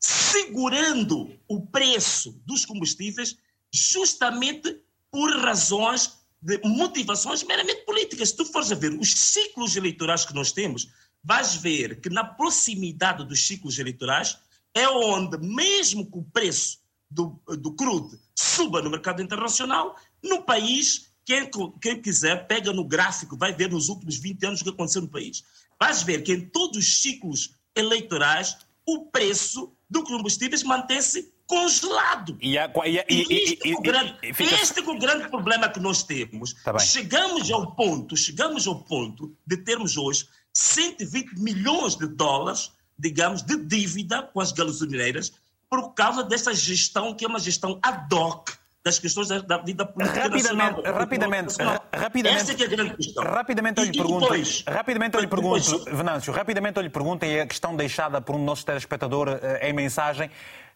segurando 0.00 1.36
o 1.46 1.66
preço 1.66 2.40
dos 2.46 2.64
combustíveis 2.64 3.36
justamente 3.72 4.80
por 5.10 5.30
razões 5.38 6.18
de 6.40 6.58
motivações 6.64 7.42
meramente 7.42 7.84
políticas. 7.84 8.30
Se 8.30 8.36
tu 8.36 8.46
fores 8.46 8.72
a 8.72 8.76
ver 8.76 8.92
os 8.92 9.12
ciclos 9.12 9.76
eleitorais 9.76 10.24
que 10.24 10.34
nós 10.34 10.52
temos, 10.52 10.88
vais 11.22 11.54
ver 11.56 12.00
que 12.00 12.08
na 12.08 12.24
proximidade 12.24 13.26
dos 13.26 13.46
ciclos 13.46 13.78
eleitorais 13.78 14.38
é 14.72 14.88
onde, 14.88 15.36
mesmo 15.38 16.10
que 16.10 16.18
o 16.18 16.22
preço 16.22 16.78
do, 17.10 17.40
do 17.58 17.72
crude 17.74 18.18
suba 18.34 18.80
no 18.80 18.90
mercado 18.90 19.20
internacional, 19.20 19.96
no 20.22 20.42
país, 20.42 21.10
quem, 21.24 21.50
quem 21.80 22.00
quiser, 22.00 22.46
pega 22.46 22.72
no 22.72 22.84
gráfico, 22.84 23.36
vai 23.36 23.52
ver 23.52 23.70
nos 23.70 23.88
últimos 23.88 24.16
20 24.16 24.46
anos 24.46 24.60
o 24.60 24.64
que 24.64 24.70
aconteceu 24.70 25.02
no 25.02 25.08
país. 25.08 25.44
Vais 25.80 26.02
ver 26.02 26.22
que 26.22 26.32
em 26.32 26.40
todos 26.40 26.78
os 26.78 27.02
ciclos 27.02 27.54
eleitorais 27.74 28.56
o 28.86 29.06
preço 29.06 29.72
do 29.88 30.02
combustíveis 30.02 30.62
mantém-se 30.62 31.32
congelado. 31.46 32.36
E, 32.40 32.58
a, 32.58 32.70
e, 32.84 33.02
e, 33.08 33.52
este, 33.52 33.72
é 33.72 33.74
o 33.74 33.80
grande, 33.80 34.14
fica... 34.34 34.54
este 34.54 34.80
é 34.80 34.82
o 34.82 34.98
grande 34.98 35.28
problema 35.28 35.68
que 35.68 35.80
nós 35.80 36.02
temos. 36.02 36.52
Tá 36.62 36.78
chegamos 36.78 37.50
ao 37.50 37.74
ponto, 37.74 38.16
chegamos 38.16 38.66
ao 38.66 38.84
ponto 38.84 39.34
de 39.46 39.56
termos 39.56 39.96
hoje 39.96 40.28
120 40.52 41.38
milhões 41.38 41.96
de 41.96 42.06
dólares, 42.06 42.70
digamos, 42.98 43.42
de 43.42 43.56
dívida 43.56 44.22
com 44.22 44.40
as 44.40 44.52
gasolineiras 44.52 45.32
por 45.70 45.94
causa 45.94 46.22
dessa 46.22 46.54
gestão 46.54 47.14
que 47.14 47.24
é 47.24 47.28
uma 47.28 47.38
gestão 47.38 47.78
ad 47.82 48.14
hoc 48.14 48.57
das 48.84 48.98
questões 48.98 49.28
da, 49.28 49.40
da 49.40 49.58
vida 49.58 49.84
política 49.84 50.20
rapidamente, 50.20 50.76
nacional. 50.76 50.98
Rapidamente, 50.98 51.54
rapidamente, 51.92 52.40
Essa 52.40 52.52
é, 52.52 52.62
é 52.62 52.64
a 52.64 52.68
grande 52.68 52.96
questão. 52.96 53.24
Rapidamente 53.24 53.80
eu 53.80 53.84
lhe 53.84 53.92
pergunto, 53.92 54.20
depois, 54.20 54.64
rapidamente 54.66 55.14
eu 55.16 55.20
lhe 55.20 55.26
pergunto, 55.26 55.84
Venâncio, 55.84 56.32
rapidamente 56.32 56.76
eu 56.76 56.82
lhe 56.82 56.90
pergunto, 56.90 57.26
e 57.26 57.40
a 57.40 57.46
questão 57.46 57.76
deixada 57.76 58.20
por 58.20 58.36
um 58.36 58.44
nosso 58.44 58.64
telespectador 58.64 59.28
eh, 59.42 59.68
em 59.68 59.72
mensagem, 59.72 60.26
é, 60.26 60.30
é, 60.30 60.30
é, 60.30 60.67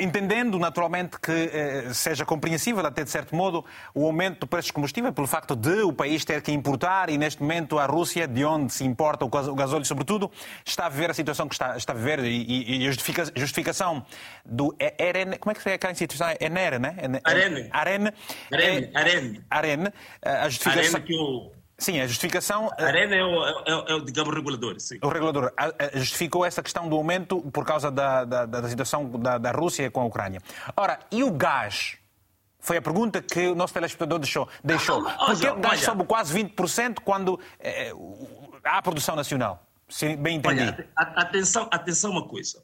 entendendo 0.00 0.58
naturalmente 0.58 1.18
que 1.18 1.92
seja 1.94 2.24
compreensível, 2.24 2.84
até 2.84 3.04
de 3.04 3.10
certo 3.10 3.34
modo, 3.34 3.64
o 3.94 4.04
aumento 4.06 4.40
do 4.40 4.46
preço 4.46 4.68
dos 4.68 4.72
combustíveis, 4.72 5.14
pelo 5.14 5.26
facto 5.26 5.56
de 5.56 5.82
o 5.82 5.92
país 5.92 6.24
ter 6.24 6.42
que 6.42 6.52
importar 6.52 7.10
e 7.10 7.16
neste 7.16 7.42
momento 7.42 7.78
a 7.78 7.86
Rússia, 7.86 8.26
de 8.26 8.44
onde 8.44 8.72
se 8.72 8.84
importa 8.84 9.24
o 9.24 9.54
gasóleo 9.54 9.84
sobretudo, 9.84 10.30
está 10.64 10.86
a 10.86 10.88
viver 10.88 11.10
a 11.10 11.14
situação 11.14 11.48
que 11.48 11.54
está, 11.54 11.76
está 11.76 11.92
a 11.92 11.96
viver 11.96 12.20
e, 12.24 12.84
e 12.84 12.88
a 12.88 12.90
justificação 13.40 14.04
do 14.44 14.74
ERN, 14.78 15.38
como 15.38 15.52
é 15.52 15.54
que 15.54 15.68
é 15.68 15.74
aquela 15.74 15.92
instituição? 15.92 16.28
ENER, 16.40 16.78
né? 16.78 16.94
Arene. 17.24 17.68
Arene. 17.72 18.12
Arene. 18.94 19.42
Arene. 19.50 19.88
A 20.22 20.48
justificação... 20.48 20.96
Arene 20.96 21.06
que 21.06 21.14
o 21.14 21.57
Sim, 21.78 22.00
a 22.00 22.06
justificação. 22.08 22.68
A 22.76 22.84
Arena 22.84 23.14
é 23.14 23.24
o, 23.24 23.46
é, 23.46 23.94
é, 23.94 24.00
digamos, 24.00 24.34
regulador. 24.34 24.80
Sim. 24.80 24.98
O 25.00 25.08
regulador 25.08 25.52
justificou 25.94 26.44
essa 26.44 26.60
questão 26.60 26.88
do 26.88 26.96
aumento 26.96 27.40
por 27.52 27.64
causa 27.64 27.88
da, 27.88 28.24
da, 28.24 28.46
da 28.46 28.68
situação 28.68 29.08
da, 29.08 29.38
da 29.38 29.52
Rússia 29.52 29.88
com 29.88 30.00
a 30.00 30.04
Ucrânia. 30.04 30.42
Ora, 30.76 30.98
e 31.12 31.22
o 31.22 31.30
gás? 31.30 31.96
Foi 32.58 32.78
a 32.78 32.82
pergunta 32.82 33.22
que 33.22 33.46
o 33.46 33.54
nosso 33.54 33.72
telespectador 33.72 34.18
deixou. 34.18 34.48
deixou. 34.64 35.06
Ah, 35.06 35.26
Por 35.26 35.40
que 35.40 35.48
o 35.48 35.60
gás 35.60 35.80
sobe 35.80 36.04
quase 36.04 36.36
20% 36.36 36.98
quando 37.04 37.38
é, 37.60 37.92
há 38.64 38.82
produção 38.82 39.14
nacional? 39.14 39.64
Se 39.88 40.16
bem 40.16 40.36
entendi. 40.36 40.62
Olha, 40.62 40.90
atenção, 40.96 41.68
atenção 41.70 42.10
uma 42.10 42.26
coisa. 42.26 42.62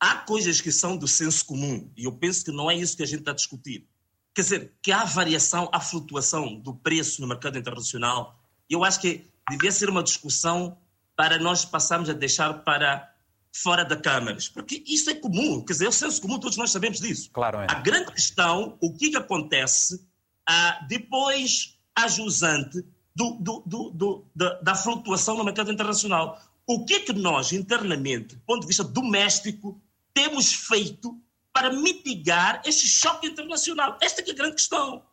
Há 0.00 0.16
coisas 0.16 0.62
que 0.62 0.72
são 0.72 0.96
do 0.96 1.06
senso 1.06 1.44
comum 1.44 1.92
e 1.96 2.06
eu 2.06 2.12
penso 2.12 2.44
que 2.44 2.50
não 2.50 2.70
é 2.70 2.74
isso 2.74 2.96
que 2.96 3.02
a 3.02 3.06
gente 3.06 3.20
está 3.20 3.32
a 3.32 3.34
discutir. 3.34 3.86
Quer 4.34 4.42
dizer, 4.42 4.72
que 4.82 4.90
há 4.90 5.04
variação, 5.04 5.68
há 5.72 5.80
flutuação 5.80 6.54
do 6.54 6.74
preço 6.74 7.20
no 7.20 7.28
mercado 7.28 7.58
internacional. 7.58 8.38
Eu 8.68 8.82
acho 8.84 9.00
que 9.00 9.26
devia 9.50 9.70
ser 9.70 9.90
uma 9.90 10.02
discussão 10.02 10.78
para 11.14 11.38
nós 11.38 11.64
passarmos 11.64 12.08
a 12.08 12.14
deixar 12.14 12.64
para 12.64 13.12
fora 13.54 13.84
da 13.84 13.96
câmaras, 13.96 14.48
porque 14.48 14.82
isso 14.86 15.10
é 15.10 15.14
comum, 15.14 15.62
quer 15.62 15.74
dizer, 15.74 15.84
é 15.84 15.88
o 15.88 15.92
senso 15.92 16.22
comum, 16.22 16.38
todos 16.38 16.56
nós 16.56 16.70
sabemos 16.70 16.98
disso. 16.98 17.30
Claro, 17.30 17.60
é. 17.60 17.66
A 17.68 17.74
grande 17.74 18.10
questão, 18.10 18.78
o 18.80 18.96
que, 18.96 19.10
que 19.10 19.16
acontece 19.16 20.02
ah, 20.48 20.86
depois 20.88 21.78
a 21.94 22.08
jusante 22.08 22.82
do, 23.14 23.34
do, 23.34 23.90
do, 23.94 24.24
da, 24.34 24.60
da 24.60 24.74
flutuação 24.74 25.36
no 25.36 25.44
mercado 25.44 25.70
internacional. 25.70 26.40
O 26.66 26.84
que 26.84 26.94
é 26.94 27.00
que 27.00 27.12
nós, 27.12 27.52
internamente, 27.52 28.36
do 28.36 28.42
ponto 28.42 28.62
de 28.62 28.66
vista 28.66 28.84
doméstico, 28.84 29.80
temos 30.14 30.52
feito 30.52 31.20
para 31.62 31.72
mitigar 31.72 32.60
este 32.66 32.88
choque 32.88 33.28
internacional. 33.28 33.96
Esta 34.00 34.20
é 34.20 34.30
a 34.32 34.34
grande 34.34 34.56
questão. 34.56 35.04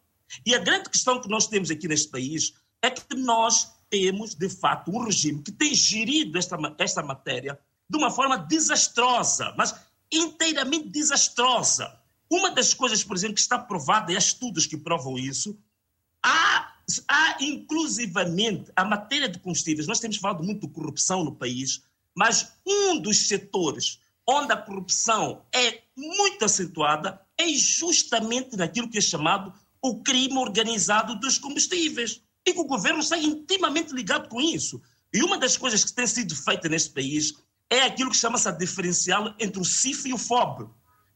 E 0.43 0.55
a 0.55 0.57
grande 0.57 0.89
questão 0.89 1.21
que 1.21 1.29
nós 1.29 1.45
temos 1.45 1.69
aqui 1.69 1.87
neste 1.87 2.09
país 2.09 2.55
é 2.81 2.89
que 2.89 3.15
nós 3.15 3.71
temos, 3.87 4.33
de 4.33 4.49
fato, 4.49 4.89
um 4.89 5.03
regime 5.03 5.43
que 5.43 5.51
tem 5.51 5.75
gerido 5.75 6.39
esta, 6.39 6.57
esta 6.79 7.03
matéria 7.03 7.59
de 7.87 7.97
uma 7.97 8.09
forma 8.09 8.35
desastrosa, 8.35 9.53
mas 9.55 9.75
inteiramente 10.11 10.89
desastrosa. 10.89 11.95
Uma 12.27 12.49
das 12.49 12.73
coisas, 12.73 13.03
por 13.03 13.15
exemplo, 13.15 13.35
que 13.35 13.41
está 13.41 13.59
provada, 13.59 14.11
e 14.11 14.15
há 14.15 14.19
estudos 14.19 14.65
que 14.65 14.77
provam 14.77 15.19
isso, 15.19 15.55
há, 16.23 16.73
há 17.07 17.43
inclusivamente 17.43 18.71
a 18.75 18.83
matéria 18.83 19.29
de 19.29 19.37
combustíveis. 19.37 19.87
Nós 19.87 19.99
temos 19.99 20.17
falado 20.17 20.43
muito 20.43 20.65
de 20.65 20.73
corrupção 20.73 21.23
no 21.23 21.35
país, 21.35 21.83
mas 22.15 22.53
um 22.65 22.99
dos 22.99 23.27
setores 23.27 23.99
onde 24.29 24.53
a 24.53 24.57
corrupção 24.57 25.41
é 25.51 25.81
muito 25.97 26.45
acentuada 26.45 27.19
é 27.35 27.47
justamente 27.49 28.55
naquilo 28.55 28.89
que 28.89 28.99
é 28.99 29.01
chamado 29.01 29.51
o 29.81 30.01
crime 30.03 30.37
organizado 30.37 31.19
dos 31.19 31.39
combustíveis. 31.39 32.21
E 32.45 32.53
que 32.53 32.59
o 32.59 32.65
governo 32.65 32.99
está 32.99 33.17
intimamente 33.17 33.93
ligado 33.93 34.29
com 34.29 34.39
isso. 34.39 34.81
E 35.13 35.23
uma 35.23 35.37
das 35.37 35.57
coisas 35.57 35.83
que 35.83 35.91
tem 35.91 36.05
sido 36.05 36.35
feita 36.35 36.69
neste 36.69 36.91
país 36.91 37.33
é 37.69 37.81
aquilo 37.81 38.11
que 38.11 38.17
chama-se 38.17 38.47
a 38.47 38.51
diferencial 38.51 39.33
entre 39.39 39.59
o 39.59 39.65
CIF 39.65 40.07
e 40.07 40.13
o 40.13 40.17
FOB. 40.17 40.69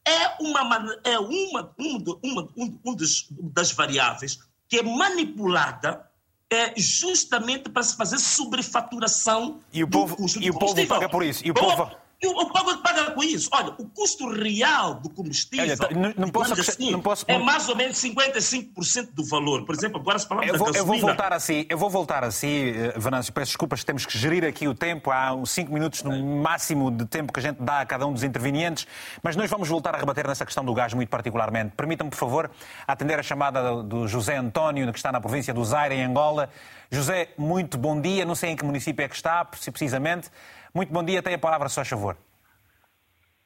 É 0.06 0.42
uma, 0.42 1.00
é 1.04 1.20
uma, 1.20 1.74
uma, 1.78 2.20
uma 2.22 2.50
um, 2.58 2.80
um 2.86 2.96
dos, 2.96 3.28
das 3.32 3.72
variáveis 3.72 4.40
que 4.68 4.80
é 4.80 4.84
manipulada 4.84 6.10
é 6.50 6.74
justamente 6.78 7.70
para 7.70 7.84
se 7.84 7.96
fazer 7.96 8.20
sobrefaturação 8.20 9.62
e 9.72 9.84
o 9.84 9.88
povo, 9.88 10.18
e 10.40 10.50
o 10.50 10.54
povo 10.54 10.88
paga 10.88 11.10
por 11.10 11.24
isso. 11.24 11.46
E 11.46 11.52
o 11.52 11.54
povo 11.54 12.03
E 12.24 12.26
o 12.26 12.46
povo 12.46 12.72
é 12.72 12.78
que 12.78 12.82
paga 12.82 13.12
com 13.12 13.22
isso. 13.22 13.50
Olha, 13.52 13.74
o 13.78 13.86
custo 13.90 14.30
real 14.32 14.94
do 14.94 15.10
combustível 15.10 15.66
Olha, 15.66 15.76
tá, 15.76 15.90
não, 15.92 16.14
não 16.16 16.30
posso, 16.30 16.54
assim, 16.54 16.92
não 16.92 17.02
posso, 17.02 17.26
é 17.28 17.38
mais 17.38 17.68
ou 17.68 17.76
menos 17.76 17.98
55% 17.98 19.10
do 19.14 19.26
valor. 19.26 19.66
Por 19.66 19.76
exemplo, 19.76 20.00
agora 20.00 20.18
se 20.18 20.26
falamos 20.26 20.50
eu 20.50 20.58
vou, 20.58 20.68
da 20.68 20.80
gasolina... 20.80 20.96
Eu 20.96 21.02
vou 21.02 21.10
voltar 21.10 21.34
assim, 21.34 21.66
eu 21.68 21.78
vou 21.78 21.90
voltar 21.90 22.24
assim, 22.24 22.70
eh, 22.70 22.94
Venâncio, 22.96 23.34
peço 23.34 23.52
desculpas, 23.52 23.84
temos 23.84 24.06
que 24.06 24.18
gerir 24.18 24.46
aqui 24.46 24.70
o 24.70 24.74
tempo. 24.74 25.12
Há 25.12 25.34
uns 25.34 25.52
5 25.52 25.74
minutos 25.74 26.02
no 26.04 26.42
máximo 26.42 26.90
de 26.90 27.06
tempo 27.06 27.34
que 27.34 27.42
a 27.42 27.44
gente 27.44 27.62
dá 27.62 27.82
a 27.82 27.86
cada 27.86 28.08
um 28.08 28.14
dos 28.14 28.24
intervenientes, 28.24 28.88
mas 29.22 29.36
nós 29.36 29.50
vamos 29.50 29.68
voltar 29.68 29.94
a 29.94 29.98
rebater 29.98 30.26
nessa 30.26 30.46
questão 30.46 30.64
do 30.64 30.74
gás 30.74 30.94
muito 30.94 31.10
particularmente. 31.10 31.74
Permitam-me, 31.76 32.10
por 32.10 32.18
favor, 32.18 32.50
atender 32.88 33.20
a 33.20 33.24
chamada 33.24 33.84
do 33.84 34.08
José 34.08 34.38
António, 34.38 34.90
que 34.94 34.98
está 34.98 35.12
na 35.12 35.20
província 35.20 35.54
do 35.54 35.66
Zaire, 35.66 35.96
em 35.96 36.06
Angola. 36.06 36.50
José, 36.90 37.30
muito 37.38 37.78
bom 37.78 38.00
dia. 38.00 38.24
Não 38.24 38.36
sei 38.36 38.52
em 38.52 38.56
que 38.56 38.64
município 38.64 39.04
é 39.04 39.10
que 39.10 39.16
está, 39.16 39.44
precisamente. 39.44 40.30
Muito 40.74 40.92
bom 40.92 41.04
dia, 41.04 41.22
tem 41.22 41.36
a 41.36 41.40
palavra, 41.40 41.70
só 41.70 41.82
a 41.82 41.86
favor. 41.86 42.18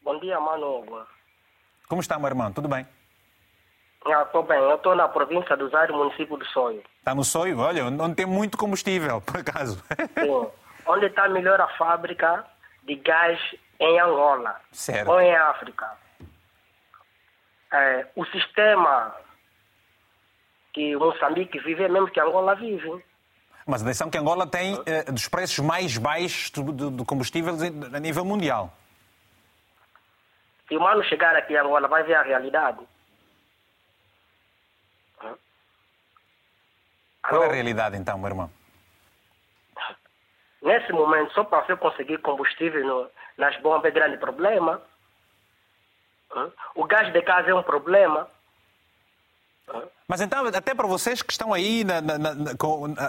Bom 0.02 0.18
dia, 0.20 0.40
Manu. 0.40 1.06
Como 1.90 2.00
está, 2.00 2.18
meu 2.18 2.28
irmão? 2.28 2.54
Tudo 2.54 2.70
bem? 2.70 2.88
Estou 3.98 4.42
ah, 4.42 4.46
bem, 4.48 4.58
eu 4.58 4.76
estou 4.76 4.96
na 4.96 5.10
província 5.10 5.58
do 5.58 5.68
Zaire, 5.68 5.92
município 5.92 6.38
do 6.38 6.46
Soio. 6.46 6.82
Está 7.00 7.14
no 7.14 7.26
Soio? 7.26 7.60
Olha, 7.60 7.84
onde 7.84 8.16
tem 8.16 8.26
muito 8.26 8.58
combustível, 8.58 9.20
por 9.28 9.42
acaso. 9.42 9.84
Sim. 10.18 10.48
Onde 10.86 11.08
está 11.08 11.28
melhor 11.28 11.60
a 11.60 11.68
fábrica 11.78 12.46
de 12.84 12.96
gás 12.96 13.38
em 13.78 14.00
Angola. 14.00 14.62
Certo. 14.72 15.12
Ou 15.12 15.20
em 15.20 15.36
África. 15.36 15.92
É, 17.74 18.08
o 18.16 18.24
sistema 18.28 19.14
que 20.72 20.96
Moçambique 20.96 21.60
vive 21.60 21.84
é 21.84 21.90
mesmo 21.90 22.10
que 22.10 22.22
Angola 22.22 22.56
vive. 22.56 23.04
Mas 23.68 23.82
atenção 23.82 24.10
que 24.10 24.18
Angola 24.18 24.48
tem 24.48 24.82
eh, 24.86 25.04
dos 25.12 25.28
preços 25.28 25.60
mais 25.60 25.98
baixos 25.98 26.50
do, 26.52 26.90
do 26.90 27.06
combustível 27.06 27.54
a 27.94 28.00
nível 28.00 28.24
mundial. 28.24 28.72
Se 30.68 30.78
o 30.78 30.80
mano 30.80 31.04
chegar 31.04 31.36
aqui 31.36 31.54
em 31.54 31.58
Angola, 31.58 31.88
vai 31.88 32.04
ver 32.04 32.16
a 32.16 32.24
realidade. 32.24 32.80
Qual 37.28 37.44
é 37.44 37.50
a 37.50 37.52
realidade 37.52 37.98
então, 37.98 38.18
meu 38.18 38.30
irmão? 38.30 38.50
Nesse 40.62 40.92
momento, 40.94 41.34
só 41.34 41.44
para 41.44 41.66
você 41.66 41.76
conseguir 41.76 42.20
combustível 42.20 42.86
no, 42.86 43.10
nas 43.38 43.60
bombas 43.62 43.86
é 43.86 43.92
grande 43.92 44.18
problema. 44.18 44.82
O 46.74 46.86
gás 46.86 47.12
de 47.12 47.22
casa 47.22 47.50
é 47.50 47.54
um 47.54 47.64
problema. 47.64 48.30
Mas 50.08 50.22
então, 50.22 50.46
até 50.46 50.74
para 50.74 50.88
vocês 50.88 51.22
que 51.22 51.32
estão 51.32 51.54
aí 51.54 51.84
na, 51.84 52.00
na, 52.00 52.18
na, 52.18 52.32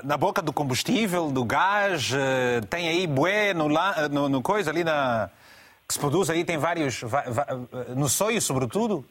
na 0.03 0.17
boca 0.17 0.43
do 0.43 0.53
combustível, 0.53 1.31
do 1.31 1.45
gás, 1.45 2.11
eh, 2.13 2.61
tem 2.69 2.89
aí 2.89 3.07
bué 3.07 3.55
no, 3.55 3.69
no, 4.11 4.29
no, 4.29 4.43
coisa 4.43 4.71
ali 4.71 4.83
na, 4.83 5.31
que 5.87 5.95
se 5.95 6.01
produz 6.01 6.29
aí, 6.29 6.45
tem 6.45 6.59
vários, 6.59 7.03
no 7.97 8.09
soio 8.09 8.43
sobretudo? 8.43 9.05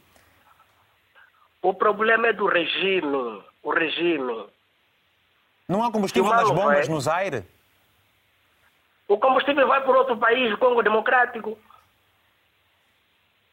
O 1.62 1.74
problema 1.74 2.28
é 2.28 2.34
do 2.34 2.46
regime, 2.46 3.42
o 3.64 3.72
regime. 3.72 4.48
Não 5.68 5.82
há 5.82 5.92
combustível 5.92 6.30
nas 6.30 6.50
bombas, 6.50 6.88
no 6.90 7.00
Zaire? 7.00 7.46
O 9.08 9.18
combustível 9.18 9.66
vai 9.66 9.82
para 9.82 9.98
outro 9.98 10.18
país, 10.18 10.54
o 10.54 10.58
Congo 10.58 10.84
Democrático. 10.84 11.58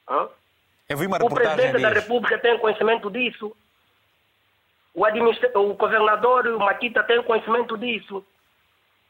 Hã? 0.09 0.28
Eu 0.88 0.99
vi 0.99 1.07
uma 1.07 1.18
reportagem 1.18 1.53
O 1.53 1.57
presidente 1.57 1.82
da 1.82 2.01
República 2.01 2.38
tem 2.38 2.59
conhecimento 2.59 3.11
disso. 3.11 3.57
O, 4.95 5.05
administra... 5.05 5.51
o 5.59 5.74
governador 5.74 6.47
o 6.47 6.59
Maquita 6.59 7.03
tem 7.03 7.22
conhecimento 7.22 7.76
disso. 7.76 8.24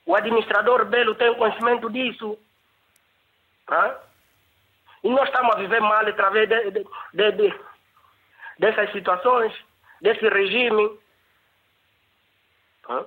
O 0.07 0.15
administrador 0.15 0.85
Belo 0.87 1.15
tem 1.15 1.35
conhecimento 1.35 1.91
disso. 1.91 2.39
Hã? 3.71 3.97
E 5.03 5.11
nós 5.11 5.29
estamos 5.29 5.55
a 5.55 5.59
viver 5.59 5.81
mal 5.81 6.07
através 6.07 6.49
de, 6.49 6.71
de, 6.71 6.87
de, 7.13 7.33
de 7.33 7.61
dessas 8.59 8.91
situações, 8.93 9.53
desse 10.01 10.27
regime. 10.29 10.99
Hã? 12.89 13.05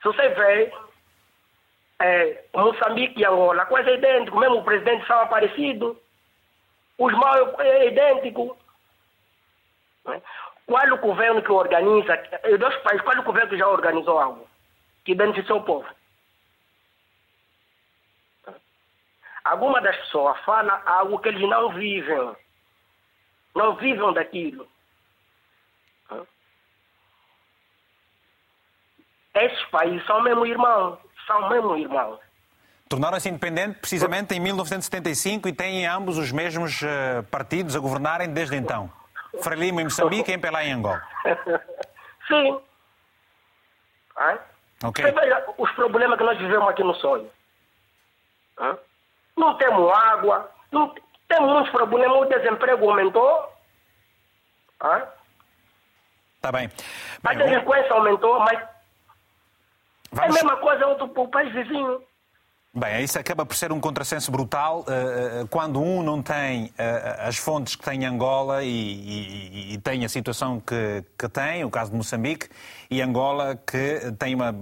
Se 0.00 0.04
você 0.04 0.28
vê, 0.30 0.72
é, 2.00 2.44
Moçambique 2.54 3.20
e 3.20 3.24
Angola, 3.26 3.66
coisa 3.66 3.90
é 3.90 3.98
mesmo 3.98 4.56
o 4.56 4.64
presidente 4.64 5.06
são 5.06 5.28
parecidos, 5.28 5.96
os 6.98 7.12
maus 7.12 7.58
é 7.58 7.88
idêntico. 7.88 8.56
Né? 10.06 10.22
Qual 10.70 10.92
o 10.92 10.98
governo 10.98 11.42
que 11.42 11.50
organiza, 11.50 12.16
dois 12.56 12.76
países, 12.76 13.02
qual 13.02 13.18
o 13.18 13.24
governo 13.24 13.50
que 13.50 13.58
já 13.58 13.66
organizou 13.66 14.20
algo 14.20 14.46
que 15.04 15.16
beneficiou 15.16 15.58
o 15.58 15.64
povo? 15.64 15.88
Algumas 19.42 19.82
das 19.82 19.96
pessoas 19.96 20.38
falam 20.44 20.80
algo 20.86 21.18
que 21.18 21.28
eles 21.28 21.42
não 21.48 21.72
vivem. 21.72 22.36
Não 23.52 23.74
vivem 23.74 24.14
daquilo. 24.14 24.68
Esses 29.34 29.64
países 29.70 30.06
são 30.06 30.22
mesmo 30.22 30.46
irmãos. 30.46 31.00
São 31.26 31.48
mesmo 31.48 31.76
irmãos. 31.76 32.20
Tornaram-se 32.88 33.28
independentes 33.28 33.80
precisamente 33.80 34.36
em 34.36 34.38
1975 34.38 35.48
e 35.48 35.52
têm 35.52 35.84
ambos 35.84 36.16
os 36.16 36.30
mesmos 36.30 36.80
uh, 36.82 37.24
partidos 37.28 37.74
a 37.74 37.80
governarem 37.80 38.32
desde 38.32 38.54
então. 38.54 38.99
Frelimo 39.42 39.80
em 39.80 39.84
Moçambique 39.84 40.32
e 40.32 40.38
Pelé 40.38 40.66
em 40.66 40.72
Angola. 40.72 41.02
Sim. 42.26 42.60
Okay. 44.84 45.04
Você 45.04 45.12
veja 45.12 45.44
os 45.56 45.70
problemas 45.72 46.18
que 46.18 46.24
nós 46.24 46.38
vivemos 46.38 46.68
aqui 46.68 46.82
no 46.82 46.94
sonho. 46.94 47.30
Não 49.36 49.56
temos 49.56 49.90
água, 49.92 50.50
não 50.70 50.94
temos 51.28 51.50
muitos 51.50 51.70
problemas, 51.70 52.18
o 52.18 52.24
desemprego 52.26 52.90
aumentou. 52.90 53.52
Está 56.36 56.52
bem. 56.52 56.68
bem. 56.68 56.76
A 57.24 57.34
delinquência 57.34 57.92
aumentou, 57.92 58.38
mas 58.40 58.58
Vamos... 60.12 60.36
é 60.36 60.40
a 60.40 60.44
mesma 60.44 60.56
coisa 60.56 60.86
outro 60.86 61.28
país 61.28 61.52
vizinho. 61.52 62.02
Bem, 62.72 63.02
isso 63.02 63.18
acaba 63.18 63.44
por 63.44 63.56
ser 63.56 63.72
um 63.72 63.80
contrassenso 63.80 64.30
brutal 64.30 64.82
uh, 64.82 65.46
quando 65.48 65.82
um 65.82 66.04
não 66.04 66.22
tem 66.22 66.66
uh, 66.66 66.72
as 67.26 67.36
fontes 67.36 67.74
que 67.74 67.82
tem 67.82 68.06
Angola 68.06 68.62
e, 68.62 68.68
e, 68.68 69.74
e, 69.74 69.78
tem 69.78 70.04
a 70.04 70.08
situação 70.08 70.60
que, 70.60 71.04
que 71.18 71.28
tem, 71.28 71.64
o 71.64 71.70
caso 71.70 71.90
de 71.90 71.96
Moçambique, 71.96 72.48
e 72.88 73.02
Angola 73.02 73.56
que 73.56 74.12
tem 74.20 74.36
uma 74.36 74.54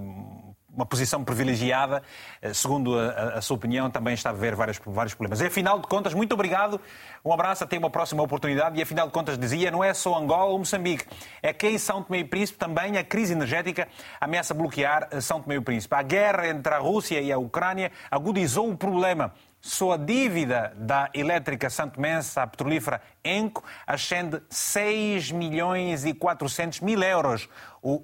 uma 0.79 0.85
posição 0.85 1.25
privilegiada, 1.25 2.01
eh, 2.41 2.53
segundo 2.53 2.97
a, 2.97 3.37
a, 3.37 3.41
sua 3.41 3.57
opinião, 3.57 3.89
também 3.89 4.13
está 4.13 4.29
a 4.29 4.33
ver 4.33 4.55
vários, 4.55 4.79
vários 4.85 5.13
problemas. 5.13 5.41
E 5.41 5.45
afinal 5.45 5.77
de 5.77 5.87
contas, 5.87 6.13
muito 6.13 6.31
obrigado, 6.31 6.79
um 7.23 7.33
abraço, 7.33 7.65
até 7.65 7.77
uma 7.77 7.89
próxima 7.89 8.23
oportunidade. 8.23 8.79
E 8.79 8.81
afinal 8.81 9.07
de 9.07 9.11
contas, 9.13 9.37
dizia, 9.37 9.69
não 9.69 9.83
é 9.83 9.93
só 9.93 10.17
Angola 10.17 10.51
ou 10.51 10.59
Moçambique, 10.59 11.05
é 11.43 11.51
que 11.51 11.67
em 11.67 11.77
São 11.77 12.01
Tomé 12.01 12.19
e 12.19 12.23
Príncipe 12.23 12.57
também 12.57 12.97
a 12.97 13.03
crise 13.03 13.33
energética 13.33 13.89
ameaça 14.21 14.53
bloquear 14.53 15.09
eh, 15.11 15.19
São 15.19 15.41
Tomé 15.41 15.55
e 15.55 15.61
Príncipe. 15.61 15.93
A 15.93 16.01
guerra 16.01 16.47
entre 16.47 16.73
a 16.73 16.77
Rússia 16.77 17.19
e 17.19 17.29
a 17.29 17.37
Ucrânia 17.37 17.91
agudizou 18.09 18.69
o 18.69 18.77
problema 18.77 19.33
só 19.61 19.93
a 19.93 19.97
dívida 19.97 20.71
da 20.77 21.09
elétrica 21.13 21.69
santomense, 21.69 22.39
a 22.39 22.47
petrolífera 22.47 23.01
Enco, 23.23 23.63
ascende 23.85 24.41
6 24.49 25.31
milhões 25.31 26.05
e 26.05 26.13
400 26.13 26.79
mil 26.79 27.01
euros. 27.03 27.49
O, 27.81 28.03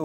o, 0.00 0.04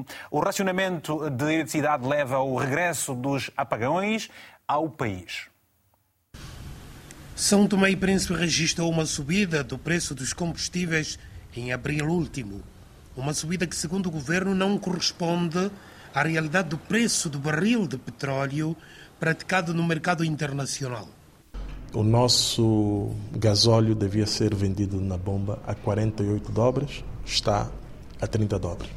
o, 0.00 0.04
o 0.30 0.40
racionamento 0.40 1.30
de 1.30 1.44
eletricidade 1.44 2.06
leva 2.06 2.36
ao 2.36 2.56
regresso 2.56 3.14
dos 3.14 3.50
apagões 3.56 4.28
ao 4.66 4.88
país. 4.90 5.46
São 7.34 7.68
Tomé 7.68 7.90
e 7.90 7.96
Príncipe 7.96 8.34
registrou 8.34 8.90
uma 8.90 9.06
subida 9.06 9.62
do 9.62 9.78
preço 9.78 10.12
dos 10.12 10.32
combustíveis 10.32 11.18
em 11.56 11.72
abril 11.72 12.06
último. 12.06 12.62
Uma 13.16 13.32
subida 13.32 13.66
que, 13.66 13.76
segundo 13.76 14.06
o 14.06 14.10
governo, 14.10 14.54
não 14.54 14.76
corresponde 14.76 15.70
à 16.12 16.22
realidade 16.22 16.70
do 16.70 16.78
preço 16.78 17.28
do 17.28 17.38
barril 17.38 17.86
de 17.86 17.96
petróleo 17.96 18.76
praticado 19.20 19.72
no 19.72 19.84
mercado 19.84 20.24
internacional. 20.24 21.08
O 21.94 22.02
nosso 22.02 23.12
gasóleo 23.32 23.94
devia 23.94 24.26
ser 24.26 24.54
vendido 24.54 25.00
na 25.00 25.16
bomba 25.16 25.60
a 25.66 25.74
48 25.74 26.52
dólares, 26.52 27.04
está 27.28 27.70
a 28.20 28.26
30 28.26 28.58
dólares. 28.58 28.90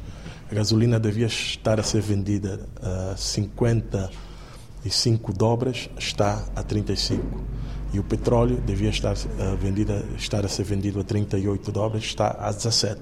A 0.50 0.54
gasolina 0.54 0.98
devia 0.98 1.26
estar 1.26 1.78
a 1.78 1.82
ser 1.82 2.02
vendida 2.02 2.60
a 2.82 3.14
55 3.16 5.32
dólares, 5.32 5.88
está 5.98 6.44
a 6.54 6.62
35. 6.62 7.22
E 7.92 7.98
o 7.98 8.02
petróleo 8.02 8.60
devia 8.60 8.90
estar 8.90 9.12
a, 9.12 9.54
vendida, 9.54 10.04
estar 10.16 10.44
a 10.44 10.48
ser 10.48 10.64
vendido 10.64 11.00
a 11.00 11.04
38 11.04 11.70
dólares, 11.70 12.04
está 12.04 12.36
a 12.38 12.50
17. 12.50 13.00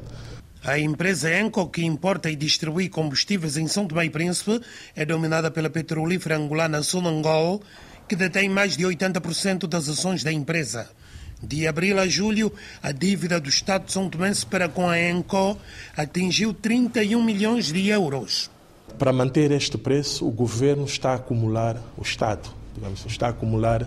A 0.63 0.79
empresa 0.79 1.41
Enco, 1.41 1.67
que 1.69 1.83
importa 1.83 2.31
e 2.31 2.37
distribui 2.37 2.89
combustíveis 2.89 3.57
em 3.57 3.67
São 3.67 3.87
Tomé 3.87 4.05
e 4.05 4.11
Príncipe, 4.11 4.61
é 4.95 5.07
dominada 5.07 5.51
pela 5.51 5.71
petrolífera 5.71 6.37
angolana 6.37 6.83
Sonangol, 6.83 7.63
que 8.07 8.15
detém 8.15 8.49
mais 8.49 8.77
de 8.77 8.85
80% 8.85 9.67
das 9.67 9.89
ações 9.89 10.23
da 10.23 10.33
empresa. 10.33 10.91
De 11.43 11.67
abril 11.67 11.99
a 11.99 12.07
julho, 12.07 12.53
a 12.83 12.93
dívida 12.93 13.41
do 13.41 13.49
Estado 13.49 13.87
de 13.87 13.93
São 13.93 14.09
Tomé 14.09 14.33
para 14.51 14.69
com 14.69 14.89
a 14.89 15.01
Enco 15.01 15.59
atingiu 15.97 16.53
31 16.53 17.23
milhões 17.23 17.73
de 17.73 17.89
euros. 17.89 18.51
Para 18.99 19.13
manter 19.13 19.51
este 19.51 19.79
preço, 19.79 20.27
o 20.27 20.31
governo 20.31 20.85
está 20.85 21.13
a 21.13 21.15
acumular, 21.15 21.81
o 21.97 22.03
Estado 22.03 22.61
digamos, 22.75 23.05
está 23.07 23.27
a 23.27 23.31
acumular 23.31 23.87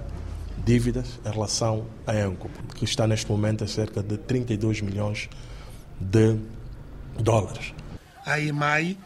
dívidas 0.66 1.20
em 1.26 1.32
relação 1.32 1.86
à 2.06 2.16
ENCO, 2.16 2.50
que 2.76 2.86
está 2.86 3.08
neste 3.08 3.30
momento 3.30 3.64
a 3.64 3.68
cerca 3.68 4.02
de 4.02 4.18
32 4.18 4.82
milhões 4.82 5.30
de 6.00 6.38
dólares. 7.20 7.74
A 8.26 8.40
EMAI, 8.40 8.98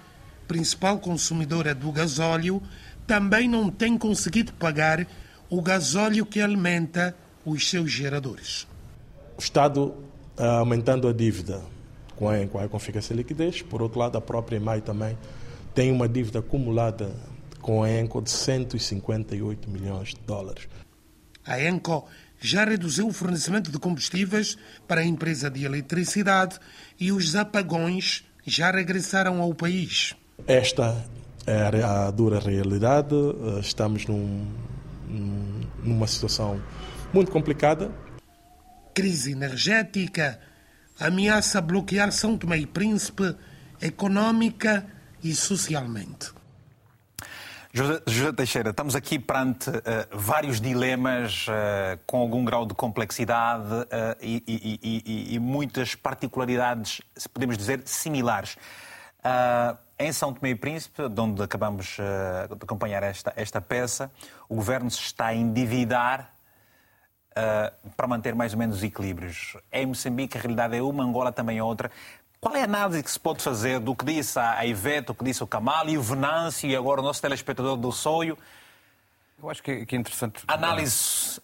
principal 0.48 1.00
consumidora 1.00 1.74
do 1.74 1.92
gasóleo, 1.92 2.62
também 3.06 3.48
não 3.48 3.70
tem 3.70 3.98
conseguido 3.98 4.54
pagar 4.54 5.08
o 5.50 5.62
gasóleo 5.62 6.26
que 6.26 6.42
alimenta 6.42 7.16
os 7.48 7.70
seus 7.70 7.90
geradores. 7.90 8.68
O 9.38 9.42
Estado 9.42 9.96
ah, 10.38 10.58
aumentando 10.58 11.08
a 11.08 11.14
dívida 11.14 11.62
com 12.18 12.28
a 12.28 12.42
ENCO, 12.42 12.60
a 12.60 12.80
fica 12.80 13.02
sem 13.02 13.16
liquidez. 13.16 13.62
Por 13.62 13.82
outro 13.82 14.00
lado, 14.00 14.18
a 14.18 14.22
própria 14.22 14.58
EMAI 14.58 14.82
também 14.82 15.18
tem 15.74 15.92
uma 15.92 16.10
dívida 16.10 16.40
acumulada 16.40 17.16
com 17.62 17.84
a 17.84 17.90
ENCO 17.90 18.22
de 18.22 18.32
158 18.32 19.70
milhões 19.70 20.10
de 20.10 20.20
dólares. 20.26 20.68
A 21.46 21.62
ENCO 21.62 22.06
já 22.40 22.66
reduziu 22.66 23.08
o 23.08 23.14
fornecimento 23.14 23.72
de 23.72 23.80
combustíveis 23.80 24.58
para 24.88 25.02
a 25.02 25.06
empresa 25.06 25.50
de 25.50 25.64
eletricidade 25.64 26.60
e 27.00 27.12
os 27.12 27.36
apagões 27.36 28.26
já 28.46 28.72
regressaram 28.72 29.42
ao 29.42 29.54
país. 29.54 30.14
Esta 30.46 31.06
é 31.46 31.82
a 31.82 32.12
dura 32.12 32.40
realidade. 32.40 33.16
Estamos 33.62 34.06
num, 34.06 34.46
numa 35.84 36.08
situação 36.08 36.62
muito 37.14 37.32
complicada. 37.32 37.92
Crise 38.94 39.32
energética 39.32 40.40
ameaça 41.00 41.62
bloquear 41.62 42.12
São 42.12 42.38
Tomé 42.38 42.58
e 42.58 42.66
Príncipe 42.66 43.36
econômica 43.82 44.86
e 45.24 45.36
socialmente. 45.36 46.32
José 47.74 48.32
Teixeira, 48.32 48.72
estamos 48.72 48.96
aqui 48.96 49.20
perante 49.20 49.70
uh, 49.70 49.74
vários 50.12 50.60
dilemas 50.60 51.46
uh, 51.48 52.00
com 52.08 52.18
algum 52.18 52.44
grau 52.44 52.66
de 52.66 52.74
complexidade 52.74 53.72
uh, 53.72 53.88
e, 54.20 54.44
e, 54.48 54.80
e, 54.82 55.36
e, 55.36 55.40
muitas 55.40 55.94
particularidades, 55.94 57.02
se 57.16 57.30
podemos 57.30 57.56
dizer, 57.56 57.84
similares. 57.86 58.58
em 60.00 60.12
São 60.12 60.34
Tomé 60.34 60.52
e 60.52 60.56
Príncipe, 60.56 61.08
de 61.08 61.22
onde 61.22 61.44
acabamos 61.44 61.98
de 61.98 62.54
acompanhar 62.64 63.04
esta, 63.04 63.32
esta 63.36 63.62
peça, 63.62 64.10
o 64.50 64.56
governo 64.56 64.90
se 64.90 65.02
está 65.02 65.28
a 65.28 65.36
endividar 65.36 66.37
para 67.96 68.08
manter 68.08 68.36
mais 68.36 68.54
ou 68.54 68.60
menos 68.60 68.78
os 68.78 68.84
equilíbrios. 68.84 69.56
Em 69.72 69.86
Moçambique, 69.86 70.38
a 70.38 70.42
realidade 70.42 70.76
é 70.76 70.82
uma, 70.82 71.04
Angola 71.04 71.32
também 71.32 71.58
é 71.58 71.64
outra. 71.64 71.92
Qual 72.40 72.56
é 72.56 72.62
a 72.62 72.66
análise 72.66 73.02
que 73.02 73.12
se 73.12 73.20
pode 73.20 73.42
fazer 73.42 73.80
do 73.80 73.96
que 73.96 74.06
disse 74.06 74.38
a 74.40 74.66
Ivete, 74.66 75.12
o 75.12 75.16
que 75.16 75.24
disse 75.24 75.44
o 75.44 75.48
Kamal 75.48 75.90
e 75.90 75.98
o 75.98 76.02
Venâncio 76.02 76.70
e 76.70 76.76
agora 76.76 77.02
o 77.02 77.04
nosso 77.04 77.22
telespectador 77.22 77.76
do 77.76 77.92
Soio? 77.92 78.38
Eu 79.42 79.50
acho 79.50 79.62
que 79.62 79.72
é, 79.72 79.96
interessante. 79.96 80.44
Análise 80.48 81.42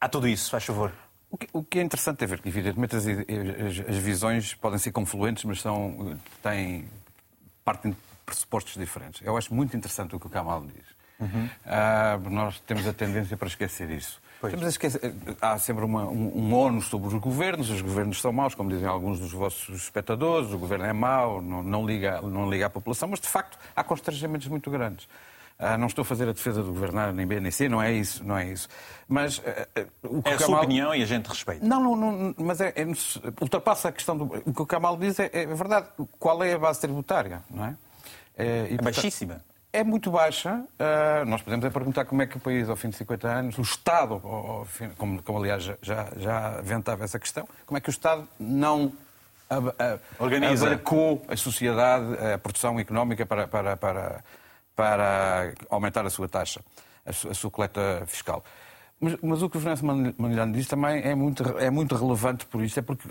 a 0.00 0.08
tudo 0.08 0.28
isso, 0.28 0.50
faz 0.50 0.64
favor. 0.64 0.92
O 1.30 1.38
que, 1.38 1.48
o 1.52 1.62
que, 1.62 1.78
é 1.78 1.82
interessante 1.82 2.22
é 2.22 2.26
ver 2.26 2.40
que, 2.40 2.48
evidentemente, 2.48 2.96
as, 2.96 3.06
as, 3.06 3.88
as, 3.88 3.96
visões 3.96 4.54
podem 4.54 4.78
ser 4.78 4.92
confluentes, 4.92 5.44
mas 5.44 5.60
são, 5.60 6.18
têm, 6.42 6.88
partem 7.64 7.90
de 7.90 7.96
pressupostos 8.24 8.74
diferentes. 8.74 9.20
Eu 9.22 9.36
acho 9.36 9.52
muito 9.52 9.76
interessante 9.76 10.14
o 10.14 10.20
que 10.20 10.26
o 10.26 10.30
Kamal 10.30 10.62
diz. 10.62 10.84
Uhum. 11.18 11.48
Uh, 11.64 12.30
nós 12.30 12.60
temos 12.60 12.86
a 12.86 12.92
tendência 12.92 13.36
para 13.36 13.48
esquecer 13.48 13.90
isso. 13.90 14.20
Esquecer, 14.66 15.14
há 15.40 15.58
sempre 15.58 15.84
uma, 15.84 16.04
um, 16.04 16.32
um 16.34 16.54
ónus 16.54 16.86
sobre 16.86 17.08
os 17.08 17.14
governos, 17.14 17.70
os 17.70 17.80
governos 17.80 18.20
são 18.20 18.32
maus, 18.32 18.54
como 18.54 18.68
dizem 18.68 18.86
alguns 18.86 19.18
dos 19.18 19.32
vossos 19.32 19.84
espectadores, 19.84 20.52
o 20.52 20.58
governo 20.58 20.84
é 20.84 20.92
mau, 20.92 21.40
não, 21.40 21.62
não, 21.62 21.86
liga, 21.86 22.20
não 22.20 22.48
liga 22.48 22.66
à 22.66 22.70
população, 22.70 23.08
mas 23.08 23.20
de 23.20 23.28
facto 23.28 23.58
há 23.74 23.82
constrangimentos 23.82 24.46
muito 24.48 24.70
grandes. 24.70 25.08
Ah, 25.58 25.78
não 25.78 25.86
estou 25.86 26.02
a 26.02 26.04
fazer 26.04 26.28
a 26.28 26.32
defesa 26.32 26.62
do 26.62 26.70
governar 26.70 27.14
nem 27.14 27.26
B 27.26 27.40
nem 27.40 27.50
C, 27.50 27.66
não 27.66 27.80
é 27.80 27.90
isso, 27.90 28.22
não 28.22 28.36
é 28.36 28.44
isso. 28.44 28.68
Mas 29.08 29.40
ah, 29.46 29.66
ah, 29.74 29.86
o 30.02 30.22
que 30.22 30.28
é 30.28 30.34
a 30.34 30.36
Kamal... 30.36 30.46
sua 30.46 30.58
opinião 30.58 30.94
e 30.94 31.02
a 31.02 31.06
gente 31.06 31.26
respeita. 31.26 31.64
Não, 31.64 31.80
não, 31.80 31.96
não 31.96 32.34
mas 32.38 32.60
é, 32.60 32.74
é, 32.76 32.84
ultrapassa 33.40 33.88
a 33.88 33.92
questão 33.92 34.18
do 34.18 34.24
o 34.44 34.52
que 34.52 34.62
o 34.62 34.66
Kamal 34.66 34.98
diz 34.98 35.18
é, 35.18 35.30
é 35.32 35.46
verdade. 35.46 35.88
Qual 36.18 36.44
é 36.44 36.52
a 36.52 36.58
base 36.58 36.78
tributária, 36.80 37.42
não 37.50 37.64
é? 37.64 37.76
É, 38.36 38.68
e, 38.70 38.76
baixíssima 38.76 39.40
é 39.76 39.84
muito 39.84 40.10
baixa. 40.10 40.64
Uh, 40.80 41.24
nós 41.26 41.42
podemos 41.42 41.64
é 41.64 41.70
perguntar 41.70 42.04
como 42.06 42.22
é 42.22 42.26
que 42.26 42.36
o 42.36 42.40
país, 42.40 42.68
ao 42.68 42.76
fim 42.76 42.88
de 42.88 42.96
50 42.96 43.28
anos, 43.28 43.58
o 43.58 43.62
Estado, 43.62 44.20
fim, 44.66 44.88
como, 44.96 45.22
como, 45.22 45.38
aliás 45.38 45.62
já, 45.82 46.08
já 46.16 46.58
aventava 46.58 47.04
essa 47.04 47.18
questão, 47.18 47.46
como 47.66 47.76
é 47.76 47.80
que 47.80 47.88
o 47.88 47.90
Estado 47.90 48.26
não 48.40 48.92
Organiza. 50.18 50.66
abarcou 50.66 51.24
a 51.28 51.36
sociedade, 51.36 52.06
a 52.34 52.38
produção 52.38 52.80
económica 52.80 53.24
para, 53.24 53.46
para, 53.46 53.76
para, 53.76 54.24
para 54.74 55.52
aumentar 55.70 56.04
a 56.04 56.10
sua 56.10 56.28
taxa, 56.28 56.60
a 57.04 57.12
sua, 57.12 57.30
a 57.30 57.34
sua 57.34 57.50
coleta 57.50 58.02
fiscal. 58.06 58.42
Mas, 58.98 59.16
mas, 59.22 59.42
o 59.42 59.50
que 59.50 59.58
o 59.58 59.60
Fernando 59.60 60.14
Manilhano 60.16 60.52
diz 60.54 60.66
também 60.66 61.02
é 61.02 61.14
muito, 61.14 61.42
é 61.58 61.68
muito 61.68 61.94
relevante 61.94 62.46
por 62.46 62.62
isso, 62.62 62.78
é 62.78 62.82
porque, 62.82 63.06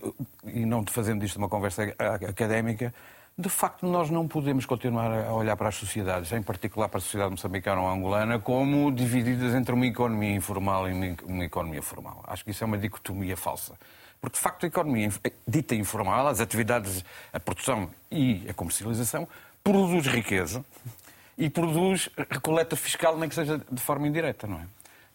e 0.45 0.65
não 0.65 0.83
fazendo 0.87 1.21
disto 1.21 1.37
uma 1.37 1.47
conversa 1.47 1.83
académica, 2.27 2.91
de 3.37 3.49
facto, 3.49 3.85
nós 3.85 4.09
não 4.09 4.27
podemos 4.27 4.65
continuar 4.65 5.11
a 5.11 5.33
olhar 5.33 5.57
para 5.57 5.67
as 5.67 5.75
sociedades, 5.75 6.31
em 6.31 6.41
particular 6.41 6.87
para 6.87 6.99
a 6.99 7.01
sociedade 7.01 7.31
moçambicana 7.31 7.81
ou 7.81 7.89
angolana, 7.89 8.39
como 8.39 8.89
divididas 8.93 9.53
entre 9.53 9.73
uma 9.73 9.85
economia 9.85 10.33
informal 10.33 10.89
e 10.89 11.17
uma 11.25 11.43
economia 11.43 11.81
formal. 11.81 12.23
Acho 12.27 12.45
que 12.45 12.51
isso 12.51 12.63
é 12.63 12.67
uma 12.67 12.77
dicotomia 12.77 13.35
falsa. 13.35 13.73
Porque, 14.21 14.37
de 14.37 14.41
facto, 14.41 14.63
a 14.63 14.67
economia 14.67 15.11
dita 15.45 15.75
informal, 15.75 16.27
as 16.27 16.39
atividades, 16.39 17.03
a 17.33 17.39
produção 17.39 17.89
e 18.09 18.45
a 18.49 18.53
comercialização, 18.53 19.27
produz 19.61 20.07
riqueza 20.07 20.63
e 21.37 21.49
produz 21.49 22.09
recoleta 22.29 22.77
fiscal, 22.77 23.17
nem 23.17 23.27
que 23.27 23.35
seja 23.35 23.61
de 23.69 23.81
forma 23.81 24.07
indireta, 24.07 24.47
não 24.47 24.59
é? 24.59 24.65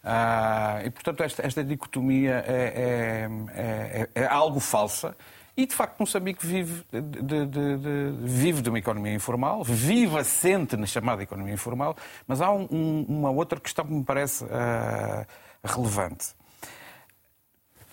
Ah, 0.03 0.81
e, 0.85 0.91
portanto, 0.91 1.23
esta, 1.23 1.45
esta 1.45 1.63
dicotomia 1.63 2.43
é, 2.47 3.27
é, 3.55 4.09
é, 4.15 4.23
é 4.23 4.25
algo 4.27 4.59
falsa 4.59 5.15
e, 5.55 5.65
de 5.65 5.75
facto, 5.75 5.99
Moçambique 5.99 6.45
vive 6.45 6.83
de, 6.91 7.01
de, 7.01 7.45
de, 7.45 8.15
vive 8.21 8.61
de 8.61 8.69
uma 8.69 8.79
economia 8.79 9.13
informal, 9.13 9.63
vive 9.63 10.17
assente 10.17 10.77
na 10.77 10.85
chamada 10.85 11.21
economia 11.21 11.53
informal, 11.53 11.95
mas 12.25 12.39
há 12.41 12.51
um, 12.51 12.67
um, 12.71 13.05
uma 13.07 13.29
outra 13.29 13.59
questão 13.59 13.85
que 13.85 13.91
me 13.91 14.03
parece 14.03 14.45
uh, 14.45 15.25
relevante. 15.63 16.27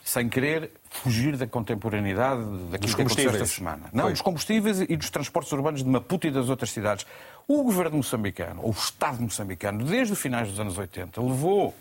Sem 0.05 0.29
querer 0.29 0.71
fugir 0.89 1.37
da 1.37 1.47
contemporaneidade 1.47 2.43
daquilo 2.71 2.95
que 2.95 3.03
aconteceu 3.03 3.31
esta 3.31 3.45
semana. 3.45 3.91
Não, 3.93 4.11
dos 4.11 4.23
combustíveis 4.23 4.81
e 4.81 4.97
dos 4.97 5.11
transportes 5.11 5.53
urbanos 5.53 5.83
de 5.83 5.89
Maputo 5.89 6.27
e 6.27 6.31
das 6.31 6.49
outras 6.49 6.71
cidades. 6.71 7.07
O 7.47 7.63
governo 7.63 7.99
moçambicano, 7.99 8.63
ou 8.63 8.69
o 8.69 8.73
Estado 8.73 9.21
moçambicano, 9.21 9.85
desde 9.85 10.15
os 10.15 10.19
finais 10.19 10.49
dos 10.49 10.59
anos 10.59 10.79
80, 10.79 11.21
levou 11.21 11.75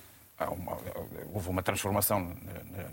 uma, 0.45 0.77
houve 1.33 1.49
uma 1.49 1.63
transformação 1.63 2.31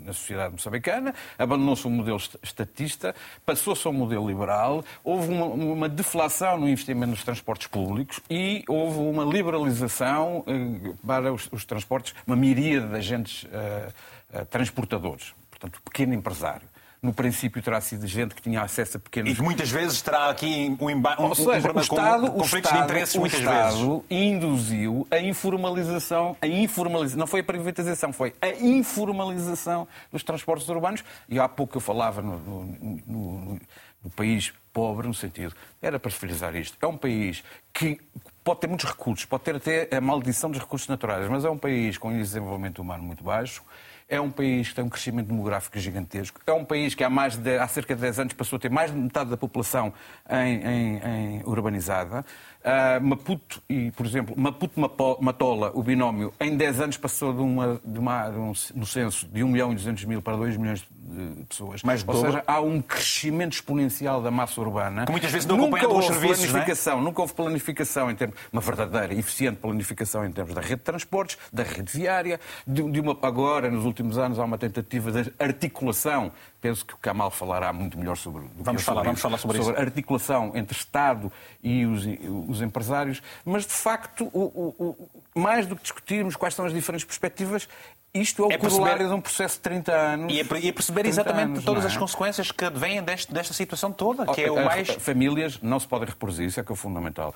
na, 0.03 0.13
sociedade 0.13 0.53
moçambicana, 0.53 1.13
abandonou-se 1.37 1.85
o 1.85 1.89
modelo 1.89 2.19
estatista, 2.41 3.15
passou-se 3.45 3.87
a 3.87 3.91
um 3.91 3.93
modelo 3.93 4.27
liberal, 4.27 4.83
houve 5.03 5.31
uma, 5.31 5.45
uma, 5.45 5.89
deflação 5.89 6.57
no 6.57 6.67
investimento 6.67 7.11
nos 7.11 7.23
transportes 7.23 7.67
públicos 7.67 8.19
e 8.29 8.63
houve 8.67 8.99
uma 8.99 9.23
liberalização 9.23 10.43
eh, 10.47 10.93
para 11.05 11.31
os, 11.31 11.47
os, 11.51 11.65
transportes, 11.65 12.15
uma 12.25 12.35
miríade 12.35 12.87
de 12.87 12.95
agentes 12.95 13.43
uh, 13.43 14.39
uh, 14.41 14.45
transportadores, 14.45 15.33
portanto, 15.51 15.81
pequeno 15.83 16.13
empresário 16.13 16.67
no 17.05 17.13
princípio 17.13 17.61
terá 17.61 17.79
sido 17.79 18.05
gente 18.07 18.35
que 18.35 18.41
tinha 18.41 18.61
acesso 18.61 18.97
a 18.97 18.99
pequenos... 18.99 19.31
E 19.31 19.35
que 19.35 19.41
muitas 19.41 19.69
vezes 19.69 20.01
terá 20.01 20.29
aqui 20.29 20.75
um, 20.79 20.89
emba... 20.89 21.15
um, 21.19 21.25
Ou 21.25 21.35
seja, 21.35 21.71
um, 21.71 21.77
o 21.77 21.79
Estado, 21.79 22.31
conflitos 22.31 22.53
o 22.53 22.57
Estado, 22.57 22.77
de 22.77 22.83
interesses, 22.83 23.15
muitas 23.15 23.39
Estado 23.39 23.77
vezes. 23.77 24.03
induziu 24.09 25.07
a 25.11 25.19
informalização, 25.19 26.35
a 26.41 26.47
informalização, 26.47 27.19
não 27.19 27.27
foi 27.27 27.39
a 27.41 27.43
privatização, 27.43 28.11
foi 28.11 28.33
a 28.41 28.49
informalização 28.49 29.87
dos 30.11 30.23
transportes 30.23 30.67
urbanos. 30.67 31.03
E 31.29 31.39
há 31.39 31.47
pouco 31.47 31.77
eu 31.77 31.81
falava 31.81 32.21
no, 32.21 32.37
no, 32.39 33.01
no, 33.07 33.59
no 34.03 34.09
país 34.09 34.51
pobre, 34.73 35.07
no 35.07 35.13
sentido, 35.13 35.55
era 35.81 35.97
para 35.97 36.11
frisar 36.11 36.53
isto, 36.55 36.77
é 36.81 36.85
um 36.85 36.97
país 36.97 37.43
que 37.73 37.97
pode 38.43 38.59
ter 38.59 38.67
muitos 38.67 38.85
recursos, 38.85 39.25
pode 39.25 39.43
ter 39.43 39.55
até 39.55 39.87
a 39.95 40.01
maldição 40.01 40.51
dos 40.51 40.59
recursos 40.59 40.87
naturais, 40.89 41.29
mas 41.29 41.45
é 41.45 41.49
um 41.49 41.57
país 41.57 41.97
com 41.97 42.09
um 42.09 42.17
desenvolvimento 42.17 42.79
humano 42.79 43.01
muito 43.01 43.23
baixo, 43.23 43.63
é 44.07 44.21
um 44.21 44.29
país 44.29 44.69
que 44.69 44.75
tem 44.75 44.83
um 44.83 44.89
crescimento 44.89 45.27
demográfico 45.27 45.79
gigantesco. 45.79 46.39
É 46.45 46.51
um 46.53 46.63
país 46.63 46.93
que 46.93 47.03
há, 47.03 47.09
mais 47.09 47.37
de, 47.37 47.57
há 47.57 47.67
cerca 47.67 47.95
de 47.95 48.01
10 48.01 48.19
anos 48.19 48.33
passou 48.33 48.57
a 48.57 48.59
ter 48.59 48.69
mais 48.69 48.91
de 48.91 48.97
metade 48.97 49.29
da 49.29 49.37
população 49.37 49.93
em, 50.29 50.61
em, 50.63 50.97
em 50.97 51.43
urbanizada. 51.43 52.23
Uh, 52.65 52.99
Maputo, 52.99 53.61
e, 53.69 53.91
por 53.91 54.07
exemplo, 54.07 54.33
Maputo-Matola, 54.35 55.71
o 55.75 55.83
binómio, 55.83 56.33
em 56.39 56.57
10 56.57 56.81
anos 56.81 56.97
passou 56.97 57.31
de 57.31 57.39
uma, 57.39 57.79
de 57.85 57.99
uma, 57.99 58.27
de 58.27 58.37
um, 58.39 58.53
no 58.73 58.87
censo 58.87 59.27
de 59.27 59.43
1 59.43 59.47
milhão 59.47 59.71
e 59.71 59.75
200 59.75 60.03
mil 60.05 60.19
para 60.19 60.35
2 60.35 60.57
milhões 60.57 60.79
de 60.79 61.45
pessoas. 61.45 61.83
Mais 61.83 62.03
Ou 62.07 62.15
seja, 62.15 62.43
há 62.47 62.59
um 62.59 62.81
crescimento 62.81 63.53
exponencial 63.53 64.19
da 64.19 64.31
massa 64.31 64.59
urbana. 64.59 65.05
Que 65.05 65.11
muitas 65.11 65.29
vezes 65.29 65.45
não 65.45 65.57
acompanha 65.57 65.87
os 65.87 66.07
serviços, 66.07 66.45
é? 66.45 66.47
planificação, 66.47 66.97
é? 66.97 67.01
Nunca 67.01 67.21
houve 67.21 67.33
planificação 67.35 68.09
em 68.09 68.15
termos, 68.15 68.35
uma 68.51 68.61
verdadeira, 68.63 69.13
eficiente 69.13 69.57
planificação 69.57 70.25
em 70.25 70.31
termos 70.31 70.55
da 70.55 70.61
rede 70.61 70.77
de 70.77 70.81
transportes, 70.81 71.37
da 71.53 71.61
rede 71.61 71.91
viária, 71.95 72.39
de, 72.65 72.81
de 72.89 72.99
uma, 72.99 73.15
agora, 73.21 73.69
nos 73.69 73.85
últimos 73.85 74.17
anos 74.17 74.39
há 74.39 74.43
uma 74.43 74.57
tentativa 74.57 75.11
de 75.11 75.31
articulação. 75.37 76.31
Penso 76.61 76.85
que 76.85 76.93
o 76.93 76.97
Kamal 76.97 77.29
falará 77.29 77.71
muito 77.71 77.97
melhor 77.97 78.17
sobre 78.17 78.43
vamos 78.55 78.81
falar, 78.81 78.97
sobre 78.97 79.07
vamos 79.07 79.21
falar 79.21 79.37
sobre, 79.37 79.57
sobre 79.57 79.73
isso. 79.73 79.81
articulação 79.81 80.51
entre 80.55 80.75
Estado 80.75 81.31
e 81.63 81.85
os, 81.85 82.05
os 82.47 82.61
empresários, 82.61 83.21
mas 83.43 83.65
de 83.65 83.73
facto, 83.73 84.29
o, 84.33 84.39
o, 84.39 85.09
o, 85.35 85.39
mais 85.39 85.67
do 85.67 85.75
que 85.75 85.83
discutirmos 85.83 86.35
quais 86.35 86.53
são 86.53 86.65
as 86.65 86.73
diferentes 86.73 87.05
perspectivas, 87.05 87.67
isto 88.13 88.43
é 88.43 88.47
o 88.47 88.51
é 88.51 88.57
corolário 88.57 89.07
de 89.07 89.13
um 89.13 89.21
processo 89.21 89.55
de 89.55 89.61
30 89.61 89.91
anos. 89.91 90.33
E 90.33 90.39
é, 90.39 90.45
e 90.59 90.69
é 90.69 90.71
perceber 90.71 91.05
exatamente 91.05 91.51
anos, 91.51 91.65
todas 91.65 91.83
é? 91.83 91.87
as 91.87 91.97
consequências 91.97 92.49
que 92.49 92.69
vêm 92.69 93.03
deste, 93.03 93.33
desta 93.33 93.53
situação 93.53 93.91
toda, 93.91 94.25
que 94.27 94.41
é 94.41 94.49
o 94.49 94.55
mais. 94.55 94.87
Famílias 94.89 95.59
não 95.61 95.79
se 95.79 95.87
podem 95.87 96.07
reproduzir, 96.07 96.47
isso 96.47 96.59
é 96.59 96.63
que 96.63 96.71
é 96.71 96.73
o 96.73 96.77
fundamental. 96.77 97.35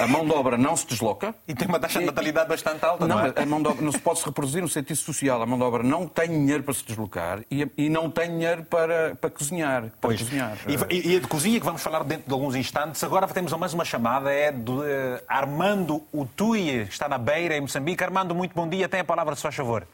A 0.00 0.06
mão 0.06 0.24
de 0.24 0.32
obra 0.32 0.56
não 0.56 0.74
se 0.74 0.86
desloca. 0.86 1.34
E 1.46 1.54
tem 1.54 1.68
uma 1.68 1.78
taxa 1.78 1.98
de 1.98 2.06
natalidade 2.06 2.48
bastante 2.48 2.82
alta, 2.84 3.06
não, 3.06 3.16
não 3.16 3.26
é? 3.26 3.32
A 3.36 3.46
mão 3.46 3.62
de 3.62 3.68
obra 3.68 3.84
não 3.84 3.92
se 3.92 3.98
pode 3.98 4.20
se 4.20 4.24
reproduzir 4.24 4.62
no 4.62 4.68
sentido 4.68 4.96
social. 4.96 5.42
A 5.42 5.46
mão 5.46 5.58
de 5.58 5.64
obra 5.64 5.82
não 5.82 6.08
tem 6.08 6.28
dinheiro 6.28 6.62
para 6.62 6.72
se 6.72 6.84
deslocar 6.84 7.40
e, 7.50 7.70
e 7.76 7.90
não 7.90 8.10
tem 8.10 8.30
dinheiro 8.30 8.64
para, 8.64 9.14
para 9.14 9.28
cozinhar. 9.28 9.82
Para 9.82 9.92
pois. 10.00 10.22
cozinhar. 10.22 10.56
E, 10.66 11.12
e 11.12 11.16
a 11.16 11.20
de 11.20 11.26
cozinha, 11.26 11.60
que 11.60 11.66
vamos 11.66 11.82
falar 11.82 12.02
dentro 12.02 12.26
de 12.26 12.32
alguns 12.32 12.54
instantes. 12.54 13.04
Agora 13.04 13.26
temos 13.28 13.52
mais 13.52 13.74
uma 13.74 13.84
chamada, 13.84 14.32
é 14.32 14.50
de 14.50 14.70
uh, 14.70 14.84
Armando 15.28 16.02
Utui, 16.12 16.82
está 16.82 17.06
na 17.06 17.18
Beira, 17.18 17.54
em 17.56 17.60
Moçambique. 17.60 18.02
Armando, 18.02 18.34
muito 18.34 18.54
bom 18.54 18.66
dia. 18.66 18.88
Tem 18.88 19.00
a 19.00 19.04
palavra, 19.04 19.36
se 19.36 19.42
faz 19.42 19.54
favor. 19.54 19.86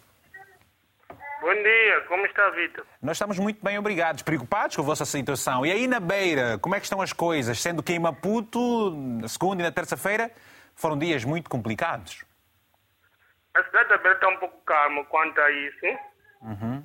Bom 1.40 1.54
dia, 1.54 2.00
como 2.02 2.26
está, 2.26 2.50
Vitor? 2.50 2.84
Nós 3.00 3.16
estamos 3.16 3.38
muito 3.38 3.64
bem, 3.64 3.78
obrigados. 3.78 4.22
Preocupados 4.22 4.76
com 4.76 4.82
a 4.82 4.84
vossa 4.84 5.06
situação. 5.06 5.64
E 5.64 5.72
aí 5.72 5.86
na 5.86 5.98
Beira, 5.98 6.58
como 6.58 6.74
é 6.74 6.78
que 6.78 6.84
estão 6.84 7.00
as 7.00 7.14
coisas? 7.14 7.58
Sendo 7.58 7.82
que 7.82 7.94
em 7.94 7.98
Maputo, 7.98 8.90
na 8.90 9.26
segunda 9.26 9.62
e 9.62 9.64
na 9.64 9.72
terça-feira, 9.72 10.30
foram 10.76 10.98
dias 10.98 11.24
muito 11.24 11.48
complicados. 11.48 12.24
A 13.54 13.64
cidade 13.64 13.88
da 13.88 13.96
Beira 13.96 14.14
está 14.14 14.28
um 14.28 14.36
pouco 14.36 14.60
calma 14.64 15.02
quanto 15.06 15.40
a 15.40 15.50
isso. 15.50 15.86
Uhum. 16.42 16.82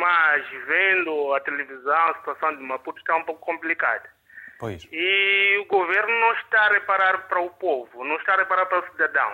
Mas 0.00 0.44
vendo 0.66 1.32
a 1.34 1.40
televisão, 1.40 2.08
a 2.08 2.14
situação 2.14 2.56
de 2.56 2.62
Maputo 2.62 2.98
está 2.98 3.16
um 3.16 3.24
pouco 3.24 3.40
complicada. 3.46 4.08
Pois. 4.58 4.88
E 4.90 5.58
o 5.60 5.66
governo 5.66 6.12
não 6.20 6.32
está 6.34 6.62
a 6.62 6.72
reparar 6.72 7.28
para 7.28 7.40
o 7.40 7.50
povo, 7.50 8.04
não 8.04 8.16
está 8.16 8.34
a 8.34 8.38
reparar 8.38 8.66
para 8.66 8.80
o 8.80 8.90
cidadão. 8.90 9.32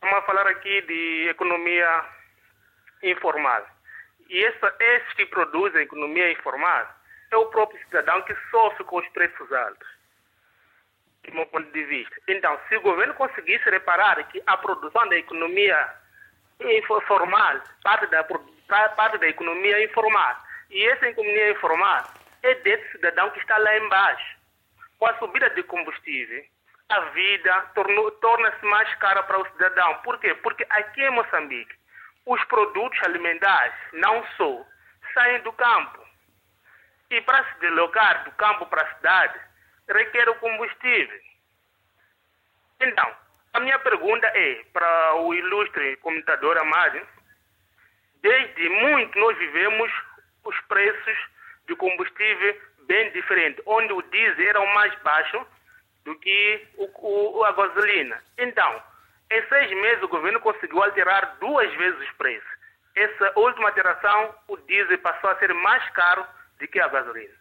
Vamos 0.00 0.18
a 0.18 0.22
falar 0.22 0.46
aqui 0.48 0.82
de 0.82 1.28
economia 1.28 2.04
informal. 3.02 3.66
E 4.28 4.44
essa, 4.44 4.74
esses 4.78 5.12
que 5.14 5.26
produzem 5.26 5.82
economia 5.82 6.30
informal 6.32 6.88
é 7.30 7.36
o 7.36 7.46
próprio 7.46 7.80
cidadão 7.84 8.22
que 8.22 8.34
sofre 8.50 8.84
com 8.84 8.98
os 8.98 9.08
preços 9.08 9.52
altos, 9.52 9.88
do 11.24 11.34
meu 11.34 11.46
ponto 11.46 11.70
de 11.72 11.84
vista. 11.84 12.14
Então, 12.28 12.58
se 12.68 12.76
o 12.76 12.80
governo 12.80 13.14
conseguisse 13.14 13.68
reparar 13.70 14.22
que 14.28 14.42
a 14.46 14.56
produção 14.56 15.08
da 15.08 15.16
economia 15.16 15.94
informal, 16.60 17.60
parte 17.82 18.06
da, 18.06 18.24
parte 18.24 19.18
da 19.18 19.28
economia 19.28 19.84
informal, 19.84 20.36
e 20.70 20.86
essa 20.88 21.08
economia 21.08 21.50
informal 21.50 22.04
é 22.42 22.54
desse 22.56 22.92
cidadão 22.92 23.30
que 23.30 23.40
está 23.40 23.58
lá 23.58 23.76
embaixo. 23.78 24.38
Com 24.98 25.06
a 25.06 25.18
subida 25.18 25.50
de 25.50 25.62
combustível, 25.62 26.44
a 26.88 27.00
vida 27.10 27.70
torna-se 28.20 28.64
mais 28.66 28.94
cara 28.96 29.22
para 29.22 29.40
o 29.40 29.46
cidadão. 29.52 29.94
Por 30.02 30.18
quê? 30.18 30.34
Porque 30.34 30.66
aqui 30.68 31.02
em 31.02 31.10
Moçambique, 31.10 31.74
os 32.30 32.44
produtos 32.44 33.02
alimentares, 33.02 33.74
não 33.92 34.24
só, 34.36 34.64
saem 35.12 35.40
do 35.40 35.52
campo. 35.52 35.98
E 37.10 37.20
para 37.22 37.42
se 37.44 37.58
deslocar 37.58 38.22
do 38.22 38.30
campo 38.32 38.66
para 38.66 38.82
a 38.82 38.94
cidade, 38.94 39.40
requer 39.88 40.28
o 40.28 40.36
combustível. 40.36 41.20
Então, 42.80 43.16
a 43.52 43.58
minha 43.58 43.80
pergunta 43.80 44.28
é 44.28 44.64
para 44.72 45.16
o 45.16 45.34
ilustre 45.34 45.96
comentador 45.96 46.56
Amado, 46.56 47.00
desde 48.22 48.68
muito 48.68 49.18
nós 49.18 49.36
vivemos 49.36 49.90
os 50.44 50.60
preços 50.68 51.18
de 51.66 51.74
combustível 51.74 52.60
bem 52.86 53.10
diferentes, 53.10 53.60
onde 53.66 53.92
o 53.92 54.02
diesel 54.02 54.50
era 54.50 54.60
o 54.60 54.74
mais 54.74 54.94
baixo 55.02 55.44
do 56.04 56.16
que 56.20 56.68
o, 56.76 56.88
o, 57.38 57.44
a 57.44 57.50
gasolina. 57.50 58.22
Então, 58.38 58.82
em 59.30 59.48
seis 59.48 59.70
meses, 59.80 60.02
o 60.02 60.08
governo 60.08 60.40
conseguiu 60.40 60.82
alterar 60.82 61.36
duas 61.40 61.72
vezes 61.74 62.00
os 62.00 62.12
preços. 62.16 62.50
Essa 62.96 63.32
última 63.36 63.68
alteração, 63.68 64.34
o 64.48 64.56
diesel 64.56 64.98
passou 64.98 65.30
a 65.30 65.38
ser 65.38 65.54
mais 65.54 65.88
caro 65.90 66.26
do 66.58 66.66
que 66.66 66.80
a 66.80 66.88
gasolina. 66.88 67.32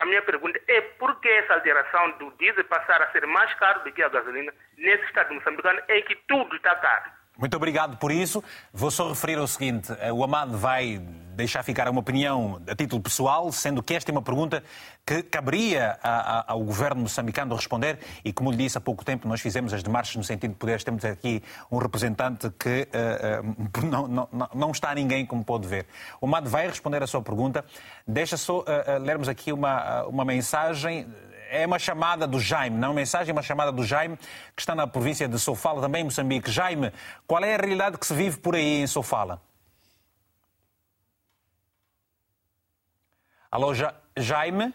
A 0.00 0.06
minha 0.06 0.22
pergunta 0.22 0.60
é 0.66 0.80
por 0.80 1.20
que 1.20 1.28
essa 1.28 1.54
alteração 1.54 2.12
do 2.18 2.30
diesel 2.32 2.64
passar 2.64 3.00
a 3.00 3.12
ser 3.12 3.26
mais 3.26 3.52
caro 3.54 3.84
do 3.84 3.92
que 3.92 4.02
a 4.02 4.08
gasolina 4.08 4.52
nesse 4.76 5.04
estado 5.04 5.32
moçambicano 5.32 5.80
em 5.88 6.02
que 6.02 6.16
tudo 6.26 6.56
está 6.56 6.74
caro? 6.76 7.10
Muito 7.38 7.56
obrigado 7.56 7.96
por 7.98 8.10
isso. 8.10 8.42
Vou 8.72 8.90
só 8.90 9.08
referir 9.08 9.38
o 9.38 9.46
seguinte: 9.46 9.92
eh, 10.00 10.12
o 10.12 10.24
Amado 10.24 10.58
vai 10.58 10.98
deixar 11.40 11.62
ficar 11.62 11.88
uma 11.88 12.00
opinião 12.00 12.60
a 12.68 12.74
título 12.74 13.00
pessoal, 13.02 13.50
sendo 13.50 13.82
que 13.82 13.94
esta 13.94 14.10
é 14.10 14.12
uma 14.12 14.22
pergunta 14.22 14.62
que 15.04 15.22
caberia 15.22 15.98
ao 16.46 16.62
governo 16.62 17.02
moçambicano 17.02 17.54
responder 17.54 17.98
e, 18.24 18.32
como 18.32 18.50
lhe 18.50 18.56
disse 18.56 18.78
há 18.78 18.80
pouco 18.80 19.04
tempo, 19.04 19.26
nós 19.26 19.40
fizemos 19.40 19.72
as 19.72 19.82
demarches 19.82 20.16
no 20.16 20.22
sentido 20.22 20.52
de 20.52 20.56
poder, 20.56 20.82
temos 20.82 21.04
aqui 21.04 21.42
um 21.70 21.78
representante 21.78 22.50
que 22.58 22.86
uh, 22.94 23.80
uh, 23.80 23.86
não, 23.86 24.06
não, 24.06 24.48
não, 24.54 24.70
está 24.70 24.94
ninguém, 24.94 25.24
como 25.26 25.44
pode 25.44 25.66
ver. 25.66 25.86
O 26.20 26.26
Amado 26.26 26.48
vai 26.48 26.68
responder 26.68 27.02
a 27.02 27.06
sua 27.06 27.22
pergunta. 27.22 27.64
Deixa 28.06 28.36
só 28.36 28.60
uh, 28.60 28.64
lermos 29.00 29.28
aqui 29.28 29.52
uma, 29.52 30.04
uma 30.04 30.24
mensagem 30.24 31.06
é 31.50 31.66
uma 31.66 31.80
chamada 31.80 32.28
do 32.28 32.38
Jaime, 32.38 32.76
não 32.76 32.86
é 32.86 32.90
uma 32.90 32.94
mensagem, 32.94 33.30
é 33.30 33.32
uma 33.32 33.42
chamada 33.42 33.72
do 33.72 33.82
Jaime, 33.82 34.16
que 34.54 34.62
está 34.62 34.72
na 34.72 34.86
província 34.86 35.26
de 35.26 35.36
Sofala, 35.36 35.80
também 35.80 36.02
em 36.02 36.04
Moçambique. 36.04 36.48
Jaime, 36.48 36.92
qual 37.26 37.42
é 37.42 37.54
a 37.54 37.56
realidade 37.56 37.98
que 37.98 38.06
se 38.06 38.14
vive 38.14 38.38
por 38.38 38.54
aí 38.54 38.82
em 38.82 38.86
Sofala? 38.86 39.42
Alô, 43.52 43.72
Jaime? 44.16 44.72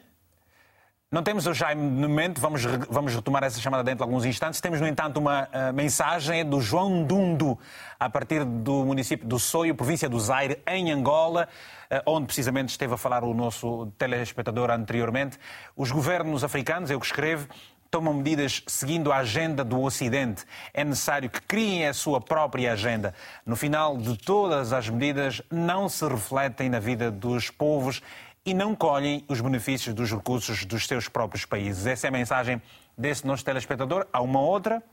Não 1.10 1.24
temos 1.24 1.48
o 1.48 1.54
Jaime 1.54 1.82
no 1.82 2.10
momento, 2.10 2.42
vamos, 2.42 2.62
vamos 2.90 3.16
retomar 3.16 3.42
essa 3.46 3.58
chamada 3.58 3.82
dentro 3.86 4.00
de 4.00 4.04
alguns 4.04 4.26
instantes. 4.26 4.60
Temos, 4.60 4.82
no 4.82 4.88
entanto, 4.88 5.16
uma 5.16 5.44
uh, 5.44 5.74
mensagem 5.74 6.44
do 6.44 6.60
João 6.60 7.06
Dundo, 7.06 7.58
a 7.98 8.10
partir 8.10 8.44
do 8.44 8.84
município 8.84 9.26
do 9.26 9.40
Soio, 9.40 9.76
província 9.76 10.10
do 10.10 10.20
Zaire, 10.20 10.62
em 10.68 10.92
Angola, 10.92 11.48
uh, 11.90 12.02
onde 12.06 12.26
precisamente 12.26 12.68
esteve 12.68 12.94
a 12.94 12.98
falar 12.98 13.24
o 13.24 13.34
nosso 13.34 13.86
telespectador 13.98 14.70
anteriormente. 14.70 15.40
Os 15.74 15.90
governos 15.90 16.44
africanos, 16.44 16.92
eu 16.92 17.00
que 17.00 17.06
escrevo, 17.06 17.48
tomam 17.90 18.14
medidas 18.14 18.62
seguindo 18.68 19.10
a 19.10 19.20
agenda 19.20 19.64
do 19.64 19.82
Ocidente. 19.82 20.44
É 20.74 20.84
necessário 20.84 21.30
que 21.30 21.42
criem 21.44 21.88
a 21.88 21.94
sua 21.94 22.20
própria 22.20 22.74
agenda. 22.74 23.14
No 23.46 23.56
final 23.56 23.96
de 23.96 24.18
todas 24.18 24.74
as 24.74 24.90
medidas, 24.90 25.42
não 25.50 25.88
se 25.88 26.06
refletem 26.06 26.70
na 26.70 26.80
vida 26.80 27.10
dos 27.10 27.50
povos 27.50 28.02
e 28.46 28.54
não 28.54 28.76
colhem 28.76 29.26
os 29.28 29.42
benefícios 29.42 29.96
dos 29.96 30.12
recursos 30.12 30.66
dos 30.66 30.86
seus 30.86 31.10
próprios 31.10 31.46
países. 31.46 31.88
Essa 31.88 32.08
é 32.08 32.10
a 32.10 32.12
mensagem 32.12 32.62
desse 32.98 33.26
nosso 33.26 33.44
telespectador. 33.44 34.06
Há 34.14 34.22
uma 34.22 34.40
outra, 34.40 34.84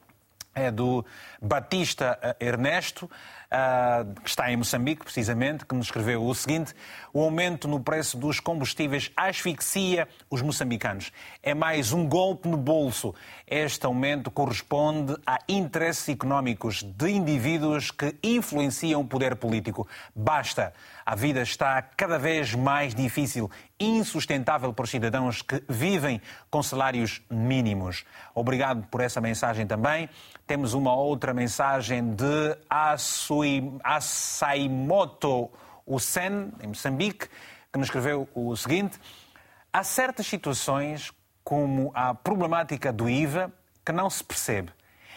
é 0.55 0.71
do 0.71 1.05
Batista 1.41 2.19
Ernesto, 2.41 3.05
uh, 3.05 3.11
que 4.23 4.31
está 4.31 4.51
em 4.51 4.57
Moçambique, 4.57 5.05
precisamente, 5.05 5.67
que 5.67 5.75
nos 5.75 5.87
escreveu 5.87 6.25
o 6.25 6.35
seguinte: 6.35 6.75
o 7.13 7.23
aumento 7.23 7.69
no 7.69 7.81
preço 7.81 8.17
dos 8.17 8.41
combustíveis 8.41 9.11
asfixia 9.17 10.09
os 10.31 10.41
moçambicanos. 10.41 11.13
É 11.43 11.53
mais 11.53 11.93
um 11.93 12.09
golpe 12.09 12.49
no 12.49 12.57
bolso. 12.57 13.15
Este 13.47 13.85
aumento 13.85 14.31
corresponde 14.31 15.15
a 15.27 15.39
interesses 15.47 16.09
económicos 16.09 16.83
de 16.83 17.11
indivíduos 17.11 17.91
que 17.91 18.17
influenciam 18.23 19.03
o 19.03 19.07
poder 19.07 19.37
político. 19.37 19.87
Basta. 20.15 20.73
A 21.05 21.15
vida 21.15 21.43
está 21.43 21.83
cada 21.83 22.19
vez 22.19 22.55
mais 22.55 22.95
difícil, 22.95 23.51
insustentável 23.79 24.73
para 24.73 24.85
os 24.85 24.91
cidadãos 24.91 25.43
que 25.43 25.63
vivem 25.69 26.21
com 26.49 26.63
salários 26.63 27.21
mínimos. 27.29 28.05
Obrigado 28.35 28.87
por 28.87 29.01
essa 29.01 29.21
mensagem 29.21 29.67
também. 29.67 30.09
Temos 30.47 30.75
uma 30.75 30.95
outra 30.95 31.35
mensagem 31.35 32.15
de 32.15 32.57
Asui, 33.43 33.79
Asaimoto 33.83 35.51
Usen, 35.87 36.53
em 36.61 36.69
Moçambique, 36.69 37.29
que 37.73 37.79
nos 37.79 37.89
escreveu 37.89 38.29
o 38.35 38.55
seguinte: 38.57 38.99
Há 39.73 39.83
certas 39.83 40.27
situações, 40.27 41.13
como 41.43 41.91
a 41.95 42.15
problemática 42.15 42.93
do 42.93 43.09
IVA, 43.11 43.53
que 43.85 43.91
não 43.91 44.09
se 44.09 44.23
percebe. 44.23 44.73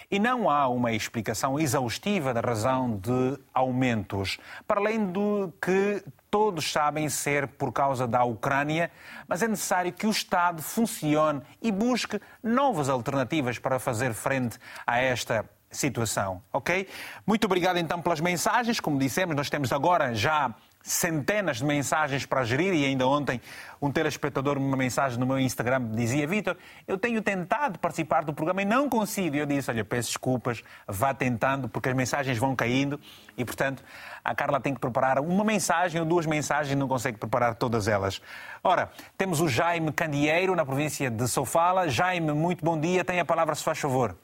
E 0.09 0.19
não 0.19 0.49
há 0.49 0.67
uma 0.67 0.91
explicação 0.91 1.59
exaustiva 1.59 2.33
da 2.33 2.39
razão 2.39 2.97
de 2.97 3.39
aumentos, 3.53 4.37
para 4.67 4.79
além 4.79 5.11
do 5.11 5.51
que 5.59 6.03
todos 6.29 6.71
sabem 6.71 7.09
ser 7.09 7.47
por 7.47 7.71
causa 7.71 8.07
da 8.07 8.23
Ucrânia, 8.23 8.91
mas 9.27 9.41
é 9.41 9.47
necessário 9.47 9.91
que 9.91 10.05
o 10.05 10.11
Estado 10.11 10.61
funcione 10.61 11.41
e 11.61 11.71
busque 11.71 12.19
novas 12.43 12.87
alternativas 12.87 13.57
para 13.57 13.79
fazer 13.79 14.13
frente 14.13 14.59
a 14.85 14.99
esta 14.99 15.49
situação, 15.77 16.41
ok? 16.51 16.87
Muito 17.25 17.45
obrigado 17.45 17.77
então 17.77 18.01
pelas 18.01 18.19
mensagens. 18.19 18.79
Como 18.79 18.97
dissemos, 18.97 19.35
nós 19.35 19.49
temos 19.49 19.71
agora 19.71 20.13
já 20.13 20.53
centenas 20.85 21.57
de 21.57 21.65
mensagens 21.65 22.27
para 22.27 22.43
gerir 22.43 22.71
e 22.75 22.85
ainda 22.85 23.07
ontem 23.07 23.41
um 23.81 23.91
telespectador, 23.91 24.55
uma 24.57 24.77
mensagem 24.77 25.19
no 25.19 25.25
meu 25.25 25.39
Instagram, 25.39 25.83
dizia: 25.95 26.27
Vitor, 26.27 26.55
eu 26.87 26.97
tenho 26.97 27.21
tentado 27.21 27.79
participar 27.79 28.23
do 28.23 28.31
programa 28.31 28.61
e 28.61 28.65
não 28.65 28.87
consigo. 28.87 29.35
Eu 29.35 29.47
disse: 29.47 29.71
Olha, 29.71 29.83
peço 29.83 30.09
desculpas, 30.09 30.63
vá 30.87 31.13
tentando, 31.13 31.67
porque 31.67 31.89
as 31.89 31.95
mensagens 31.95 32.37
vão 32.37 32.55
caindo 32.55 32.99
e, 33.35 33.43
portanto, 33.43 33.83
a 34.23 34.35
Carla 34.35 34.59
tem 34.59 34.75
que 34.75 34.79
preparar 34.79 35.19
uma 35.19 35.43
mensagem 35.43 35.99
ou 35.99 36.05
duas 36.05 36.27
mensagens 36.27 36.71
e 36.71 36.75
não 36.75 36.87
consegue 36.87 37.17
preparar 37.17 37.55
todas 37.55 37.87
elas. 37.87 38.21
Ora, 38.63 38.91
temos 39.17 39.41
o 39.41 39.47
Jaime 39.47 39.91
Candieiro, 39.91 40.55
na 40.55 40.65
província 40.65 41.09
de 41.09 41.27
Sofala. 41.27 41.89
Jaime, 41.89 42.31
muito 42.31 42.63
bom 42.63 42.79
dia. 42.79 43.03
Tem 43.03 43.19
a 43.19 43.25
palavra, 43.25 43.55
se 43.55 43.63
faz 43.63 43.79
favor. 43.79 44.15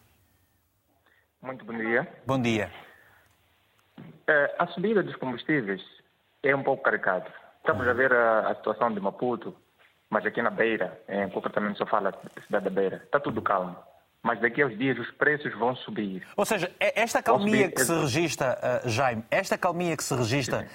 Muito 1.41 1.65
bom 1.65 1.73
dia. 1.73 2.07
Bom 2.25 2.41
dia. 2.41 2.71
É, 4.27 4.55
a 4.59 4.67
subida 4.67 5.01
dos 5.01 5.15
combustíveis 5.15 5.81
é 6.43 6.55
um 6.55 6.63
pouco 6.63 6.83
caricato. 6.83 7.31
Estamos 7.57 7.87
a 7.87 7.93
ver 7.93 8.13
a, 8.13 8.49
a, 8.49 8.55
situação 8.55 8.93
de 8.93 8.99
Maputo, 8.99 9.55
mas 10.09 10.25
aqui 10.25 10.41
na 10.41 10.51
Beira, 10.51 11.01
em 11.09 11.29
concretamente 11.29 11.79
só 11.79 11.85
fala 11.85 12.11
da 12.11 12.41
cidade 12.41 12.65
da 12.65 12.71
Beira, 12.71 12.97
está 12.97 13.19
tudo 13.19 13.41
calmo. 13.41 13.75
Mas 14.24 14.39
daqui 14.39 14.61
aos 14.61 14.78
dias 14.78 14.99
os 14.99 15.09
preços 15.11 15.51
vão 15.57 15.76
subir. 15.76 16.26
Ou 16.38 16.45
seja, 16.45 16.72
é 16.80 17.01
esta 17.01 17.24
calmia 17.24 17.72
que 17.72 17.84
se 17.84 17.93
registra, 17.93 18.82
uh, 18.86 18.89
Jaime, 18.89 19.24
esta 19.32 19.57
calmia 19.57 19.97
que 19.97 20.03
se 20.03 20.13
registra 20.13 20.67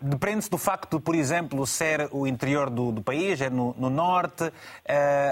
Depende-se 0.00 0.50
do 0.50 0.58
facto 0.58 0.98
de, 0.98 1.02
por 1.02 1.14
exemplo, 1.14 1.64
ser 1.66 2.08
o 2.10 2.26
interior 2.26 2.68
do, 2.68 2.90
do 2.90 3.02
país, 3.02 3.40
é 3.40 3.48
no, 3.48 3.74
no 3.78 3.88
norte, 3.88 4.44
uh, 4.44 4.52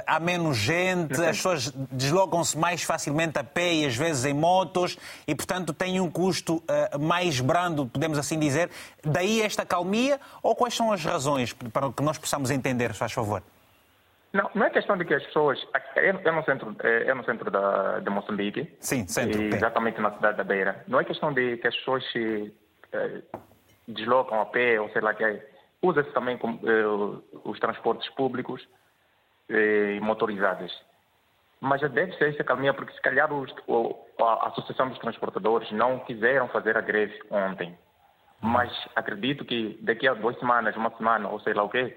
há 0.07 0.20
menos 0.20 0.57
gente, 0.57 1.20
as 1.20 1.36
pessoas 1.36 1.72
deslocam-se 1.90 2.57
mais 2.57 2.82
facilmente 2.82 3.38
a 3.38 3.44
pé 3.44 3.74
e 3.74 3.86
às 3.86 3.96
vezes 3.96 4.24
em 4.24 4.34
motos 4.34 4.96
e, 5.26 5.34
portanto, 5.34 5.72
tem 5.72 6.01
um 6.01 6.09
custo 6.09 6.57
uh, 6.57 6.99
mais 7.01 7.40
brando, 7.40 7.86
podemos 7.86 8.16
assim 8.16 8.38
dizer. 8.38 8.70
Daí 9.05 9.42
esta 9.42 9.66
calmia 9.66 10.20
ou 10.40 10.55
quais 10.55 10.74
são 10.74 10.92
as 10.92 11.05
razões 11.05 11.53
para 11.53 11.90
que 11.90 12.03
nós 12.03 12.16
possamos 12.16 12.51
entender, 12.51 12.92
se 12.92 12.99
faz 12.99 13.12
favor? 13.12 13.42
Não, 14.33 14.51
não 14.55 14.66
é 14.66 14.70
questão 14.70 14.97
de 14.97 15.05
que 15.05 15.14
as 15.14 15.24
pessoas. 15.24 15.59
É, 15.97 16.09
é 16.09 16.31
no 16.31 16.45
centro, 16.45 16.76
é, 16.83 17.05
é 17.05 17.14
no 17.14 17.24
centro 17.24 17.51
da, 17.51 18.01
de 18.01 18.11
Moçambique. 18.11 18.76
Sim, 18.81 19.07
centro. 19.09 19.43
exatamente 19.43 20.01
na 20.01 20.12
cidade 20.12 20.37
da 20.37 20.45
Beira. 20.45 20.85
Não 20.87 21.01
é 21.01 21.05
questão 21.05 21.33
de 21.33 21.57
que 21.57 21.66
as 21.66 21.76
pessoas 21.76 22.05
se. 22.12 22.55
Eh, 22.93 23.22
deslocam 23.89 24.41
a 24.41 24.47
pé, 24.47 24.81
ou 24.81 24.89
sei 24.91 25.01
lá 25.01 25.14
que 25.14 25.24
é. 25.24 25.51
Usa-se 25.81 26.11
também 26.12 26.37
com, 26.37 26.55
uh, 26.55 27.22
os 27.45 27.59
transportes 27.61 28.09
públicos 28.11 28.61
uh, 29.49 29.55
e 29.97 30.01
motorizados. 30.01 30.72
Mas 31.61 31.81
já 31.81 31.89
deve 31.89 32.12
ser 32.16 32.35
essa 32.35 32.45
caminho, 32.45 32.74
porque 32.74 32.93
se 32.93 33.01
calhar 33.01 33.33
os, 33.33 33.53
a 34.20 34.49
Associação 34.49 34.89
dos 34.89 34.99
Transportadores 34.99 35.70
não 35.72 36.01
quiseram 36.01 36.49
fazer 36.49 36.76
a 36.76 36.81
greve 36.81 37.16
ontem. 37.31 37.76
Mas 38.41 38.72
acredito 38.95 39.45
que 39.45 39.79
daqui 39.83 40.07
a 40.07 40.14
duas 40.14 40.39
semanas, 40.39 40.76
uma 40.76 40.91
semana, 40.97 41.29
ou 41.29 41.41
sei 41.41 41.55
lá 41.55 41.62
o 41.62 41.68
quê, 41.68 41.97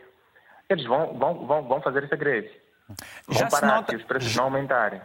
eles 0.73 0.85
vão, 0.85 1.13
vão, 1.17 1.45
vão, 1.45 1.63
vão 1.63 1.81
fazer 1.81 2.03
essa 2.03 2.15
greve. 2.15 2.49
Já 3.29 3.49
se 3.49 3.65
nota, 3.65 3.95
os 3.95 4.03
preços 4.03 4.35
não 4.35 4.45
aumentarem. 4.45 5.01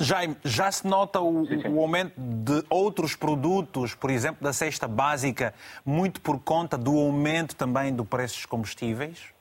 Jaime, 0.00 0.36
já 0.44 0.70
se 0.70 0.86
nota 0.86 1.20
o, 1.20 1.46
sim, 1.46 1.60
sim. 1.60 1.68
o, 1.68 1.80
aumento 1.80 2.14
de 2.16 2.64
outros 2.70 3.14
produtos, 3.14 3.94
por 3.94 4.10
exemplo, 4.10 4.42
da 4.42 4.52
cesta 4.52 4.88
básica, 4.88 5.54
muito 5.84 6.20
por 6.20 6.42
conta 6.42 6.78
do 6.78 6.98
aumento 6.98 7.54
também 7.54 7.94
do 7.94 8.04
preço 8.04 8.36
dos 8.36 8.46
combustíveis? 8.46 9.32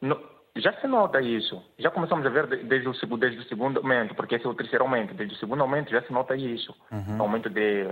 No, 0.00 0.18
já 0.56 0.72
se 0.80 0.86
nota 0.86 1.20
isso. 1.20 1.62
Já 1.78 1.90
começamos 1.90 2.24
a 2.26 2.30
ver 2.30 2.64
desde 2.64 2.88
o, 2.88 3.16
desde 3.16 3.40
o 3.40 3.44
segundo 3.44 3.78
aumento, 3.78 4.14
porque 4.14 4.36
esse 4.36 4.46
é 4.46 4.48
o 4.48 4.54
terceiro 4.54 4.84
aumento. 4.84 5.14
Desde 5.14 5.34
o 5.34 5.38
segundo 5.38 5.62
aumento 5.62 5.90
já 5.90 6.02
se 6.02 6.12
nota 6.12 6.36
isso. 6.36 6.74
Uhum. 6.90 7.20
Aumento 7.20 7.50
de 7.50 7.88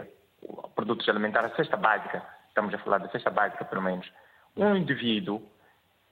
produtos 0.74 1.08
alimentares, 1.08 1.52
a 1.52 1.56
cesta 1.56 1.76
básica. 1.76 2.22
Estamos 2.48 2.72
a 2.74 2.78
falar 2.78 2.98
da 2.98 3.08
cesta 3.10 3.30
básica, 3.30 3.64
pelo 3.64 3.82
menos. 3.82 4.10
Um 4.56 4.74
indivíduo 4.74 5.42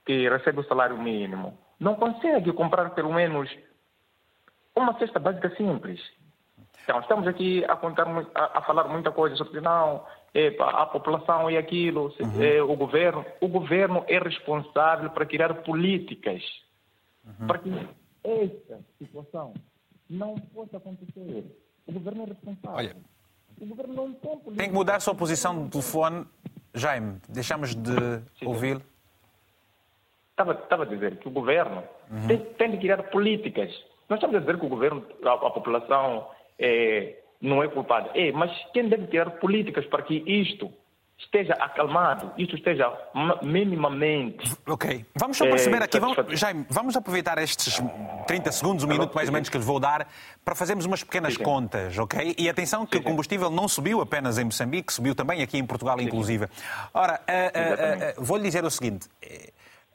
que 0.05 0.29
recebe 0.29 0.59
o 0.59 0.67
salário 0.67 0.97
mínimo 0.97 1.57
não 1.79 1.95
consegue 1.95 2.51
comprar 2.53 2.91
pelo 2.91 3.13
menos 3.13 3.49
uma 4.75 4.97
cesta 4.99 5.19
básica 5.19 5.53
simples. 5.55 5.99
Então, 6.83 6.99
estamos 6.99 7.27
aqui 7.27 7.63
a, 7.65 7.75
contar, 7.75 8.07
a, 8.35 8.59
a 8.59 8.61
falar 8.61 8.87
muita 8.87 9.11
coisa 9.11 9.35
sobre 9.35 9.59
não, 9.59 10.05
a 10.59 10.85
população 10.85 11.49
e 11.49 11.57
aquilo, 11.57 12.13
uhum. 12.19 12.43
é, 12.43 12.61
o 12.61 12.75
governo. 12.75 13.25
O 13.41 13.47
governo 13.47 14.03
é 14.07 14.19
responsável 14.19 15.09
para 15.09 15.25
criar 15.25 15.53
políticas 15.63 16.43
uhum. 17.25 17.47
para 17.47 17.59
que 17.59 17.69
esta 18.23 18.79
situação 18.99 19.53
não 20.09 20.35
possa 20.53 20.77
acontecer. 20.77 21.45
O 21.87 21.91
governo 21.91 22.23
é 22.23 22.25
responsável. 22.25 22.77
Olha, 22.77 22.95
o 23.59 23.65
governo 23.65 23.93
não 23.93 24.13
tem, 24.13 24.39
tem 24.55 24.69
que 24.69 24.75
mudar 24.75 24.97
a 24.97 24.99
sua 24.99 25.15
posição 25.15 25.63
do 25.63 25.69
telefone. 25.69 26.25
Jaime, 26.73 27.19
deixamos 27.29 27.73
de 27.73 28.21
ouvi-lo. 28.45 28.81
Estava, 30.35 30.51
estava 30.51 30.83
a 30.83 30.85
dizer 30.85 31.15
que 31.15 31.29
o 31.29 31.31
governo 31.31 31.81
uhum. 32.11 32.27
tem, 32.27 32.37
tem, 32.37 32.71
de 32.71 32.77
criar 32.77 33.01
políticas. 33.03 33.71
Nós 34.09 34.17
estamos 34.17 34.35
a 34.35 34.39
dizer 34.39 34.59
que 34.59 34.65
o 34.65 34.69
governo, 34.69 35.01
a, 35.23 35.31
a 35.31 35.49
população 35.49 36.27
é, 36.59 37.15
não 37.39 37.63
é 37.63 37.69
culpada. 37.69 38.11
É, 38.13 38.33
mas 38.33 38.51
quem 38.73 38.89
deve 38.89 39.07
criar 39.07 39.29
políticas 39.39 39.85
para 39.85 40.03
que 40.03 40.15
isto 40.27 40.69
esteja 41.17 41.53
acalmado, 41.53 42.33
isto 42.37 42.57
esteja 42.57 42.91
minimamente. 43.41 44.53
Ok. 44.67 45.05
Vamos 45.15 45.37
só 45.37 45.45
perceber 45.45 45.81
é, 45.81 45.85
aqui, 45.85 45.99
vamos, 45.99 46.17
Jaime, 46.37 46.65
vamos 46.69 46.97
aproveitar 46.97 47.37
estes 47.37 47.81
30 48.27 48.51
segundos, 48.51 48.83
um 48.83 48.87
minuto 48.87 49.15
mais 49.15 49.29
ou 49.29 49.33
menos 49.33 49.47
que 49.47 49.57
lhes 49.57 49.65
vou 49.65 49.79
dar, 49.79 50.05
para 50.43 50.53
fazermos 50.53 50.85
umas 50.85 51.01
pequenas 51.01 51.35
sim, 51.35 51.43
contas, 51.43 51.97
ok? 51.97 52.35
E 52.37 52.49
atenção 52.49 52.85
que 52.85 52.97
sim, 52.97 53.01
o 53.01 53.05
combustível 53.05 53.49
não 53.49 53.69
subiu 53.69 54.01
apenas 54.01 54.37
em 54.37 54.43
Moçambique, 54.43 54.91
subiu 54.91 55.15
também 55.15 55.41
aqui 55.41 55.57
em 55.57 55.65
Portugal, 55.65 55.97
sim, 55.97 56.03
inclusive. 56.03 56.47
Ora, 56.93 57.21
uh, 57.21 58.17
uh, 58.17 58.21
uh, 58.21 58.23
vou-lhe 58.25 58.43
dizer 58.43 58.65
o 58.65 58.69
seguinte. 58.69 59.07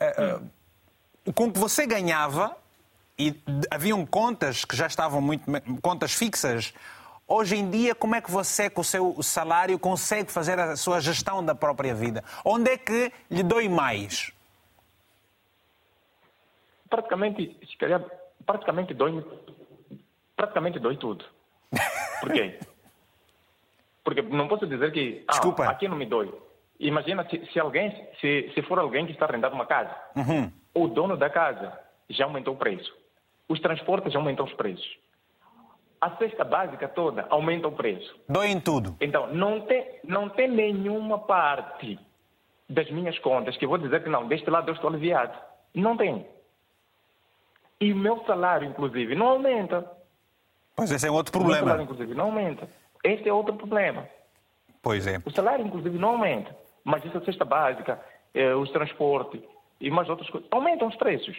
Uh, 0.00 1.32
com 1.32 1.52
que 1.52 1.58
você 1.58 1.86
ganhava, 1.86 2.56
e 3.20 3.34
haviam 3.70 4.06
contas 4.06 4.64
que 4.64 4.74
já 4.74 4.86
estavam 4.86 5.20
muito. 5.20 5.44
contas 5.82 6.14
fixas. 6.14 6.72
Hoje 7.28 7.54
em 7.54 7.70
dia, 7.70 7.94
como 7.94 8.16
é 8.16 8.20
que 8.20 8.30
você, 8.30 8.68
com 8.68 8.80
o 8.80 8.84
seu 8.84 9.22
salário, 9.22 9.78
consegue 9.78 10.32
fazer 10.32 10.58
a 10.58 10.74
sua 10.74 11.00
gestão 11.00 11.44
da 11.44 11.54
própria 11.54 11.94
vida? 11.94 12.24
Onde 12.44 12.70
é 12.70 12.78
que 12.78 13.12
lhe 13.30 13.42
dói 13.42 13.68
mais? 13.68 14.32
Praticamente, 16.88 17.56
se 17.70 17.76
calhar, 17.76 18.02
praticamente 18.44 18.94
dói, 18.94 19.24
praticamente 20.34 20.80
dói 20.80 20.96
tudo. 20.96 21.24
Por 22.20 22.32
quê? 22.32 22.58
Porque 24.02 24.22
não 24.22 24.48
posso 24.48 24.66
dizer 24.66 24.90
que 24.90 25.24
ah, 25.28 25.32
Desculpa. 25.32 25.66
aqui 25.66 25.86
não 25.86 25.96
me 25.96 26.06
dói. 26.06 26.32
Imagina 26.80 27.28
se, 27.28 27.46
se 27.52 27.60
alguém, 27.60 27.94
se, 28.20 28.50
se 28.54 28.62
for 28.62 28.78
alguém 28.78 29.04
que 29.04 29.12
está 29.12 29.26
arrendando 29.26 29.54
uma 29.54 29.66
casa, 29.66 29.94
uhum. 30.16 30.50
o 30.74 30.88
dono 30.88 31.14
da 31.14 31.28
casa 31.28 31.78
já 32.08 32.24
aumentou 32.24 32.54
o 32.54 32.56
preço, 32.56 32.90
os 33.46 33.60
transportes 33.60 34.12
já 34.12 34.18
aumentam 34.18 34.46
os 34.46 34.52
preços, 34.54 34.98
a 36.00 36.16
cesta 36.16 36.42
básica 36.42 36.88
toda 36.88 37.26
aumenta 37.28 37.68
o 37.68 37.72
preço. 37.72 38.18
Dói 38.26 38.48
em 38.48 38.58
tudo. 38.58 38.96
Então, 38.98 39.26
não 39.34 39.60
tem, 39.60 39.86
não 40.02 40.30
tem 40.30 40.48
nenhuma 40.48 41.18
parte 41.18 41.98
das 42.66 42.90
minhas 42.90 43.18
contas 43.18 43.56
que 43.58 43.66
vou 43.66 43.76
dizer 43.76 44.02
que 44.02 44.08
não, 44.08 44.26
deste 44.26 44.48
lado 44.48 44.70
eu 44.70 44.74
estou 44.74 44.88
aliviado. 44.88 45.36
Não 45.74 45.98
tem. 45.98 46.26
E 47.78 47.92
o 47.92 47.96
meu 47.96 48.24
salário, 48.24 48.66
inclusive, 48.66 49.14
não 49.14 49.28
aumenta. 49.28 49.90
Pois 50.74 50.90
esse 50.90 51.06
é 51.06 51.10
outro 51.10 51.32
problema. 51.32 51.56
O 51.56 51.58
meu 51.58 51.68
salário, 51.68 51.84
inclusive, 51.84 52.14
não 52.14 52.24
aumenta. 52.26 52.68
Este 53.04 53.28
é 53.28 53.32
outro 53.32 53.54
problema. 53.54 54.08
Pois 54.82 55.06
é. 55.06 55.18
O 55.26 55.30
salário, 55.30 55.66
inclusive, 55.66 55.98
não 55.98 56.10
aumenta. 56.10 56.56
Mas 56.90 57.04
isso 57.04 57.16
é 57.16 57.20
cesta 57.20 57.44
básica, 57.44 58.00
é, 58.34 58.54
os 58.54 58.70
transportes 58.70 59.40
e 59.80 59.90
mais 59.90 60.08
outras 60.08 60.28
coisas. 60.28 60.48
Aumentam 60.50 60.88
os 60.88 60.96
preços. 60.96 61.36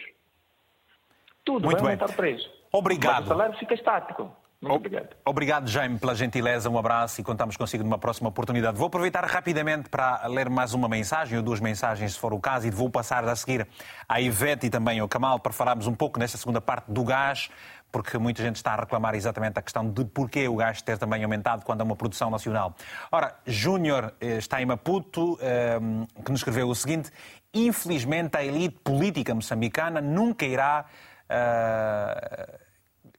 Tudo 1.44 1.64
Muito 1.64 1.82
vai 1.82 1.96
bem. 1.96 2.00
aumentar 2.00 2.10
o 2.12 2.16
preço. 2.16 2.50
Obrigado. 2.72 3.14
Mas 3.14 3.24
o 3.26 3.28
salário 3.28 3.58
fica 3.58 3.74
estático. 3.74 4.34
Muito 4.62 4.76
obrigado. 4.76 5.08
Obrigado, 5.24 5.68
Jaime, 5.68 5.98
pela 5.98 6.14
gentileza. 6.14 6.70
Um 6.70 6.78
abraço 6.78 7.20
e 7.20 7.24
contamos 7.24 7.56
consigo 7.56 7.82
numa 7.82 7.98
próxima 7.98 8.28
oportunidade. 8.28 8.78
Vou 8.78 8.86
aproveitar 8.86 9.24
rapidamente 9.24 9.88
para 9.90 10.24
ler 10.28 10.48
mais 10.48 10.72
uma 10.72 10.88
mensagem, 10.88 11.36
ou 11.36 11.42
duas 11.42 11.58
mensagens, 11.58 12.12
se 12.12 12.18
for 12.18 12.32
o 12.32 12.38
caso, 12.38 12.68
e 12.68 12.70
vou 12.70 12.88
passar 12.88 13.24
a 13.24 13.34
seguir 13.34 13.66
à 14.08 14.20
Ivete 14.20 14.66
e 14.68 14.70
também 14.70 15.00
ao 15.00 15.08
Kamal 15.08 15.40
para 15.40 15.52
falarmos 15.52 15.88
um 15.88 15.94
pouco 15.94 16.20
nesta 16.20 16.38
segunda 16.38 16.60
parte 16.60 16.92
do 16.92 17.02
gás, 17.02 17.50
porque 17.92 18.16
muita 18.16 18.42
gente 18.42 18.56
está 18.56 18.72
a 18.72 18.80
reclamar 18.80 19.14
exatamente 19.14 19.58
a 19.58 19.62
questão 19.62 19.88
de 19.88 20.04
porquê 20.06 20.48
o 20.48 20.56
gás 20.56 20.80
ter 20.80 20.96
também 20.96 21.22
aumentado 21.22 21.62
quando 21.64 21.82
há 21.82 21.84
uma 21.84 21.94
produção 21.94 22.30
nacional. 22.30 22.74
Ora, 23.12 23.36
Júnior 23.46 24.14
eh, 24.18 24.38
está 24.38 24.62
em 24.62 24.66
Maputo, 24.66 25.38
eh, 25.40 25.78
que 26.24 26.30
nos 26.30 26.40
escreveu 26.40 26.68
o 26.68 26.74
seguinte: 26.74 27.10
infelizmente 27.52 28.36
a 28.36 28.42
elite 28.42 28.80
política 28.82 29.34
moçambicana 29.34 30.00
nunca 30.00 30.46
irá. 30.46 30.86
Uh, 31.30 32.71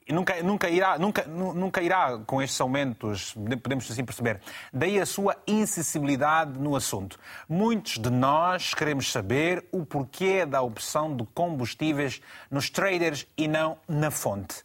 nunca, 0.09 0.41
nunca, 0.43 0.69
irá, 0.69 0.97
nunca, 0.97 1.23
nunca 1.25 1.81
irá 1.81 2.17
com 2.25 2.41
estes 2.41 2.59
aumentos, 2.59 3.33
podemos 3.61 3.89
assim 3.89 4.03
perceber. 4.03 4.41
Daí 4.71 4.99
a 4.99 5.05
sua 5.05 5.37
insensibilidade 5.47 6.59
no 6.59 6.75
assunto. 6.75 7.19
Muitos 7.47 7.97
de 7.97 8.09
nós 8.09 8.73
queremos 8.73 9.11
saber 9.11 9.65
o 9.71 9.85
porquê 9.85 10.45
da 10.45 10.61
opção 10.61 11.15
de 11.15 11.25
combustíveis 11.33 12.21
nos 12.49 12.69
traders 12.69 13.25
e 13.37 13.47
não 13.47 13.77
na 13.87 14.11
fonte. 14.11 14.63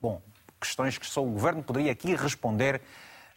Bom, 0.00 0.22
questões 0.60 0.98
que 0.98 1.06
só 1.06 1.22
o 1.22 1.30
governo 1.30 1.62
poderia 1.62 1.92
aqui 1.92 2.14
responder 2.14 2.80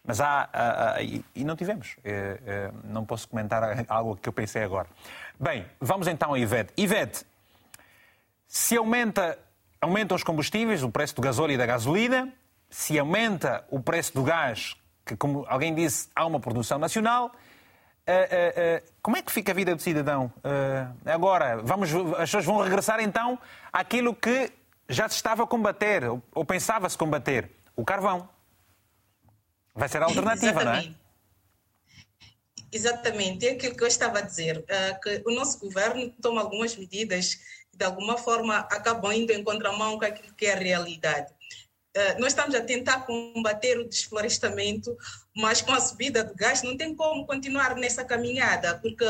Mas 0.04 0.22
há. 0.22 0.50
há, 0.52 0.94
há 0.96 1.04
e, 1.04 1.24
não 1.44 1.56
tivemos. 1.56 1.96
É, 2.04 2.40
é, 2.46 2.72
não 2.84 3.06
posso 3.06 3.28
comentar 3.28 3.64
algo 3.88 4.16
que 4.16 4.30
eu 4.30 4.34
pensei 4.34 4.64
agora. 4.64 4.88
Bem, 5.40 5.66
vamos 5.80 6.08
então 6.08 6.34
a 6.34 6.40
Ivete. 6.40 6.74
Ivete, 6.78 7.26
se 8.48 8.76
aumenta, 8.76 9.38
aumentam 9.82 10.16
os 10.16 10.24
combustíveis, 10.24 10.84
o 10.84 10.90
preço 10.90 11.16
do 11.16 11.22
gasóleo 11.22 11.54
e 11.54 11.58
da 11.58 11.66
gasolina, 11.66 12.32
se 12.70 13.00
aumenta 13.00 13.66
o 13.70 13.80
preço 13.82 14.14
do 14.14 14.24
gás, 14.24 14.76
que, 15.06 15.16
como 15.16 15.46
alguém 15.48 15.74
disse, 15.74 16.10
há 16.16 16.26
uma 16.26 16.40
produção 16.40 16.78
nacional. 16.78 17.32
Uh, 18.08 18.12
uh, 18.12 18.88
uh, 18.88 18.94
como 19.02 19.18
é 19.18 19.22
que 19.22 19.32
fica 19.32 19.52
a 19.52 19.56
vida 19.56 19.76
do 19.76 19.82
cidadão? 19.82 20.32
agora, 21.06 21.62
vamos, 21.64 21.94
as 21.94 22.30
pessoas 22.30 22.46
vão 22.46 22.62
regressar 22.62 23.00
então 23.00 23.38
àquilo 23.72 24.16
que 24.16 24.52
já 24.88 25.08
se 25.08 25.16
estava 25.16 25.44
a 25.44 25.48
combater, 25.48 26.04
ou, 26.06 26.22
ou 26.34 26.44
pensava-se 26.44 26.98
combater, 26.98 27.50
o 27.76 27.86
carvão. 27.86 28.28
Vai 29.76 29.88
ser 29.88 30.02
a 30.02 30.06
alternativa, 30.06 30.64
não 30.64 30.74
é? 30.74 30.92
Exatamente, 32.72 33.48
é 33.48 33.52
aquilo 33.52 33.76
que 33.76 33.84
eu 33.84 33.88
estava 33.88 34.20
a 34.20 34.22
dizer, 34.22 34.64
que 35.02 35.24
o 35.26 35.32
nosso 35.32 35.60
governo 35.60 36.14
toma 36.22 36.42
algumas 36.42 36.76
medidas 36.76 37.36
que 37.72 37.78
de 37.78 37.86
alguma 37.86 38.18
forma 38.18 38.60
acabam 38.60 39.12
indo 39.12 39.32
em 39.32 39.44
contramão 39.44 39.98
com 39.98 40.06
aquilo 40.06 40.34
que 40.36 40.46
é 40.46 40.54
a 40.54 40.58
realidade. 40.58 41.34
Uh, 41.98 42.20
nós 42.20 42.28
estamos 42.28 42.54
a 42.54 42.62
tentar 42.62 43.08
combater 43.08 43.80
o 43.80 43.90
desflorestamento, 43.90 44.96
mas 45.36 45.62
com 45.62 45.74
a 45.74 45.82
subida 45.82 46.24
do 46.24 46.36
gás 46.36 46.62
não 46.62 46.78
tem 46.78 46.94
como 46.96 47.26
continuar 47.26 47.76
nessa 47.76 48.06
caminhada, 48.06 48.78
porque 48.78 49.04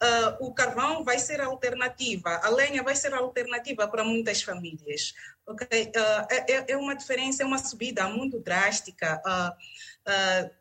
uh, 0.00 0.36
o 0.46 0.52
carvão 0.52 1.04
vai 1.04 1.18
ser 1.18 1.40
a 1.40 1.46
alternativa, 1.46 2.40
a 2.42 2.48
lenha 2.50 2.82
vai 2.82 2.94
ser 2.94 3.12
a 3.14 3.18
alternativa 3.18 3.86
para 3.88 4.04
muitas 4.04 4.42
famílias. 4.42 5.14
Okay? 5.46 5.84
Uh, 5.96 6.26
é, 6.30 6.72
é, 6.72 6.76
uma 6.76 6.94
diferença, 6.94 7.42
é 7.42 7.46
uma 7.46 7.58
subida 7.58 8.06
muito 8.08 8.38
drástica 8.40 9.20
uh, 9.26 9.56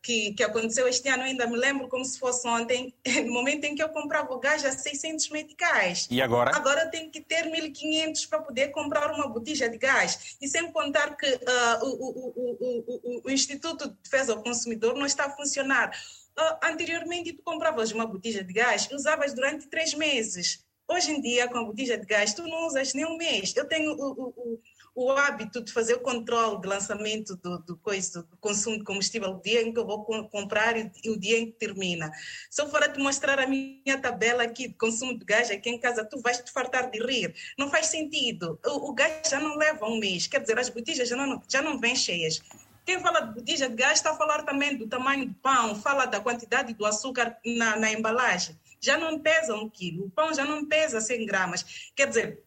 que, 0.03 0.33
que 0.33 0.43
aconteceu 0.43 0.87
este 0.87 1.07
ano, 1.09 1.23
ainda 1.23 1.47
me 1.47 1.57
lembro 1.57 1.87
como 1.87 2.03
se 2.05 2.19
fosse 2.19 2.47
ontem, 2.47 2.93
no 3.25 3.33
momento 3.33 3.63
em 3.63 3.75
que 3.75 3.81
eu 3.81 3.89
comprava 3.89 4.33
o 4.33 4.39
gás 4.39 4.63
a 4.65 4.71
600 4.71 5.29
meticais. 5.29 6.07
E 6.11 6.21
agora? 6.21 6.55
Agora 6.55 6.87
tenho 6.87 7.09
que 7.09 7.21
ter 7.21 7.45
1.500 7.45 8.27
para 8.29 8.41
poder 8.41 8.69
comprar 8.69 9.11
uma 9.11 9.27
botija 9.27 9.69
de 9.69 9.77
gás. 9.77 10.37
E 10.41 10.47
sem 10.47 10.71
contar 10.71 11.15
que 11.15 11.25
uh, 11.25 11.83
o, 11.83 11.87
o, 11.87 12.33
o, 12.35 13.21
o, 13.25 13.31
Instituto 13.31 13.89
de 13.89 13.95
Defesa 14.03 14.35
do 14.35 14.43
Consumidor 14.43 14.95
não 14.95 15.05
está 15.05 15.25
a 15.25 15.31
funcionar. 15.31 15.91
Uh, 16.37 16.65
anteriormente, 16.65 17.33
tu 17.33 17.43
compravas 17.43 17.91
uma 17.91 18.05
botija 18.05 18.43
de 18.43 18.53
gás 18.53 18.87
e 18.91 18.95
usavas 18.95 19.33
durante 19.33 19.67
três 19.67 19.93
meses. 19.93 20.63
Hoje 20.87 21.11
em 21.11 21.21
dia, 21.21 21.47
com 21.47 21.57
a 21.59 21.63
botija 21.63 21.97
de 21.97 22.05
gás, 22.05 22.33
tu 22.33 22.43
não 22.47 22.65
usas 22.65 22.93
nem 22.93 23.05
um 23.05 23.15
mês. 23.15 23.55
Eu 23.55 23.67
tenho 23.67 23.91
o, 23.91 24.21
o, 24.21 24.61
o 24.95 25.11
hábito 25.11 25.61
de 25.63 25.71
fazer 25.71 25.95
o 25.95 25.99
controle 25.99 26.61
de 26.61 26.67
lançamento 26.67 27.35
do, 27.37 27.59
do, 27.59 27.77
coisa, 27.77 28.23
do 28.23 28.37
consumo 28.37 28.77
de 28.77 28.83
combustível, 28.83 29.31
o 29.31 29.41
dia 29.41 29.61
em 29.61 29.71
que 29.71 29.79
eu 29.79 29.85
vou 29.85 30.03
comprar 30.29 30.75
e, 30.77 30.91
o 31.09 31.17
dia 31.17 31.39
em 31.39 31.47
que 31.47 31.53
termina. 31.53 32.11
Se 32.49 32.61
eu 32.61 32.69
for 32.69 32.81
te 32.91 32.99
mostrar 32.99 33.39
a 33.39 33.47
minha 33.47 33.97
tabela 34.01 34.43
aqui 34.43 34.67
de 34.67 34.73
consumo 34.73 35.17
de 35.17 35.25
gás 35.25 35.49
aqui 35.51 35.69
em 35.69 35.79
casa, 35.79 36.03
tu 36.03 36.19
vais 36.21 36.39
te 36.39 36.51
fartar 36.51 36.89
de 36.89 36.99
rir. 36.99 37.33
Não 37.57 37.69
faz 37.69 37.87
sentido. 37.87 38.59
O, 38.65 38.89
o 38.89 38.93
gás 38.93 39.29
já 39.29 39.39
não 39.39 39.55
leva 39.55 39.85
um 39.85 39.99
mês, 39.99 40.27
quer 40.27 40.41
dizer, 40.41 40.57
as 40.59 40.69
botijas 40.69 41.07
já 41.07 41.15
não, 41.15 41.41
já 41.47 41.61
não 41.61 41.79
vêm 41.79 41.95
cheias. 41.95 42.41
Quem 42.85 42.99
fala 42.99 43.21
de 43.21 43.35
botija 43.35 43.69
de 43.69 43.75
gás 43.75 43.99
está 43.99 44.11
a 44.11 44.15
falar 44.15 44.41
também 44.43 44.75
do 44.75 44.87
tamanho 44.87 45.27
do 45.27 45.33
pão, 45.35 45.75
fala 45.75 46.05
da 46.05 46.19
quantidade 46.19 46.73
do 46.73 46.85
açúcar 46.85 47.37
na, 47.45 47.75
na 47.75 47.91
embalagem. 47.91 48.57
Já 48.81 48.97
não 48.97 49.19
pesa 49.19 49.53
um 49.53 49.69
quilo, 49.69 50.05
o 50.05 50.09
pão 50.09 50.33
já 50.33 50.43
não 50.43 50.65
pesa 50.65 50.99
100 50.99 51.25
gramas. 51.25 51.91
Quer 51.95 52.07
dizer, 52.07 52.43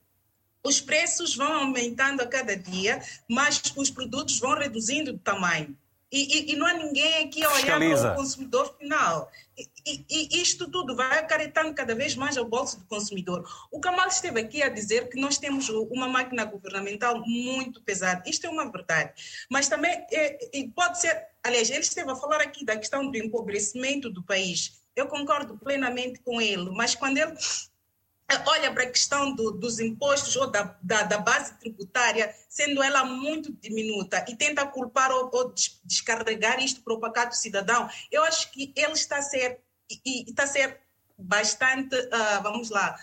os 0.65 0.81
preços 0.81 1.35
vão 1.35 1.53
aumentando 1.53 2.23
a 2.23 2.27
cada 2.27 2.57
dia, 2.57 3.03
mas 3.29 3.63
os 3.77 3.91
produtos 3.91 4.39
vão 4.39 4.57
reduzindo 4.57 5.13
de 5.13 5.19
tamanho. 5.19 5.77
E, 6.13 6.21
e, 6.21 6.53
e 6.53 6.57
não 6.57 6.67
há 6.67 6.75
ninguém 6.75 7.25
aqui 7.25 7.43
a 7.43 7.51
olhar 7.55 7.79
para 7.79 8.13
o 8.13 8.17
consumidor 8.17 8.77
final. 8.79 9.31
E, 9.87 10.05
e, 10.11 10.43
isto 10.43 10.71
tudo 10.71 10.95
vai 10.95 11.19
acarretando 11.19 11.73
cada 11.73 11.95
vez 11.95 12.15
mais 12.15 12.37
ao 12.37 12.45
bolso 12.45 12.79
do 12.79 12.85
consumidor. 12.85 13.49
O 13.71 13.81
Kamal 13.81 14.09
esteve 14.09 14.39
aqui 14.39 14.63
a 14.63 14.69
dizer 14.69 15.09
que 15.09 15.19
nós 15.19 15.39
temos 15.39 15.71
uma 15.71 16.07
máquina 16.07 16.45
governamental 16.45 17.23
muito 17.27 17.83
pesada. 17.83 18.23
Isto 18.29 18.47
é 18.47 18.51
uma 18.51 18.71
verdade. 18.71 19.13
Mas 19.51 19.69
também 19.69 19.91
é, 20.13 20.39
pode 20.75 21.01
ser. 21.01 21.29
Aliás, 21.43 21.71
ele 21.71 21.81
esteve 21.81 22.11
a 22.11 22.17
falar 22.17 22.43
aqui 22.43 22.63
da 22.63 22.77
questão 22.77 23.11
do 23.11 23.17
empobrecimento 23.17 24.11
do 24.11 24.23
país. 24.23 24.83
Eu 24.95 25.07
concordo 25.07 25.57
plenamente 25.57 26.21
com 26.21 26.43
ele, 26.43 26.71
mas 26.73 26.95
quando 26.95 27.17
ele 27.17 27.35
olha 28.47 28.73
para 28.73 28.85
a 28.85 28.91
questão 28.91 29.35
do, 29.35 29.53
dos 29.53 29.79
impostos 29.81 30.37
ou 30.37 30.51
da, 30.51 30.77
da, 30.83 31.03
da, 31.03 31.19
base 31.19 31.55
tributária, 31.59 32.35
sendo 32.49 32.83
ela 32.83 33.05
muito 33.05 33.53
diminuta, 33.53 34.25
e 34.29 34.37
tenta 34.37 34.67
culpar 34.67 35.11
ou, 35.11 35.31
ou 35.33 35.55
descarregar 35.85 36.63
isto 36.63 36.83
para 36.83 36.95
o 36.95 37.01
pacato 37.01 37.37
cidadão, 37.37 37.89
eu 38.11 38.23
acho 38.25 38.51
que 38.51 38.73
ele 38.77 38.93
está 38.93 39.19
a 39.19 39.23
ser, 39.23 39.61
e, 39.91 40.01
e 40.05 40.31
está 40.31 40.45
a 40.45 40.47
ser 40.47 40.81
bastante, 41.19 41.97
uh, 41.97 42.43
vamos 42.43 42.71
lá, 42.71 42.97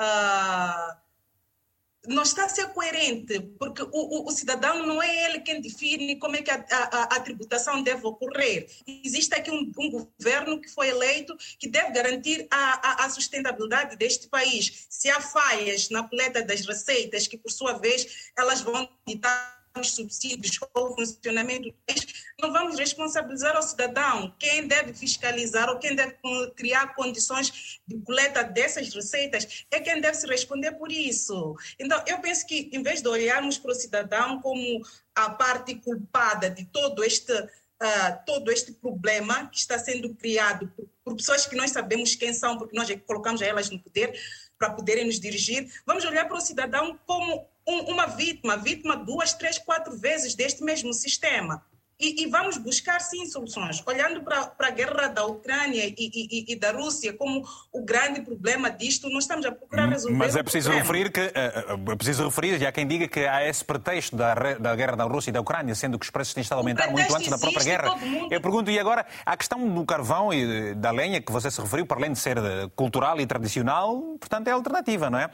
uh, 0.00 1.01
não 2.06 2.22
está 2.24 2.44
a 2.44 2.48
ser 2.48 2.68
coerente, 2.68 3.40
porque 3.58 3.82
o, 3.82 3.88
o, 3.92 4.28
o, 4.28 4.30
cidadão 4.32 4.84
não 4.84 5.00
é 5.00 5.24
ele 5.26 5.40
quem 5.40 5.60
define 5.60 6.16
como 6.16 6.36
é 6.36 6.42
que 6.42 6.50
a, 6.50 6.64
a, 6.70 7.02
a 7.16 7.20
tributação 7.20 7.82
deve 7.82 8.04
ocorrer. 8.04 8.68
Existe 8.86 9.34
aqui 9.34 9.50
um, 9.50 9.70
um, 9.78 9.90
governo 9.90 10.60
que 10.60 10.68
foi 10.68 10.88
eleito 10.88 11.36
que 11.58 11.68
deve 11.68 11.92
garantir 11.92 12.46
a, 12.50 13.04
a, 13.04 13.10
sustentabilidade 13.10 13.96
deste 13.96 14.28
país. 14.28 14.86
Se 14.90 15.08
há 15.10 15.20
falhas 15.20 15.90
na 15.90 16.02
coleta 16.08 16.42
das 16.42 16.66
receitas, 16.66 17.28
que 17.28 17.38
por 17.38 17.52
sua 17.52 17.74
vez 17.74 18.30
elas 18.36 18.60
vão 18.60 18.88
ditar 19.06 19.61
os 19.80 19.94
subsídios 19.94 20.58
ou 20.74 20.90
o 20.90 20.94
funcionamento 20.94 21.68
do 21.68 21.74
país, 21.86 22.24
não 22.40 22.52
vamos 22.52 22.78
responsabilizar 22.78 23.58
o 23.58 23.62
cidadão. 23.62 24.34
Quem 24.38 24.66
deve 24.66 24.92
fiscalizar 24.92 25.68
ou 25.68 25.78
quem 25.78 25.94
deve 25.94 26.16
criar 26.54 26.94
condições 26.94 27.80
de 27.86 27.98
coleta 28.00 28.42
dessas 28.42 28.92
receitas 28.92 29.64
é 29.70 29.80
quem 29.80 30.00
deve 30.00 30.16
se 30.16 30.26
responder 30.26 30.72
por 30.72 30.90
isso. 30.90 31.56
Então, 31.78 32.02
eu 32.06 32.18
penso 32.20 32.46
que, 32.46 32.70
em 32.72 32.82
vez 32.82 33.00
de 33.00 33.08
olharmos 33.08 33.58
para 33.58 33.72
o 33.72 33.74
cidadão 33.74 34.40
como 34.40 34.82
a 35.14 35.30
parte 35.30 35.74
culpada 35.76 36.50
de 36.50 36.64
todo 36.66 37.04
este, 37.04 37.32
uh, 37.32 38.24
todo 38.26 38.50
este 38.50 38.72
problema 38.72 39.48
que 39.48 39.58
está 39.58 39.78
sendo 39.78 40.14
criado 40.14 40.68
por, 40.76 40.88
por 41.04 41.16
pessoas 41.16 41.46
que 41.46 41.56
nós 41.56 41.70
sabemos 41.70 42.14
quem 42.14 42.32
são, 42.32 42.58
porque 42.58 42.76
nós 42.76 42.88
colocamos 43.06 43.40
elas 43.42 43.70
no 43.70 43.78
poder, 43.78 44.18
para 44.58 44.70
poderem 44.70 45.06
nos 45.06 45.18
dirigir, 45.18 45.68
vamos 45.84 46.04
olhar 46.04 46.26
para 46.28 46.36
o 46.36 46.40
cidadão 46.40 46.96
como 47.04 47.48
um, 47.66 47.92
uma 47.92 48.06
vítima, 48.06 48.56
vítima 48.56 48.96
duas, 48.96 49.32
três, 49.32 49.58
quatro 49.58 49.96
vezes 49.96 50.34
deste 50.34 50.62
mesmo 50.62 50.92
sistema. 50.92 51.62
E, 52.02 52.24
e, 52.24 52.26
vamos 52.26 52.56
buscar, 52.58 53.00
sim, 53.00 53.26
soluções. 53.26 53.80
Olhando 53.86 54.22
para 54.22 54.52
a 54.58 54.70
guerra 54.70 55.06
da 55.06 55.24
Ucrânia 55.24 55.86
e, 55.86 55.94
e, 55.96 56.52
e, 56.52 56.56
da 56.56 56.72
Rússia 56.72 57.12
como 57.12 57.46
o 57.72 57.84
grande 57.84 58.22
problema 58.22 58.68
disto, 58.68 59.08
nós 59.08 59.22
estamos 59.22 59.46
a 59.46 59.52
procurar 59.52 59.88
resolver 59.88 60.16
Mas 60.16 60.34
é 60.34 60.42
preciso 60.42 60.72
referir 60.72 61.12
que, 61.12 61.20
é, 61.20 61.64
é 61.92 61.94
preciso 61.94 62.24
referir, 62.24 62.66
há 62.66 62.72
quem 62.72 62.88
diga 62.88 63.06
que 63.06 63.20
há 63.20 63.46
esse 63.46 63.64
pretexto 63.64 64.16
da, 64.16 64.34
da 64.34 64.74
guerra 64.74 64.96
da 64.96 65.04
Rússia 65.04 65.30
e 65.30 65.32
da 65.32 65.40
Ucrânia, 65.40 65.76
sendo 65.76 65.96
que 65.96 66.04
os 66.04 66.10
preços 66.10 66.34
têm 66.34 66.42
estado 66.42 66.58
a 66.58 66.62
aumentar 66.62 66.90
muito 66.90 67.14
antes 67.14 67.28
da 67.28 67.38
própria 67.38 67.62
guerra. 67.62 67.94
Eu 68.28 68.40
pergunto, 68.40 68.68
e 68.68 68.80
agora, 68.80 69.06
a 69.24 69.36
questão 69.36 69.68
do 69.68 69.84
carvão 69.84 70.34
e 70.34 70.74
da 70.74 70.90
lenha, 70.90 71.20
que 71.20 71.30
você 71.30 71.52
se 71.52 71.60
referiu, 71.60 71.86
para 71.86 71.98
além 71.98 72.12
de 72.12 72.18
ser 72.18 72.36
cultural 72.74 73.20
e 73.20 73.26
tradicional, 73.26 74.16
portanto, 74.18 74.48
é 74.48 74.50
alternativa, 74.50 75.08
não 75.08 75.20
é? 75.20 75.30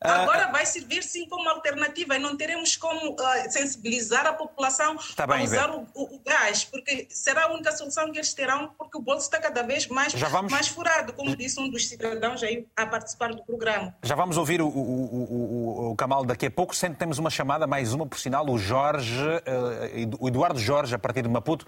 Agora 0.00 0.48
vai 0.52 0.66
servir 0.66 1.02
sim 1.02 1.26
como 1.28 1.48
alternativa 1.48 2.16
e 2.16 2.18
não 2.18 2.36
teremos 2.36 2.76
como 2.76 3.12
uh, 3.12 3.16
sensibilizar 3.50 4.26
a 4.26 4.32
população 4.32 4.96
tá 5.16 5.26
bem, 5.26 5.40
a 5.40 5.44
usar 5.44 5.70
o, 5.70 5.86
o, 5.94 6.16
o, 6.16 6.20
gás, 6.24 6.64
porque 6.64 7.06
será 7.08 7.44
a 7.44 7.52
única 7.52 7.72
solução 7.72 8.12
que 8.12 8.18
eles 8.18 8.34
terão, 8.34 8.70
porque 8.76 8.98
o 8.98 9.00
bolso 9.00 9.22
está 9.22 9.40
cada 9.40 9.62
vez 9.62 9.86
mais, 9.86 10.12
vamos... 10.12 10.52
mais 10.52 10.68
furado, 10.68 11.14
como 11.14 11.34
disse 11.34 11.58
um 11.58 11.70
dos 11.70 11.88
cidadãos 11.88 12.42
aí 12.42 12.66
a 12.76 12.86
participar 12.86 13.32
do 13.32 13.42
programa. 13.42 13.94
Já 14.02 14.14
vamos 14.14 14.36
ouvir 14.36 14.60
o, 14.60 14.68
o, 14.68 15.90
o 15.92 15.96
Kamal 15.96 16.24
daqui 16.24 16.46
a 16.46 16.50
pouco, 16.50 16.76
sempre 16.76 16.98
temos 16.98 17.18
uma 17.18 17.30
chamada, 17.30 17.66
mais 17.66 17.94
uma 17.94 18.06
por 18.06 18.18
sinal, 18.18 18.48
o 18.48 18.58
Jorge, 18.58 19.24
uh, 19.24 20.16
o 20.20 20.28
Eduardo 20.28 20.58
Jorge, 20.58 20.94
a 20.94 20.98
partir 20.98 21.22
de 21.22 21.28
Maputo. 21.28 21.66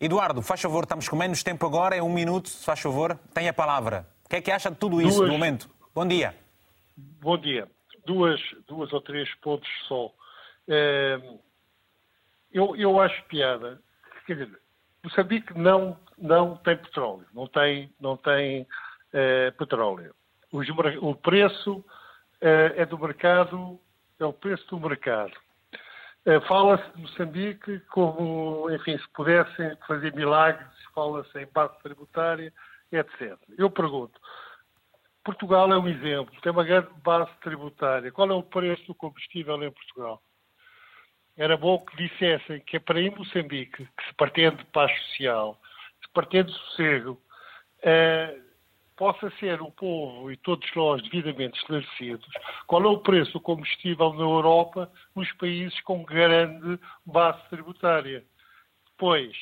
Eduardo, 0.00 0.42
faz 0.42 0.60
favor, 0.60 0.84
estamos 0.84 1.08
com 1.08 1.16
menos 1.16 1.42
tempo 1.42 1.66
agora, 1.66 1.96
é 1.96 2.02
um 2.02 2.12
minuto, 2.12 2.48
se 2.48 2.64
faz 2.64 2.78
favor, 2.78 3.18
tem 3.32 3.48
a 3.48 3.52
palavra. 3.52 4.06
O 4.24 4.28
que 4.28 4.36
é 4.36 4.40
que 4.40 4.50
acha 4.50 4.70
de 4.70 4.76
tudo 4.76 5.02
isso 5.02 5.18
Duas... 5.18 5.28
no 5.28 5.32
momento? 5.32 5.68
Bom 5.94 6.06
dia. 6.06 6.43
Bom 6.96 7.38
dia. 7.38 7.68
Duas, 8.06 8.40
duas 8.66 8.92
ou 8.92 9.00
três 9.00 9.32
pontos 9.36 9.68
só. 9.88 10.12
É, 10.68 11.20
eu, 12.52 12.76
eu 12.76 13.00
acho 13.00 13.24
piada. 13.24 13.80
Quer 14.26 14.34
dizer, 14.34 14.60
Moçambique 15.02 15.58
não, 15.58 15.98
não 16.16 16.56
tem 16.56 16.76
petróleo, 16.76 17.26
não 17.34 17.46
tem, 17.46 17.92
não 18.00 18.16
tem 18.16 18.66
é, 19.12 19.50
petróleo. 19.52 20.14
O 21.00 21.14
preço 21.16 21.84
é, 22.40 22.74
é, 22.76 22.86
do 22.86 22.98
mercado, 22.98 23.78
é 24.20 24.24
o 24.24 24.32
preço 24.32 24.66
do 24.68 24.88
mercado. 24.88 25.32
É, 26.24 26.40
fala-se 26.42 26.88
de 26.92 27.02
Moçambique 27.02 27.80
como, 27.90 28.70
enfim, 28.70 28.96
se 28.96 29.08
pudessem 29.10 29.76
fazer 29.86 30.14
milagres, 30.14 30.66
fala-se 30.94 31.38
em 31.38 31.46
base 31.52 31.76
tributária, 31.82 32.52
etc. 32.90 33.36
Eu 33.58 33.70
pergunto, 33.70 34.18
Portugal 35.24 35.72
é 35.72 35.78
um 35.78 35.88
exemplo, 35.88 36.40
tem 36.42 36.52
uma 36.52 36.64
grande 36.64 36.88
base 37.02 37.30
tributária. 37.40 38.12
Qual 38.12 38.30
é 38.30 38.34
o 38.34 38.42
preço 38.42 38.86
do 38.86 38.94
combustível 38.94 39.62
em 39.62 39.70
Portugal? 39.70 40.22
era 41.36 41.56
bom 41.56 41.78
que 41.78 41.96
dissessem 41.96 42.60
que 42.60 42.76
é 42.76 42.80
para 42.80 43.00
em 43.00 43.10
Moçambique, 43.10 43.84
que 43.84 44.06
se 44.06 44.14
pretende 44.16 44.64
paz 44.66 44.92
social, 45.08 45.60
se 46.02 46.12
pretende 46.12 46.52
sossego, 46.52 47.20
uh, 47.80 48.44
possa 48.96 49.30
ser 49.40 49.60
o 49.60 49.70
povo 49.72 50.30
e 50.30 50.36
todos 50.36 50.68
nós 50.76 51.02
devidamente 51.02 51.58
esclarecidos 51.58 52.28
qual 52.68 52.84
é 52.84 52.86
o 52.86 52.98
preço 52.98 53.32
do 53.32 53.40
combustível 53.40 54.12
na 54.12 54.22
Europa 54.22 54.90
nos 55.16 55.30
países 55.32 55.80
com 55.80 56.04
grande 56.04 56.78
base 57.04 57.42
tributária. 57.50 58.24
Depois, 58.92 59.36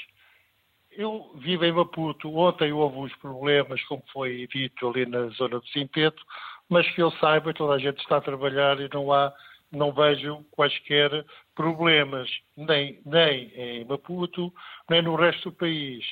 eu 0.96 1.32
vivo 1.36 1.64
em 1.64 1.72
Maputo, 1.72 2.34
ontem 2.34 2.72
houve 2.72 2.98
uns 2.98 3.16
problemas, 3.16 3.82
como 3.84 4.02
foi 4.12 4.46
dito 4.52 4.88
ali 4.88 5.06
na 5.06 5.28
zona 5.28 5.60
do 5.60 5.66
Simpeto, 5.68 6.22
mas 6.68 6.88
que 6.94 7.02
eu 7.02 7.10
saiba, 7.12 7.54
toda 7.54 7.74
a 7.74 7.78
gente 7.78 8.00
está 8.00 8.18
a 8.18 8.22
trabalhar 8.22 8.80
e 8.80 8.88
não 8.92 9.12
há, 9.12 9.32
não 9.70 9.92
vejo 9.92 10.44
quaisquer 10.50 11.24
problemas, 11.54 12.28
nem, 12.56 13.00
nem 13.04 13.52
em 13.54 13.84
Maputo, 13.84 14.52
nem 14.88 15.02
no 15.02 15.14
resto 15.14 15.50
do 15.50 15.56
país. 15.56 16.04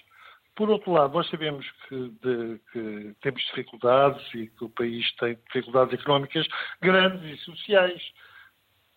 Por 0.54 0.68
outro 0.68 0.92
lado, 0.92 1.14
nós 1.14 1.28
sabemos 1.30 1.66
que, 1.88 1.96
de, 2.22 2.60
que, 2.72 3.14
temos 3.22 3.42
dificuldades 3.46 4.22
e 4.34 4.48
que 4.48 4.64
o 4.64 4.68
país 4.68 5.10
tem 5.16 5.38
dificuldades 5.46 5.98
económicas 5.98 6.46
grandes 6.82 7.40
e 7.40 7.44
sociais. 7.44 8.02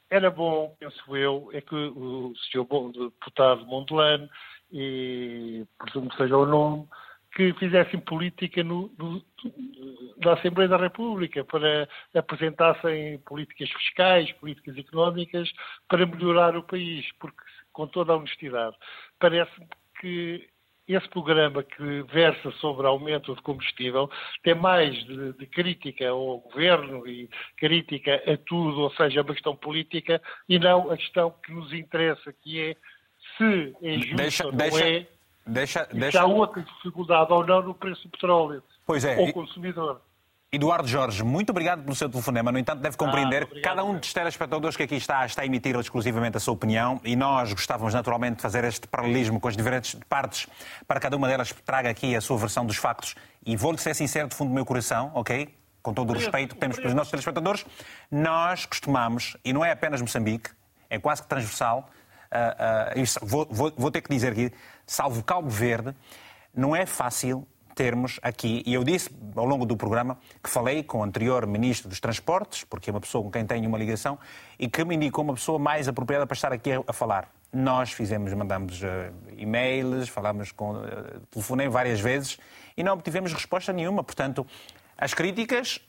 Era 0.09 0.29
bom, 0.29 0.75
penso 0.79 1.15
eu, 1.15 1.49
é 1.53 1.61
que 1.61 1.73
o 1.73 2.33
Sr. 2.51 2.65
deputado 2.93 3.65
Mondelano, 3.65 4.29
e 4.73 5.65
presumo 5.77 6.09
que 6.09 6.17
seja 6.17 6.35
o 6.35 6.45
nome, 6.45 6.87
que 7.35 7.53
fizessem 7.53 7.99
política 7.99 8.63
no, 8.63 8.91
no, 8.97 9.23
na 10.23 10.33
Assembleia 10.33 10.69
da 10.69 10.77
República, 10.77 11.43
para 11.45 11.87
apresentassem 12.15 13.19
políticas 13.19 13.69
fiscais, 13.71 14.31
políticas 14.33 14.75
económicas, 14.77 15.51
para 15.87 16.05
melhorar 16.05 16.57
o 16.57 16.63
país, 16.63 17.05
porque, 17.19 17.43
com 17.71 17.87
toda 17.87 18.13
a 18.13 18.17
honestidade, 18.17 18.75
parece-me 19.19 19.67
que 19.99 20.47
esse 20.87 21.07
programa 21.09 21.63
que 21.63 22.03
versa 22.03 22.51
sobre 22.59 22.85
aumento 22.85 23.33
de 23.33 23.41
combustível 23.41 24.09
tem 24.43 24.53
mais 24.53 24.93
de, 25.05 25.33
de, 25.33 25.45
crítica 25.47 26.09
ao 26.09 26.39
governo 26.39 27.07
e 27.07 27.29
crítica 27.55 28.21
a 28.27 28.37
tudo, 28.37 28.81
ou 28.81 28.91
seja, 28.91 29.21
a 29.21 29.23
questão 29.23 29.55
política, 29.55 30.21
e 30.47 30.59
não 30.59 30.91
a 30.91 30.97
questão 30.97 31.33
que 31.43 31.53
nos 31.53 31.71
interessa, 31.73 32.33
que 32.33 32.59
é 32.59 32.75
se 33.37 33.75
é 33.81 33.93
justo 33.99 34.15
deixa, 34.15 34.45
ou 34.45 34.51
não 34.51 34.57
deixa, 34.57 34.87
é, 34.87 35.07
deixa, 35.45 35.87
deixa... 35.91 36.11
se 36.11 36.17
há 36.17 36.25
outra 36.25 36.61
dificuldade 36.61 37.31
ou 37.31 37.45
não 37.45 37.61
no 37.61 37.73
preço 37.73 38.03
do 38.03 38.09
petróleo 38.09 38.63
pois 38.85 39.03
é, 39.05 39.19
ao 39.19 39.33
consumidor. 39.33 40.01
Eduardo 40.53 40.87
Jorge, 40.87 41.23
muito 41.23 41.49
obrigado 41.49 41.81
pelo 41.81 41.95
seu 41.95 42.07
telefonema. 42.07 42.51
No 42.51 42.59
entanto, 42.59 42.79
deve 42.79 42.95
compreender 42.95 43.41
ah, 43.41 43.45
que 43.47 43.61
cada 43.61 43.83
um 43.83 43.97
dos 43.97 44.13
telespectadores 44.13 44.77
que 44.77 44.83
aqui 44.83 44.93
está 44.93 45.25
está 45.25 45.41
a 45.41 45.45
emitir 45.47 45.75
exclusivamente 45.75 46.37
a 46.37 46.39
sua 46.39 46.53
opinião 46.53 47.01
e 47.03 47.15
nós 47.15 47.51
gostávamos 47.51 47.91
naturalmente 47.91 48.35
de 48.35 48.43
fazer 48.43 48.63
este 48.63 48.87
paralelismo 48.87 49.39
com 49.39 49.47
as 49.47 49.57
diferentes 49.57 49.99
partes 50.07 50.47
para 50.87 50.99
cada 50.99 51.17
uma 51.17 51.27
delas 51.27 51.51
traga 51.65 51.89
aqui 51.89 52.15
a 52.15 52.21
sua 52.21 52.37
versão 52.37 52.67
dos 52.67 52.77
factos. 52.77 53.15
E 53.43 53.57
vou-lhe 53.57 53.79
ser 53.79 53.95
sincero 53.95 54.27
do 54.27 54.35
fundo 54.35 54.49
do 54.49 54.53
meu 54.53 54.63
coração, 54.63 55.11
ok? 55.15 55.51
Com 55.81 55.91
todo 55.91 56.11
o 56.11 56.13
respeito 56.13 56.53
que 56.53 56.61
temos 56.61 56.77
pelos 56.77 56.93
nossos 56.93 57.09
telespectadores, 57.09 57.65
nós 58.11 58.67
costumamos, 58.67 59.35
e 59.43 59.51
não 59.51 59.65
é 59.65 59.71
apenas 59.71 60.03
Moçambique, 60.03 60.51
é 60.87 60.99
quase 60.99 61.23
que 61.23 61.27
transversal, 61.27 61.89
vou, 63.21 63.47
vou, 63.49 63.73
vou 63.75 63.91
ter 63.91 64.01
que 64.01 64.09
dizer 64.09 64.31
aqui, 64.31 64.51
salvo 64.85 65.23
Cabo 65.23 65.49
Verde, 65.49 65.95
não 66.53 66.75
é 66.75 66.85
fácil 66.85 67.47
termos 67.73 68.19
aqui, 68.21 68.61
e 68.65 68.73
eu 68.73 68.83
disse 68.83 69.09
ao 69.35 69.45
longo 69.45 69.65
do 69.65 69.75
programa 69.75 70.17
que 70.43 70.49
falei 70.49 70.83
com 70.83 70.99
o 70.99 71.03
anterior 71.03 71.47
Ministro 71.47 71.89
dos 71.89 71.99
Transportes, 71.99 72.63
porque 72.63 72.89
é 72.89 72.93
uma 72.93 73.01
pessoa 73.01 73.23
com 73.23 73.31
quem 73.31 73.45
tenho 73.45 73.67
uma 73.67 73.77
ligação, 73.77 74.19
e 74.59 74.67
que 74.67 74.83
me 74.85 74.95
indicou 74.95 75.23
uma 75.23 75.33
pessoa 75.33 75.57
mais 75.57 75.87
apropriada 75.87 76.27
para 76.27 76.35
estar 76.35 76.53
aqui 76.53 76.71
a, 76.71 76.83
a 76.85 76.93
falar. 76.93 77.27
Nós 77.51 77.91
fizemos, 77.91 78.33
mandamos 78.33 78.81
uh, 78.81 78.85
e-mails, 79.37 80.09
falámos 80.09 80.51
com, 80.51 80.71
uh, 80.73 81.19
telefonei 81.31 81.67
várias 81.67 81.99
vezes 81.99 82.39
e 82.75 82.83
não 82.83 82.93
obtivemos 82.93 83.33
resposta 83.33 83.71
nenhuma. 83.71 84.03
Portanto, 84.03 84.45
as 84.97 85.13
críticas 85.13 85.79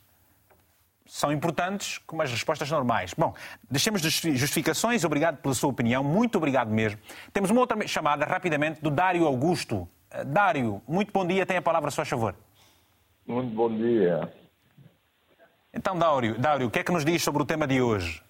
são 1.07 1.31
importantes 1.31 1.99
como 1.99 2.23
as 2.23 2.31
respostas 2.31 2.71
normais. 2.71 3.15
Bom, 3.15 3.35
deixemos 3.71 4.01
de 4.01 4.11
justificações. 4.37 5.05
Obrigado 5.05 5.37
pela 5.39 5.55
sua 5.55 5.71
opinião. 5.71 6.03
Muito 6.03 6.39
obrigado 6.39 6.71
mesmo. 6.71 6.99
Temos 7.33 7.51
uma 7.51 7.61
outra 7.61 7.87
chamada, 7.87 8.25
rapidamente, 8.25 8.81
do 8.81 8.91
Dário 8.91 9.27
Augusto. 9.27 9.89
Dário, 10.27 10.81
muito 10.87 11.13
bom 11.13 11.27
dia, 11.27 11.45
tem 11.45 11.57
a 11.57 11.63
palavra, 11.63 11.91
só 11.91 12.03
a 12.03 12.05
favor. 12.05 12.35
Muito 13.27 13.55
bom 13.55 13.75
dia. 13.75 14.33
Então, 15.73 15.99
Dário, 15.99 16.39
Dário, 16.39 16.69
o 16.69 16.71
que 16.71 16.79
é 16.79 16.85
que 16.85 16.93
nos 16.93 17.05
diz 17.05 17.23
sobre 17.23 17.43
o 17.43 17.47
tema 17.47 17.67
de 17.67 17.83
hoje? 17.83 18.23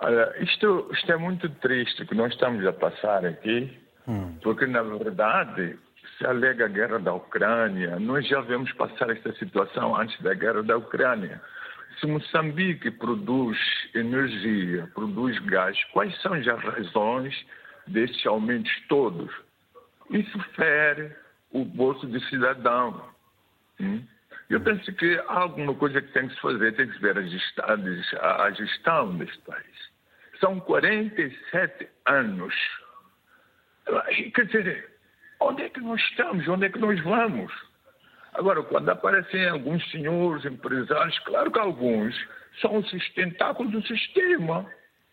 Olha, 0.00 0.34
isto, 0.40 0.90
isto 0.92 1.12
é 1.12 1.16
muito 1.16 1.48
triste 1.48 2.04
que 2.04 2.14
nós 2.14 2.32
estamos 2.32 2.66
a 2.66 2.72
passar 2.72 3.24
aqui, 3.24 3.80
hum. 4.06 4.34
porque, 4.42 4.66
na 4.66 4.82
verdade, 4.82 5.78
se 6.16 6.26
alega 6.26 6.64
a 6.64 6.68
guerra 6.68 6.98
da 6.98 7.14
Ucrânia, 7.14 7.98
nós 8.00 8.26
já 8.26 8.40
vemos 8.40 8.72
passar 8.72 9.10
esta 9.10 9.32
situação 9.34 9.96
antes 9.96 10.20
da 10.20 10.34
guerra 10.34 10.62
da 10.62 10.76
Ucrânia. 10.76 11.40
Se 12.00 12.06
Moçambique 12.06 12.90
produz 12.92 13.58
energia, 13.94 14.88
produz 14.94 15.38
gás, 15.40 15.82
quais 15.92 16.16
são 16.22 16.32
as 16.34 16.46
razões 16.46 17.46
destes 17.88 18.24
aumentos 18.26 18.72
todos? 18.88 19.34
Isso 20.10 20.38
fere 20.54 21.12
o 21.50 21.64
bolso 21.64 22.06
do 22.06 22.20
cidadão. 22.26 23.08
Hum? 23.80 24.02
Eu 24.48 24.60
penso 24.60 24.92
que 24.94 25.18
há 25.28 25.40
alguma 25.40 25.74
coisa 25.74 26.00
que 26.00 26.12
tem 26.12 26.28
que 26.28 26.34
se 26.34 26.40
fazer, 26.40 26.74
tem 26.74 26.86
que 26.86 26.94
se 26.94 27.00
ver 27.00 27.18
a 27.18 28.50
gestão, 28.52 29.16
deste 29.16 29.38
país. 29.40 29.90
São 30.40 30.60
47 30.60 31.88
anos. 32.06 32.54
Quer 34.34 34.46
dizer, 34.46 34.90
onde 35.40 35.62
é 35.62 35.68
que 35.68 35.80
nós 35.80 36.00
estamos? 36.00 36.46
Onde 36.48 36.66
é 36.66 36.70
que 36.70 36.78
nós 36.78 36.98
vamos? 37.02 37.52
Agora, 38.38 38.62
quando 38.62 38.88
aparecem 38.88 39.48
alguns 39.48 39.84
senhores 39.90 40.44
empresários, 40.44 41.18
claro 41.20 41.50
que 41.50 41.58
alguns 41.58 42.14
são 42.60 42.76
o 42.76 42.84
sustentáculo 42.84 43.68
do 43.68 43.84
sistema. 43.84 44.64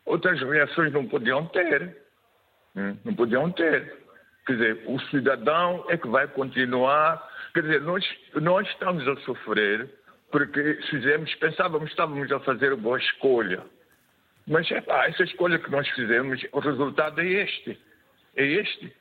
Outras 0.05 0.39
reações 0.41 0.93
não 0.93 1.07
podiam 1.07 1.47
ter. 1.47 1.97
Hum? 2.75 2.95
Não 3.03 3.15
podiam 3.15 3.51
ter. 3.51 3.97
Quer 4.45 4.53
dizer, 4.53 4.83
o 4.85 4.99
cidadão 5.09 5.83
é 5.89 5.97
que 5.97 6.07
vai 6.07 6.27
continuar. 6.27 7.27
Quer 7.55 7.63
dizer, 7.63 7.81
nós, 7.81 8.05
nós 8.35 8.67
estamos 8.67 9.07
a 9.07 9.15
sofrer 9.21 9.89
porque 10.31 10.79
fizemos, 10.91 11.33
pensávamos, 11.35 11.89
estávamos 11.89 12.31
a 12.31 12.39
fazer 12.41 12.75
boa 12.75 12.99
escolha. 12.99 13.63
Mas 14.45 14.69
é 14.69 14.81
pá, 14.81 15.07
essa 15.07 15.23
escolha 15.23 15.57
que 15.57 15.71
nós 15.71 15.87
fizemos, 15.89 16.45
o 16.51 16.59
resultado 16.59 17.19
é 17.21 17.25
este. 17.25 17.79
É 18.35 18.45
este. 18.45 18.95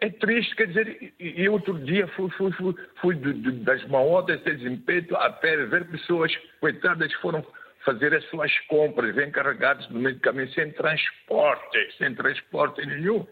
É 0.00 0.08
triste, 0.08 0.56
quer 0.56 0.68
dizer, 0.68 1.14
e, 1.20 1.48
outro 1.48 1.78
dia 1.84 2.08
fui, 2.08 2.30
fui, 2.30 2.50
fui, 2.52 2.74
fui 3.00 3.14
de, 3.16 3.34
de, 3.34 3.52
das 3.64 3.86
maotas 3.88 4.42
de 4.42 4.56
desempenho 4.56 5.16
a 5.16 5.30
pé, 5.30 5.56
ver 5.66 5.86
pessoas, 5.88 6.34
coitadas, 6.58 7.12
foram 7.14 7.46
fazer 7.84 8.14
as 8.14 8.24
suas 8.30 8.50
compras, 8.60 9.14
vêm 9.14 9.30
carregadas 9.30 9.86
no 9.90 10.00
meio 10.00 10.14
do 10.14 10.20
caminho, 10.22 10.50
sem 10.52 10.72
transporte, 10.72 11.96
sem 11.98 12.14
transporte 12.14 12.84
nenhum. 12.86 13.26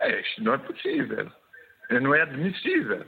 É, 0.00 0.20
isto 0.20 0.42
não 0.42 0.54
é 0.54 0.58
possível. 0.58 1.30
Não 1.90 2.14
é 2.14 2.22
admissível. 2.22 3.06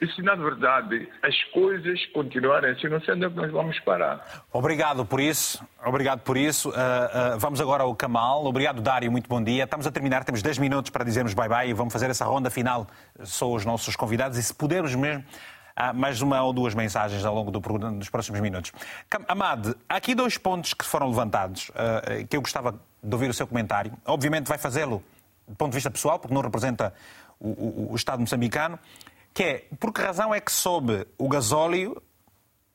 E 0.00 0.06
se, 0.06 0.22
na 0.22 0.34
verdade, 0.34 1.08
as 1.22 1.44
coisas 1.52 2.06
continuarem 2.06 2.70
assim, 2.70 2.88
não 2.88 3.00
sei 3.02 3.14
onde 3.14 3.26
é 3.26 3.28
que 3.28 3.36
nós 3.36 3.50
vamos 3.50 3.78
parar. 3.80 4.44
Obrigado 4.50 5.04
por 5.04 5.20
isso. 5.20 5.62
Obrigado 5.84 6.20
por 6.20 6.38
isso. 6.38 6.70
Uh, 6.70 6.72
uh, 6.72 7.38
vamos 7.38 7.60
agora 7.60 7.82
ao 7.82 7.94
Kamal. 7.94 8.46
Obrigado, 8.46 8.80
Dário. 8.80 9.12
Muito 9.12 9.28
bom 9.28 9.42
dia. 9.42 9.64
Estamos 9.64 9.86
a 9.86 9.92
terminar. 9.92 10.24
Temos 10.24 10.40
10 10.40 10.56
minutos 10.56 10.90
para 10.90 11.04
dizermos 11.04 11.34
bye-bye 11.34 11.68
e 11.68 11.74
vamos 11.74 11.92
fazer 11.92 12.08
essa 12.08 12.24
ronda 12.24 12.48
final. 12.48 12.86
São 13.24 13.52
os 13.52 13.66
nossos 13.66 13.94
convidados 13.94 14.38
e, 14.38 14.42
se 14.42 14.54
pudermos 14.54 14.94
mesmo, 14.94 15.22
há 15.76 15.92
mais 15.92 16.22
uma 16.22 16.42
ou 16.42 16.54
duas 16.54 16.74
mensagens 16.74 17.22
ao 17.22 17.34
longo 17.34 17.50
do, 17.50 17.60
dos 17.60 18.08
próximos 18.08 18.40
minutos. 18.40 18.72
Amad, 19.28 19.74
há 19.86 19.96
aqui 19.96 20.14
dois 20.14 20.38
pontos 20.38 20.72
que 20.72 20.84
foram 20.84 21.08
levantados 21.08 21.68
uh, 21.70 22.26
que 22.26 22.38
eu 22.38 22.40
gostava 22.40 22.80
de 23.02 23.14
ouvir 23.14 23.28
o 23.28 23.34
seu 23.34 23.46
comentário. 23.46 23.92
Obviamente 24.06 24.46
vai 24.46 24.56
fazê-lo 24.56 25.02
do 25.46 25.56
ponto 25.56 25.72
de 25.72 25.76
vista 25.76 25.90
pessoal, 25.90 26.18
porque 26.18 26.32
não 26.32 26.40
representa 26.42 26.94
o, 27.38 27.48
o, 27.48 27.92
o 27.92 27.96
Estado 27.96 28.20
moçambicano, 28.20 28.78
que 29.32 29.42
é 29.42 29.64
por 29.78 29.92
que 29.92 30.00
razão 30.00 30.34
é 30.34 30.40
que 30.40 30.52
soube 30.52 31.06
o 31.16 31.28
gasóleo, 31.28 32.02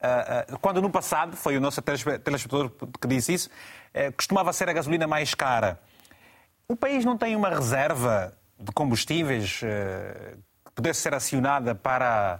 uh, 0.01 0.53
uh, 0.53 0.59
quando 0.59 0.81
no 0.81 0.89
passado, 0.89 1.35
foi 1.35 1.57
o 1.57 1.61
nosso 1.61 1.81
telespectador 1.81 2.71
que 2.99 3.07
disse 3.07 3.33
isso, 3.33 3.49
uh, 3.49 4.11
costumava 4.13 4.51
ser 4.53 4.69
a 4.69 4.73
gasolina 4.73 5.07
mais 5.07 5.33
cara. 5.33 5.79
O 6.67 6.75
país 6.75 7.05
não 7.05 7.17
tem 7.17 7.35
uma 7.35 7.49
reserva 7.49 8.33
de 8.59 8.71
combustíveis 8.71 9.59
que 9.59 10.71
pudesse 10.73 11.01
ser 11.01 11.13
acionada 11.13 11.75
para 11.75 12.39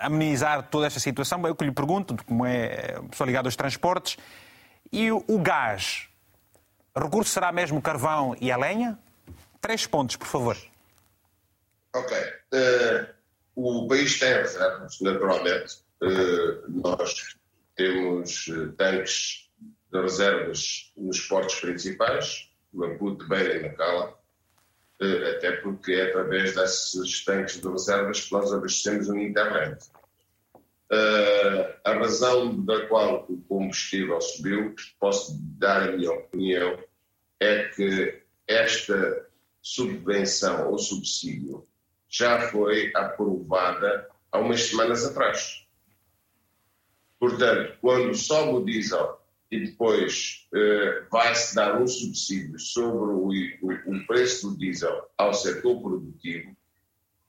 amenizar 0.00 0.64
toda 0.64 0.86
esta 0.86 1.00
situação? 1.00 1.46
Eu 1.46 1.54
que 1.54 1.64
lhe 1.64 1.72
pergunto, 1.72 2.16
como 2.26 2.44
é 2.44 3.00
pessoa 3.10 3.26
ligada 3.26 3.48
aos 3.48 3.56
transportes, 3.56 4.18
e 4.92 5.10
o, 5.10 5.38
gás? 5.38 6.08
Recurso 6.94 7.30
será 7.30 7.50
mesmo 7.50 7.80
carvão 7.80 8.36
e 8.40 8.52
a 8.52 8.58
lenha? 8.58 8.98
Três 9.60 9.86
pontos, 9.86 10.16
por 10.16 10.26
favor. 10.26 10.56
Ok. 11.94 12.16
Uh, 12.52 13.19
o 13.64 13.88
país 13.88 14.18
tem 14.18 14.32
reservas, 14.32 15.00
naturalmente. 15.00 15.78
Uh, 16.02 16.62
nós 16.68 17.36
temos 17.76 18.48
uh, 18.48 18.72
tanques 18.72 19.50
de 19.92 20.00
reservas 20.00 20.92
nos 20.96 21.20
portos 21.20 21.56
principais, 21.56 22.50
Maputo, 22.72 23.28
Beira 23.28 23.56
e 23.56 23.62
Nacala, 23.62 24.16
eh, 25.00 25.30
até 25.30 25.52
porque 25.52 25.92
é 25.92 26.10
através 26.10 26.54
desses 26.54 27.24
tanques 27.24 27.60
de 27.60 27.68
reservas 27.68 28.20
que 28.20 28.32
nós 28.32 28.52
abastecemos. 28.52 29.08
Uh, 29.08 29.76
a 31.84 31.92
razão 31.94 32.64
da 32.64 32.86
qual 32.86 33.26
o 33.28 33.40
combustível 33.48 34.20
subiu, 34.20 34.74
posso 35.00 35.36
dar 35.58 35.88
a 35.88 35.96
minha 35.96 36.12
opinião, 36.12 36.78
é 37.40 37.64
que 37.68 38.22
esta 38.46 39.26
subvenção 39.62 40.70
ou 40.70 40.78
subsídio 40.78 41.66
já 42.10 42.48
foi 42.50 42.90
aprovada 42.94 44.08
há 44.32 44.38
umas 44.38 44.64
semanas 44.64 45.04
atrás. 45.04 45.64
Portanto, 47.18 47.76
quando 47.80 48.14
sobe 48.14 48.52
o 48.52 48.64
diesel 48.64 49.20
e 49.50 49.66
depois 49.66 50.48
uh, 50.52 51.08
vai-se 51.10 51.54
dar 51.54 51.80
um 51.80 51.86
subsídio 51.86 52.58
sobre 52.58 53.12
o, 53.12 53.28
o, 53.62 53.96
o, 53.96 54.06
preço 54.06 54.50
do 54.50 54.58
diesel 54.58 55.08
ao 55.18 55.34
setor 55.34 55.80
produtivo, 55.80 56.56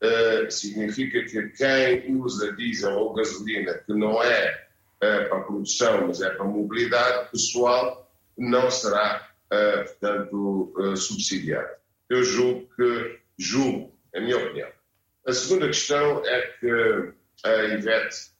uh, 0.02 0.50
significa 0.50 1.24
que 1.26 1.50
quem 1.50 2.16
usa 2.16 2.54
diesel 2.54 2.94
ou 2.94 3.14
gasolina, 3.14 3.74
que 3.86 3.94
não 3.94 4.24
é 4.24 4.68
uh, 4.98 5.30
para 5.30 5.42
produção, 5.42 6.08
mas 6.08 6.22
é 6.22 6.30
para 6.30 6.46
mobilidade 6.46 7.30
pessoal, 7.32 8.10
não 8.38 8.72
será, 8.72 9.30
portanto, 9.50 10.74
subsidiado. 10.96 11.70
Eu 12.10 12.24
julgo 12.24 12.68
que, 12.76 13.20
julgo, 13.38 13.91
a 14.16 14.20
minha 14.20 14.38
opinião. 14.38 14.70
A 15.26 15.34
segunda 15.34 15.68
questão 15.68 16.24
é 16.26 16.42
que 16.60 17.14
a 17.46 17.64
Ivete 17.66 18.32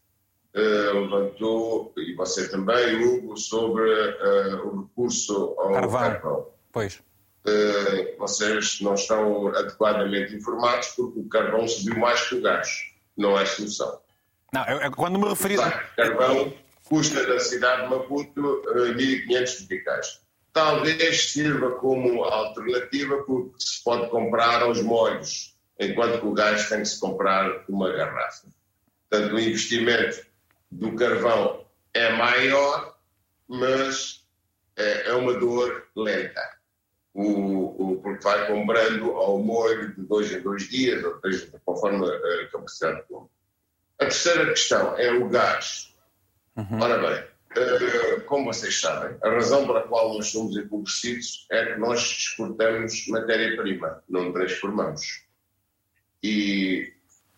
uh, 0.56 1.00
levantou, 1.00 1.94
e 1.98 2.14
você 2.16 2.50
também, 2.50 3.04
Hugo, 3.04 3.38
sobre 3.38 3.84
uh, 3.84 4.68
o 4.68 4.82
recurso 4.82 5.56
ao 5.58 5.74
carvão. 5.74 6.00
carvão. 6.00 6.48
Pois. 6.72 7.02
Uh, 7.46 8.18
vocês 8.20 8.80
não 8.82 8.94
estão 8.94 9.48
adequadamente 9.50 10.36
informados 10.36 10.90
porque 10.90 11.20
o 11.20 11.30
carvão 11.30 11.68
subiu 11.68 11.98
mais 11.98 12.22
que 12.28 12.36
o 12.36 12.42
gás. 12.42 12.70
Não 13.18 13.38
é 13.38 13.46
solução. 13.46 14.00
Não, 14.54 14.66
eu, 14.68 14.80
eu, 14.82 14.92
quando 14.92 15.20
me 15.20 15.28
referi... 15.28 15.58
O 15.58 15.96
carvão 15.96 16.54
custa 16.86 17.26
da 17.26 17.40
cidade 17.40 17.84
de 17.84 17.90
Maputo 17.90 18.62
1.500 18.68 19.62
meticais. 19.62 20.22
Talvez 20.54 21.32
sirva 21.32 21.72
como 21.72 22.24
alternativa 22.26 23.24
porque 23.24 23.56
se 23.60 23.84
pode 23.84 24.10
comprar 24.10 24.62
aos 24.62 24.82
molhos, 24.82 25.51
enquanto 25.82 26.20
que 26.20 26.28
o 26.28 26.34
gás 26.34 26.70
tem 26.70 26.80
que 26.80 26.86
se 26.86 27.00
comprar 27.00 27.66
uma 27.68 27.92
garrafa. 27.92 28.48
Portanto, 29.10 29.34
o 29.34 29.40
investimento 29.40 30.26
do 30.72 30.96
carvão 30.96 31.66
é 31.94 32.14
maior, 32.14 32.96
mas 33.48 34.26
é, 34.78 35.10
é 35.10 35.14
uma 35.14 35.34
dor 35.34 35.88
lenta. 35.96 36.42
O, 37.14 37.94
o, 37.94 38.02
porque 38.02 38.24
vai 38.24 38.48
comprando 38.48 39.12
ao 39.12 39.40
molho 39.40 39.94
de 39.94 40.02
dois 40.04 40.32
em 40.32 40.40
dois 40.40 40.70
dias, 40.70 41.04
ou 41.04 41.20
três, 41.20 41.52
conforme 41.66 42.08
a 42.08 42.48
capacidade 42.50 43.04
do 43.10 43.30
A 44.00 44.06
terceira 44.06 44.46
questão 44.46 44.98
é 44.98 45.12
o 45.12 45.28
gás. 45.28 45.94
Uhum. 46.56 46.80
Ora 46.80 46.98
bem, 47.00 47.24
uh, 47.58 48.22
como 48.26 48.46
vocês 48.46 48.80
sabem, 48.80 49.18
a 49.24 49.30
razão 49.30 49.66
pela 49.66 49.82
qual 49.82 50.14
nós 50.14 50.28
somos 50.28 50.56
empobrecidos 50.56 51.48
é 51.52 51.74
que 51.74 51.80
nós 51.80 52.00
exportamos 52.00 53.08
matéria-prima, 53.10 54.02
não 54.08 54.32
transformamos. 54.32 55.26
E 56.24 56.94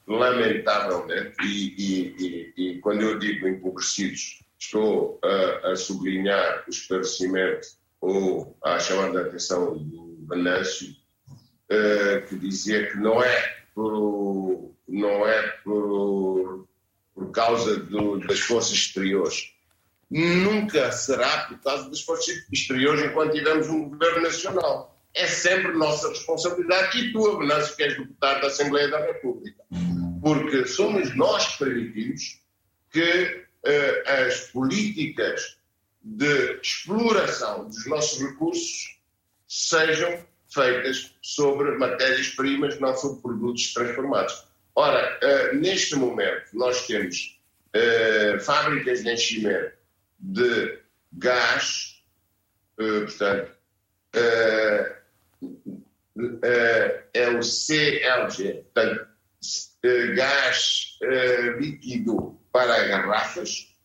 lamentavelmente, 0.08 1.36
e, 1.44 1.76
e, 1.78 2.16
e, 2.18 2.54
e, 2.58 2.80
quando 2.80 3.02
eu 3.02 3.18
digo 3.18 3.48
empobrecidos, 3.48 4.44
estou 4.60 5.20
a, 5.24 5.72
a, 5.72 5.76
sublinhar 5.76 6.64
o 6.68 6.70
esclarecimento 6.70 7.68
ou 8.02 8.58
a 8.64 8.80
chamar 8.80 9.16
a 9.18 9.22
atenção 9.22 9.78
do 9.78 10.26
Venâncio, 10.28 10.90
uh, 10.90 12.28
que 12.28 12.36
dizia 12.36 12.90
que 12.90 12.98
não 12.98 13.24
é 13.24 13.64
por, 13.74 14.76
não 14.88 15.28
é 15.28 15.42
por, 15.64 16.68
por 17.16 17.32
causa 17.32 17.78
do, 17.78 18.20
das 18.20 18.40
forças 18.40 18.74
exteriores. 18.74 19.54
Nunca 20.12 20.92
será 20.92 21.46
por 21.46 21.60
causa 21.60 21.90
das 21.90 22.02
forças 22.02 22.46
exteriores 22.52 23.04
enquanto 23.04 23.34
tivermos 23.34 23.68
um 23.68 23.90
governo 23.90 24.22
nacional. 24.22 24.93
É 25.16 25.28
sempre 25.28 25.74
nossa 25.74 26.10
responsabilidade 26.10 26.98
e 26.98 27.14
tu, 27.14 27.38
Venâncio, 27.38 27.76
que 27.76 27.84
és 27.84 27.98
deputado 27.98 28.42
da 28.42 28.48
Assembleia 28.48 28.88
da 28.88 29.00
República 29.00 29.64
porque 30.24 30.66
somos 30.66 31.14
nós 31.18 31.46
que 31.48 31.66
permitimos 31.66 32.42
que 32.90 33.46
uh, 33.66 34.10
as 34.26 34.48
políticas 34.52 35.58
de 36.02 36.60
exploração 36.62 37.66
dos 37.68 37.86
nossos 37.86 38.22
recursos 38.22 38.98
sejam 39.48 40.26
feitas 40.50 41.14
sobre 41.22 41.78
matérias-primas, 41.78 42.80
não 42.80 42.96
sobre 42.96 43.22
produtos 43.22 43.74
transformados. 43.74 44.46
Ora, 44.74 45.20
uh, 45.22 45.56
neste 45.58 45.96
momento, 45.98 46.46
nós 46.54 46.88
temos 46.88 47.38
uh, 47.76 48.40
fábricas 48.40 49.04
de 49.04 49.12
enchimento 49.12 49.74
de 50.18 50.80
gás, 51.12 52.02
portanto, 52.78 53.52
é 57.14 57.30
o 57.30 57.42
CLG, 57.42 58.66
portanto, 58.74 59.14
gás 60.16 60.98
uh, 61.02 61.60
líquido 61.60 62.40
para 62.52 62.88
garrafas 62.88 63.76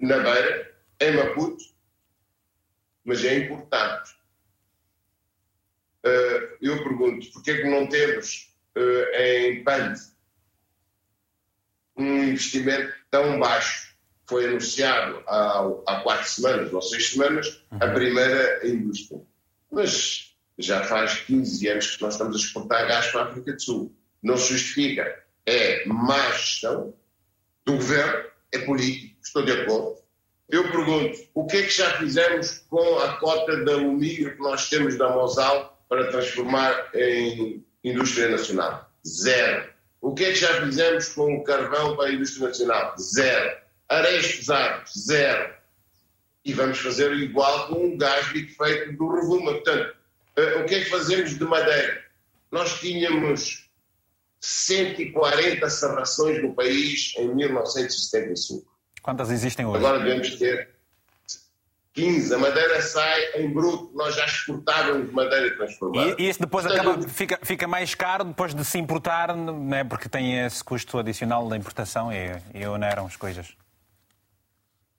na 0.00 0.18
beira, 0.18 0.74
em 1.00 1.12
Maputo, 1.12 1.64
mas 3.04 3.24
é 3.24 3.38
importante. 3.38 4.12
Uh, 6.04 6.56
eu 6.60 6.82
pergunto, 6.82 7.30
porquê 7.32 7.52
é 7.52 7.62
que 7.62 7.70
não 7.70 7.88
temos 7.88 8.52
uh, 8.76 9.20
em 9.20 9.62
Pande 9.62 10.00
um 11.96 12.24
investimento 12.24 12.94
tão 13.10 13.38
baixo? 13.38 13.92
Foi 14.26 14.46
anunciado 14.46 15.22
há, 15.26 15.68
há 15.86 16.00
quatro 16.00 16.28
semanas 16.28 16.72
ou 16.72 16.80
seis 16.80 17.10
semanas 17.10 17.64
a 17.70 17.86
uhum. 17.86 17.94
primeira 17.94 18.66
indústria. 18.66 19.20
Mas 19.70 20.31
já 20.58 20.84
faz 20.84 21.20
15 21.20 21.68
anos 21.68 21.96
que 21.96 22.02
nós 22.02 22.14
estamos 22.14 22.36
a 22.36 22.38
exportar 22.38 22.86
gás 22.86 23.06
para 23.08 23.22
a 23.22 23.24
África 23.24 23.52
do 23.52 23.62
Sul 23.62 23.96
não 24.22 24.36
se 24.36 24.52
justifica. 24.52 25.22
É 25.44 25.84
má 25.86 26.30
gestão 26.30 26.94
do 27.64 27.72
governo, 27.72 28.24
é 28.52 28.58
político, 28.58 29.16
estou 29.22 29.44
de 29.44 29.52
acordo. 29.52 29.96
Eu 30.48 30.70
pergunto, 30.70 31.18
o 31.34 31.46
que 31.46 31.56
é 31.56 31.62
que 31.62 31.70
já 31.70 31.98
fizemos 31.98 32.58
com 32.68 32.98
a 32.98 33.16
cota 33.16 33.64
de 33.64 33.72
alumínio 33.72 34.36
que 34.36 34.42
nós 34.42 34.68
temos 34.68 34.96
da 34.96 35.08
Mosal 35.08 35.82
para 35.88 36.10
transformar 36.10 36.90
em 36.94 37.64
indústria 37.82 38.28
nacional? 38.28 38.88
Zero. 39.06 39.72
O 40.00 40.14
que 40.14 40.24
é 40.24 40.32
que 40.32 40.38
já 40.38 40.60
fizemos 40.60 41.08
com 41.10 41.36
o 41.36 41.44
carvão 41.44 41.96
para 41.96 42.10
a 42.10 42.12
indústria 42.12 42.48
nacional? 42.48 42.94
Zero. 42.98 43.56
Areias 43.88 44.32
pesados? 44.32 44.92
Zero. 44.98 45.54
E 46.44 46.52
vamos 46.52 46.78
fazer 46.78 47.12
igual 47.14 47.68
com 47.68 47.94
o 47.94 47.96
gás 47.96 48.26
feito 48.26 48.92
do 48.96 49.08
Revuma. 49.08 49.52
Portanto, 49.52 49.94
o 50.36 50.64
que 50.64 50.74
é 50.74 50.84
que 50.84 50.90
fazemos 50.90 51.38
de 51.38 51.44
madeira? 51.44 52.02
Nós 52.50 52.78
tínhamos 52.80 53.70
140 54.40 55.68
serrações 55.70 56.42
no 56.42 56.54
país 56.54 57.14
em 57.16 57.34
1975. 57.34 58.70
Quantas 59.02 59.30
existem 59.30 59.66
hoje? 59.66 59.78
Agora 59.78 59.98
devemos 59.98 60.36
ter 60.36 60.70
15. 61.94 62.34
A 62.34 62.38
madeira 62.38 62.80
sai 62.80 63.20
em 63.36 63.52
bruto, 63.52 63.90
nós 63.94 64.14
já 64.14 64.24
exportávamos 64.24 65.12
madeira 65.12 65.54
transformada. 65.56 66.16
E, 66.18 66.24
e 66.24 66.28
isso 66.28 66.40
depois 66.40 66.66
Portanto, 66.66 66.90
acaba, 66.90 67.08
fica, 67.08 67.38
fica 67.42 67.68
mais 67.68 67.94
caro 67.94 68.24
depois 68.24 68.54
de 68.54 68.64
se 68.64 68.78
importar, 68.78 69.36
né, 69.36 69.84
porque 69.84 70.08
tem 70.08 70.44
esse 70.44 70.62
custo 70.64 70.98
adicional 70.98 71.48
da 71.48 71.56
importação 71.56 72.10
e, 72.12 72.32
e 72.54 72.66
oneram 72.66 73.06
as 73.06 73.16
coisas. 73.16 73.54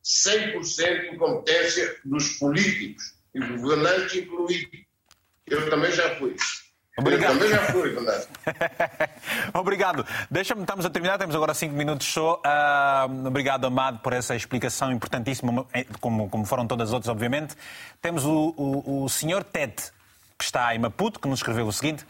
100% 0.03 1.14
incompetência 1.14 1.97
dos 2.03 2.34
políticos 2.38 3.15
e 3.34 3.39
governantes 3.39 4.15
incluídos. 4.15 4.93
Eu 5.48 5.70
também 5.70 5.91
já 5.91 6.15
fui. 6.15 6.36
Obrigado. 6.98 7.34
Eu 7.34 7.40
também 7.40 7.49
já 7.49 7.61
fui, 7.72 7.95
Obrigado. 9.53 10.06
Deixa-me, 10.30 10.61
estamos 10.61 10.86
a 10.86 10.90
terminar, 10.90 11.18
temos 11.18 11.36
agora 11.36 11.53
cinco 11.53 11.74
minutos 11.74 12.06
só. 12.07 12.36
Uh, 12.45 13.28
obrigado, 13.28 13.65
Amado, 13.65 13.99
por 13.99 14.14
essa 14.14 14.36
explicação 14.36 14.91
importantíssima, 14.91 15.65
eh, 15.74 15.86
como, 15.99 16.30
como 16.30 16.45
foram 16.45 16.68
todas 16.68 16.90
as 16.90 16.94
outras, 16.94 17.10
obviamente. 17.10 17.56
Temos 17.99 18.26
o, 18.26 18.53
o, 18.56 19.03
o 19.03 19.10
senhor 19.10 19.44
Ted, 19.44 19.74
que 20.38 20.44
está 20.44 20.74
em 20.76 20.80
Maputo, 20.80 21.20
que 21.20 21.28
nos 21.28 21.40
escreveu 21.40 21.65
o 21.65 21.74
seguinte. 21.74 22.06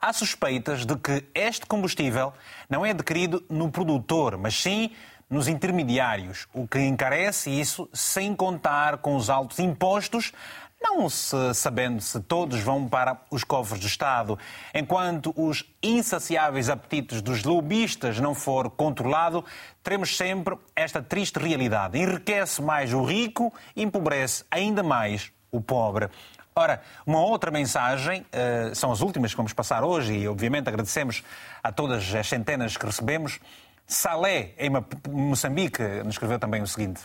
Há 0.00 0.12
suspeitas 0.12 0.86
de 0.86 0.96
que 0.96 1.24
este 1.34 1.66
combustível 1.66 2.32
não 2.68 2.86
é 2.86 2.90
adquirido 2.90 3.44
no 3.50 3.70
produtor, 3.70 4.38
mas 4.38 4.54
sim 4.54 4.92
nos 5.28 5.46
intermediários, 5.46 6.48
o 6.52 6.66
que 6.66 6.80
encarece 6.80 7.50
isso 7.50 7.88
sem 7.92 8.34
contar 8.34 8.98
com 8.98 9.14
os 9.14 9.30
altos 9.30 9.60
impostos 9.60 10.32
não 10.80 11.08
se 11.08 11.54
sabendo 11.54 12.00
se 12.00 12.18
todos 12.20 12.60
vão 12.60 12.88
para 12.88 13.20
os 13.30 13.44
cofres 13.44 13.80
do 13.80 13.86
Estado. 13.86 14.38
Enquanto 14.74 15.32
os 15.36 15.64
insaciáveis 15.82 16.70
apetites 16.70 17.20
dos 17.20 17.44
lobistas 17.44 18.18
não 18.18 18.34
for 18.34 18.70
controlado, 18.70 19.44
teremos 19.82 20.16
sempre 20.16 20.56
esta 20.74 21.02
triste 21.02 21.38
realidade. 21.38 21.98
Enriquece 21.98 22.62
mais 22.62 22.92
o 22.92 23.04
rico 23.04 23.52
empobrece 23.76 24.44
ainda 24.50 24.82
mais 24.82 25.30
o 25.52 25.60
pobre. 25.60 26.08
Ora, 26.54 26.82
uma 27.06 27.20
outra 27.20 27.50
mensagem, 27.50 28.22
uh, 28.22 28.74
são 28.74 28.90
as 28.90 29.00
últimas 29.00 29.30
que 29.30 29.36
vamos 29.36 29.52
passar 29.52 29.84
hoje 29.84 30.14
e, 30.14 30.28
obviamente, 30.28 30.68
agradecemos 30.68 31.22
a 31.62 31.70
todas 31.70 32.12
as 32.14 32.28
centenas 32.28 32.76
que 32.76 32.84
recebemos. 32.84 33.38
Salé, 33.86 34.52
em 34.58 34.70
Moçambique, 35.08 35.82
nos 36.04 36.14
escreveu 36.14 36.38
também 36.38 36.60
o 36.60 36.66
seguinte. 36.66 37.02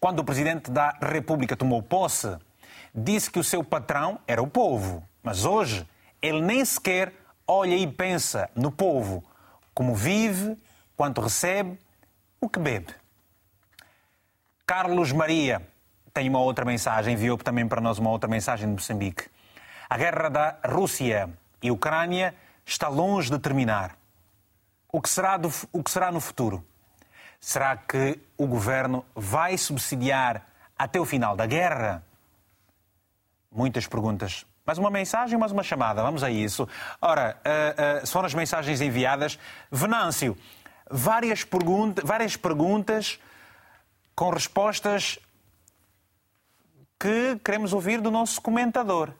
Quando 0.00 0.20
o 0.20 0.24
presidente 0.24 0.70
da 0.70 0.96
República 1.02 1.54
tomou 1.54 1.82
posse, 1.82 2.34
disse 2.94 3.30
que 3.30 3.38
o 3.38 3.44
seu 3.44 3.62
patrão 3.62 4.18
era 4.26 4.42
o 4.42 4.46
povo. 4.46 5.06
Mas 5.22 5.44
hoje, 5.44 5.86
ele 6.22 6.40
nem 6.40 6.64
sequer 6.64 7.12
olha 7.46 7.76
e 7.76 7.86
pensa 7.86 8.48
no 8.56 8.72
povo, 8.72 9.22
como 9.74 9.94
vive, 9.94 10.56
quanto 10.96 11.20
recebe, 11.20 11.78
o 12.40 12.48
que 12.48 12.58
bebe. 12.58 12.94
Carlos 14.64 15.12
Maria 15.12 15.60
tem 16.14 16.30
uma 16.30 16.40
outra 16.40 16.64
mensagem, 16.64 17.12
enviou 17.12 17.36
também 17.36 17.68
para 17.68 17.80
nós 17.80 17.98
uma 17.98 18.08
outra 18.10 18.30
mensagem 18.30 18.66
de 18.68 18.72
Moçambique. 18.72 19.28
A 19.88 19.98
guerra 19.98 20.30
da 20.30 20.56
Rússia 20.64 21.28
e 21.62 21.70
Ucrânia 21.70 22.34
está 22.64 22.88
longe 22.88 23.30
de 23.30 23.38
terminar. 23.38 23.98
O 24.90 25.00
que 25.00 25.10
será, 25.10 25.36
do, 25.36 25.52
o 25.72 25.82
que 25.82 25.90
será 25.90 26.10
no 26.10 26.20
futuro? 26.20 26.64
Será 27.40 27.74
que 27.74 28.20
o 28.36 28.46
governo 28.46 29.04
vai 29.14 29.56
subsidiar 29.56 30.46
até 30.78 31.00
o 31.00 31.06
final 31.06 31.34
da 31.34 31.46
guerra? 31.46 32.04
Muitas 33.50 33.86
perguntas. 33.86 34.44
Mais 34.66 34.78
uma 34.78 34.90
mensagem, 34.90 35.38
mais 35.38 35.50
uma 35.50 35.62
chamada. 35.62 36.02
Vamos 36.02 36.22
a 36.22 36.30
isso. 36.30 36.68
Ora, 37.00 37.40
uh, 37.40 38.04
uh, 38.04 38.06
foram 38.06 38.26
as 38.26 38.34
mensagens 38.34 38.82
enviadas. 38.82 39.38
Venâncio, 39.72 40.36
várias, 40.88 41.42
pergunta, 41.42 42.02
várias 42.04 42.36
perguntas 42.36 43.18
com 44.14 44.28
respostas 44.28 45.18
que 47.00 47.40
queremos 47.42 47.72
ouvir 47.72 48.02
do 48.02 48.10
nosso 48.10 48.40
comentador. 48.42 49.14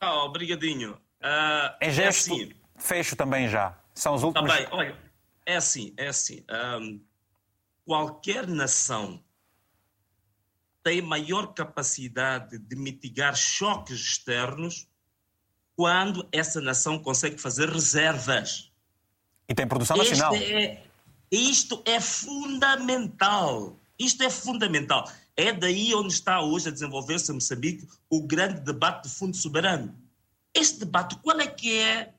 Ah, 0.00 0.24
obrigadinho. 0.24 0.94
Uh, 1.20 1.76
em 1.82 1.90
gesto, 1.90 2.30
é 2.30 2.34
assim. 2.34 2.52
fecho 2.76 3.14
também 3.14 3.48
já. 3.48 3.74
São 3.94 4.14
os 4.14 4.22
últimos... 4.22 4.50
Também, 4.50 4.66
olha, 4.72 4.96
é 5.46 5.56
assim, 5.56 5.92
é 5.96 6.08
assim. 6.08 6.44
Um, 6.80 7.00
qualquer 7.84 8.46
nação 8.46 9.22
tem 10.82 11.00
maior 11.00 11.54
capacidade 11.54 12.58
de 12.58 12.76
mitigar 12.76 13.36
choques 13.36 13.98
externos 13.98 14.88
quando 15.76 16.28
essa 16.32 16.60
nação 16.60 16.98
consegue 16.98 17.38
fazer 17.38 17.68
reservas. 17.68 18.70
E 19.48 19.54
tem 19.54 19.66
produção 19.66 19.96
nacional. 19.96 20.34
É, 20.34 20.82
isto 21.30 21.82
é 21.84 22.00
fundamental. 22.00 23.76
Isto 23.98 24.22
é 24.22 24.30
fundamental. 24.30 25.10
É 25.36 25.52
daí 25.52 25.94
onde 25.94 26.12
está 26.12 26.42
hoje 26.42 26.68
a 26.68 26.72
desenvolver-se 26.72 27.30
em 27.30 27.34
Moçambique 27.34 27.88
o 28.10 28.26
grande 28.26 28.60
debate 28.60 29.08
de 29.08 29.14
fundo 29.14 29.36
soberano. 29.36 29.96
Este 30.54 30.80
debate, 30.80 31.16
qual 31.16 31.40
é 31.40 31.46
que 31.46 31.78
é 31.78 32.12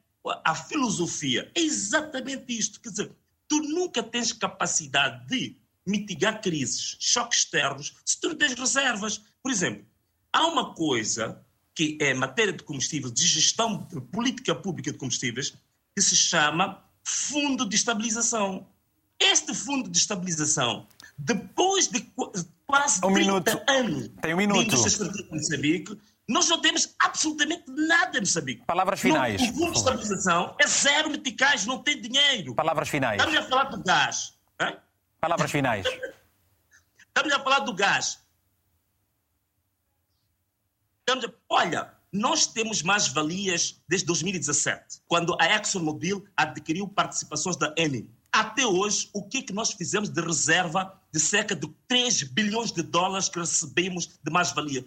a 0.43 0.55
filosofia? 0.55 1.51
É 1.55 1.61
exatamente 1.61 2.57
isto. 2.57 2.79
Quer 2.79 2.89
dizer, 2.89 3.11
tu 3.47 3.59
nunca 3.61 4.01
tens 4.01 4.31
capacidade 4.31 5.27
de 5.27 5.55
mitigar 5.85 6.41
crises, 6.41 6.95
choques 6.99 7.39
externos, 7.39 7.93
se 8.05 8.19
tu 8.19 8.29
não 8.29 8.35
tens 8.35 8.53
reservas. 8.53 9.21
Por 9.41 9.51
exemplo, 9.51 9.85
há 10.31 10.47
uma 10.47 10.73
coisa 10.73 11.41
que 11.75 11.97
é 11.99 12.13
matéria 12.13 12.53
de 12.53 12.63
combustíveis, 12.63 13.13
de 13.13 13.25
gestão 13.25 13.87
de 13.91 13.99
política 13.99 14.55
pública 14.55 14.91
de 14.91 14.97
combustíveis, 14.97 15.53
que 15.95 16.01
se 16.01 16.15
chama 16.15 16.83
Fundo 17.03 17.67
de 17.67 17.75
Estabilização. 17.75 18.67
Este 19.19 19.53
Fundo 19.53 19.89
de 19.89 19.97
Estabilização, 19.97 20.87
depois 21.17 21.87
de 21.87 22.01
quase 22.65 22.99
um 23.05 23.13
30 23.13 23.19
minuto. 23.19 23.61
anos 23.67 24.09
Tem 24.21 24.33
um 24.33 24.37
minuto. 24.37 24.69
de 24.69 24.75
indústria 24.75 25.09
de 25.11 25.29
Moçambique, 25.31 25.97
nós 26.27 26.47
não 26.47 26.61
temos 26.61 26.95
absolutamente 26.99 27.65
nada 27.67 28.17
em 28.17 28.21
Moçambique. 28.21 28.65
Palavras 28.65 28.99
finais. 28.99 29.41
o 29.41 29.45
Fundo 29.53 29.71
de 29.71 29.77
Estabilização 29.77 30.55
é 30.59 30.67
zero 30.67 31.09
meticais, 31.09 31.65
não 31.65 31.83
tem 31.83 31.99
dinheiro. 31.99 32.55
Palavras 32.55 32.87
finais. 32.89 33.21
Estamos 33.21 33.39
a 33.39 33.49
falar 33.49 33.63
do 33.65 33.83
gás. 33.83 34.37
Hein? 34.61 34.77
Palavras 35.19 35.51
finais. 35.51 35.85
Estamos 37.07 37.33
a 37.33 37.39
falar 37.43 37.59
do 37.59 37.73
gás. 37.73 38.19
Estamos 40.99 41.25
a... 41.25 41.33
Olha, 41.49 41.93
nós 42.11 42.47
temos 42.47 42.81
mais 42.81 43.07
valias 43.07 43.83
desde 43.87 44.07
2017, 44.07 45.01
quando 45.07 45.35
a 45.39 45.55
ExxonMobil 45.55 46.25
adquiriu 46.37 46.87
participações 46.87 47.57
da 47.57 47.73
Eni. 47.77 48.09
Até 48.31 48.65
hoje, 48.65 49.09
o 49.13 49.27
que, 49.27 49.39
é 49.39 49.41
que 49.41 49.53
nós 49.53 49.73
fizemos 49.73 50.09
de 50.09 50.21
reserva 50.21 50.99
de 51.13 51.19
cerca 51.19 51.55
de 51.55 51.67
3 51.87 52.23
bilhões 52.23 52.71
de 52.71 52.81
dólares 52.81 53.29
que 53.29 53.39
recebemos 53.39 54.07
de 54.23 54.31
mais-valia? 54.31 54.83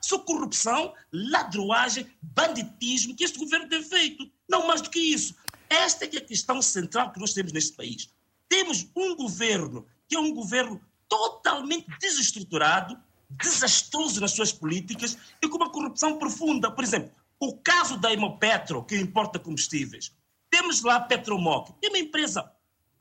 Só 0.00 0.18
corrupção, 0.20 0.94
ladroagem, 1.12 2.06
banditismo 2.22 3.16
que 3.16 3.24
este 3.24 3.38
governo 3.38 3.68
tem 3.68 3.82
feito. 3.82 4.30
Não 4.48 4.66
mais 4.66 4.80
do 4.80 4.90
que 4.90 5.00
isso. 5.00 5.34
Esta 5.68 6.04
é, 6.04 6.10
é 6.14 6.18
a 6.18 6.24
questão 6.24 6.62
central 6.62 7.12
que 7.12 7.18
nós 7.18 7.32
temos 7.32 7.52
neste 7.52 7.72
país. 7.72 8.08
Temos 8.48 8.86
um 8.94 9.16
governo 9.16 9.86
que 10.06 10.14
é 10.14 10.20
um 10.20 10.32
governo 10.32 10.80
totalmente 11.08 11.86
desestruturado, 11.98 12.96
desastroso 13.28 14.20
nas 14.20 14.30
suas 14.30 14.52
políticas 14.52 15.18
e 15.42 15.48
com 15.48 15.56
uma 15.56 15.70
corrupção 15.70 16.18
profunda. 16.18 16.70
Por 16.70 16.84
exemplo, 16.84 17.10
o 17.40 17.56
caso 17.56 17.96
da 17.96 18.12
Hemopetro, 18.12 18.84
que 18.84 18.96
importa 18.96 19.38
combustíveis. 19.38 20.12
Temos 20.50 20.82
lá 20.82 20.96
a 20.96 21.00
Petromoc, 21.00 21.70
que 21.80 21.86
é 21.86 21.88
uma 21.88 21.98
empresa 21.98 22.48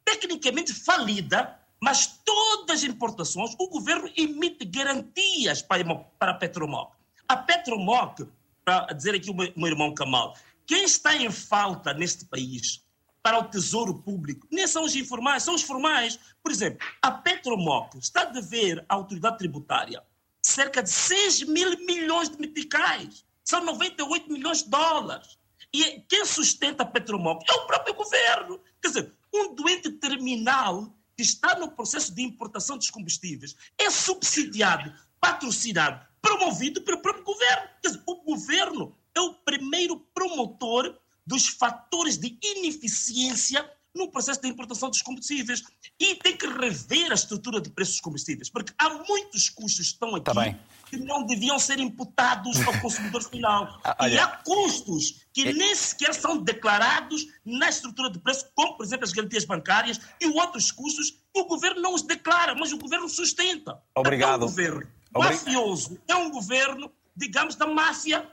tecnicamente 0.03 0.73
falida, 0.73 1.59
mas 1.83 2.07
todas 2.23 2.77
as 2.77 2.83
importações, 2.85 3.53
o 3.59 3.67
governo 3.67 4.09
emite 4.15 4.63
garantias 4.63 5.61
para, 5.61 5.83
para 6.17 6.31
a 6.31 6.33
Petromoc. 6.33 6.93
A 7.27 7.35
Petromoc, 7.35 8.21
para 8.63 8.85
dizer 8.93 9.15
aqui 9.15 9.29
o 9.29 9.33
meu, 9.33 9.51
meu 9.53 9.67
irmão 9.67 9.93
Kamal, 9.93 10.33
quem 10.65 10.85
está 10.85 11.13
em 11.13 11.29
falta 11.29 11.93
neste 11.93 12.23
país 12.23 12.81
para 13.21 13.37
o 13.37 13.43
Tesouro 13.43 13.95
Público 13.95 14.47
nem 14.49 14.65
são 14.65 14.85
os 14.85 14.95
informais, 14.95 15.43
são 15.43 15.55
os 15.55 15.61
formais. 15.61 16.17
Por 16.41 16.53
exemplo, 16.53 16.79
a 17.01 17.11
Petromoc 17.11 17.95
está 17.95 18.21
a 18.21 18.25
dever 18.25 18.85
à 18.87 18.95
autoridade 18.95 19.39
tributária 19.39 20.01
cerca 20.41 20.81
de 20.81 20.89
6 20.89 21.43
mil 21.43 21.77
milhões 21.85 22.29
de 22.29 22.37
meticais. 22.39 23.25
São 23.43 23.61
98 23.65 24.31
milhões 24.31 24.63
de 24.63 24.69
dólares. 24.69 25.37
E 25.73 25.99
quem 26.07 26.25
sustenta 26.25 26.83
a 26.83 26.85
Petromoc 26.85 27.43
é 27.49 27.53
o 27.53 27.67
próprio 27.67 27.93
governo. 27.93 28.61
Quer 28.81 28.87
dizer, 28.87 29.13
um 29.33 29.53
doente 29.53 29.91
terminal 29.91 30.93
que 31.15 31.23
está 31.23 31.57
no 31.59 31.71
processo 31.71 32.13
de 32.13 32.21
importação 32.21 32.77
dos 32.77 32.89
combustíveis 32.89 33.55
é 33.77 33.89
subsidiado, 33.89 34.93
patrocinado, 35.19 36.05
promovido 36.21 36.81
pelo 36.81 37.01
próprio 37.01 37.23
governo. 37.23 37.69
Quer 37.81 37.89
dizer, 37.89 38.03
o 38.05 38.15
governo 38.23 38.97
é 39.15 39.21
o 39.21 39.33
primeiro 39.33 39.99
promotor 40.13 40.97
dos 41.25 41.47
fatores 41.47 42.17
de 42.17 42.37
ineficiência 42.41 43.69
no 43.95 44.09
processo 44.09 44.41
de 44.41 44.47
importação 44.47 44.89
dos 44.89 45.01
combustíveis. 45.01 45.63
E 45.99 46.15
tem 46.15 46.35
que 46.35 46.47
rever 46.47 47.11
a 47.11 47.15
estrutura 47.15 47.61
de 47.61 47.69
preços 47.69 47.95
dos 47.95 48.01
combustíveis, 48.01 48.49
porque 48.49 48.73
há 48.77 48.89
muitos 48.89 49.49
custos 49.49 49.87
que 49.87 49.93
estão 49.93 50.15
aqui 50.15 50.33
tá 50.33 50.59
que 50.89 50.97
não 50.97 51.25
deviam 51.25 51.57
ser 51.57 51.79
imputados 51.79 52.59
ao 52.67 52.77
consumidor 52.81 53.23
final. 53.23 53.79
Ah, 53.83 54.07
e 54.07 54.17
há 54.17 54.27
custos 54.27 55.25
que 55.33 55.47
é... 55.47 55.53
nem 55.53 55.75
sequer 55.75 56.13
são 56.13 56.37
declarados 56.37 57.25
na 57.45 57.69
estrutura 57.69 58.09
de 58.09 58.19
preço, 58.19 58.45
como, 58.55 58.77
por 58.77 58.85
exemplo, 58.85 59.05
as 59.05 59.11
garantias 59.11 59.45
bancárias 59.45 59.99
e 60.21 60.27
outros 60.27 60.71
custos 60.71 61.11
que 61.11 61.39
o 61.39 61.45
governo 61.45 61.81
não 61.81 61.93
os 61.93 62.03
declara, 62.03 62.55
mas 62.55 62.71
o 62.71 62.77
governo 62.77 63.09
sustenta. 63.09 63.81
Obrigado. 63.95 64.41
É 64.41 64.45
um 64.45 64.49
governo 64.49 64.87
mafioso, 65.15 65.99
é 66.07 66.15
um 66.15 66.31
governo, 66.31 66.91
digamos, 67.15 67.55
da 67.55 67.67
máfia 67.67 68.27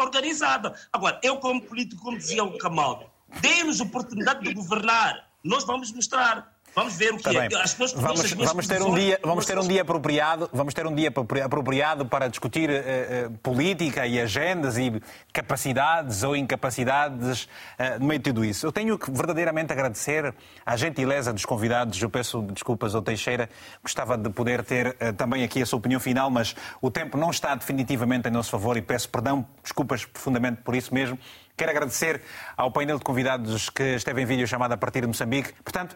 organizada. 0.00 0.74
Agora, 0.92 1.20
eu 1.22 1.36
como 1.38 1.60
político, 1.60 2.02
como 2.02 2.18
dizia 2.18 2.44
o 2.44 2.56
Kamal, 2.58 3.10
dê-nos 3.40 3.80
oportunidade 3.80 4.42
de 4.42 4.54
governar. 4.54 5.30
Nós 5.42 5.64
vamos 5.64 5.92
mostrar. 5.92 6.49
Vamos 6.74 6.96
ver 6.96 7.12
o 7.12 7.16
que 7.16 7.24
tá 7.24 7.32
é. 7.32 7.48
As 7.62 7.74
pessoas 7.74 7.92
vamos, 7.92 8.32
vamos 8.32 8.66
ter 8.66 8.82
um 8.82 8.94
dia, 8.94 9.18
vamos 9.22 9.46
ter 9.46 9.58
um 9.58 9.66
dia 9.66 9.82
apropriado, 9.82 10.48
vamos 10.52 10.72
ter 10.72 10.86
um 10.86 10.94
dia 10.94 11.12
apropriado 11.44 12.06
para 12.06 12.28
discutir 12.28 12.70
uh, 12.70 12.74
uh, 12.74 13.30
política 13.38 14.06
e 14.06 14.20
agendas 14.20 14.78
e 14.78 15.02
capacidades 15.32 16.22
ou 16.22 16.36
incapacidades 16.36 17.44
uh, 17.44 17.98
no 17.98 18.06
meio 18.06 18.20
de 18.20 18.24
tudo 18.24 18.44
isso. 18.44 18.66
Eu 18.66 18.72
tenho 18.72 18.98
que 18.98 19.10
verdadeiramente 19.10 19.72
agradecer 19.72 20.34
à 20.64 20.76
gentileza 20.76 21.32
dos 21.32 21.44
convidados. 21.44 22.00
Eu 22.00 22.10
peço 22.10 22.42
desculpas 22.42 22.94
ao 22.94 23.02
Teixeira, 23.02 23.48
gostava 23.82 24.16
de 24.16 24.30
poder 24.30 24.64
ter 24.64 24.96
também 25.16 25.42
aqui 25.42 25.62
a 25.62 25.66
sua 25.66 25.78
opinião 25.78 26.00
final, 26.00 26.30
mas 26.30 26.54
o 26.80 26.90
tempo 26.90 27.18
não 27.18 27.30
está 27.30 27.54
definitivamente 27.54 28.28
em 28.28 28.30
nosso 28.30 28.50
favor 28.50 28.76
e 28.76 28.82
peço 28.82 29.08
perdão, 29.08 29.46
desculpas 29.62 30.04
profundamente 30.04 30.62
por 30.62 30.74
isso 30.74 30.94
mesmo. 30.94 31.18
Quero 31.60 31.72
agradecer 31.72 32.22
ao 32.56 32.70
painel 32.70 32.96
de 32.96 33.04
convidados 33.04 33.68
que 33.68 33.82
esteve 33.82 34.22
em 34.22 34.24
vídeo 34.24 34.46
chamado 34.46 34.72
a 34.72 34.78
partir 34.78 35.02
de 35.02 35.08
Moçambique. 35.08 35.52
Portanto, 35.62 35.94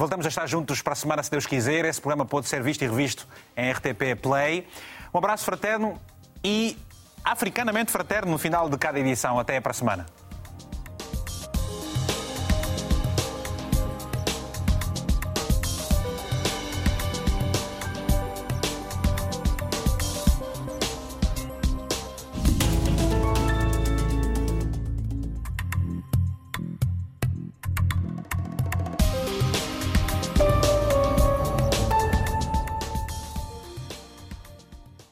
voltamos 0.00 0.24
a 0.24 0.30
estar 0.30 0.48
juntos 0.48 0.80
para 0.80 0.94
a 0.94 0.96
semana, 0.96 1.22
se 1.22 1.30
Deus 1.30 1.46
quiser. 1.46 1.84
Esse 1.84 2.00
programa 2.00 2.24
pode 2.24 2.48
ser 2.48 2.62
visto 2.62 2.82
e 2.82 2.88
revisto 2.88 3.28
em 3.54 3.70
RTP 3.70 4.18
Play. 4.20 4.66
Um 5.12 5.18
abraço 5.18 5.44
fraterno 5.44 6.00
e 6.42 6.74
africanamente 7.22 7.92
fraterno 7.92 8.32
no 8.32 8.38
final 8.38 8.70
de 8.70 8.78
cada 8.78 8.98
edição. 8.98 9.38
Até 9.38 9.60
para 9.60 9.72
a 9.72 9.74
semana. 9.74 10.19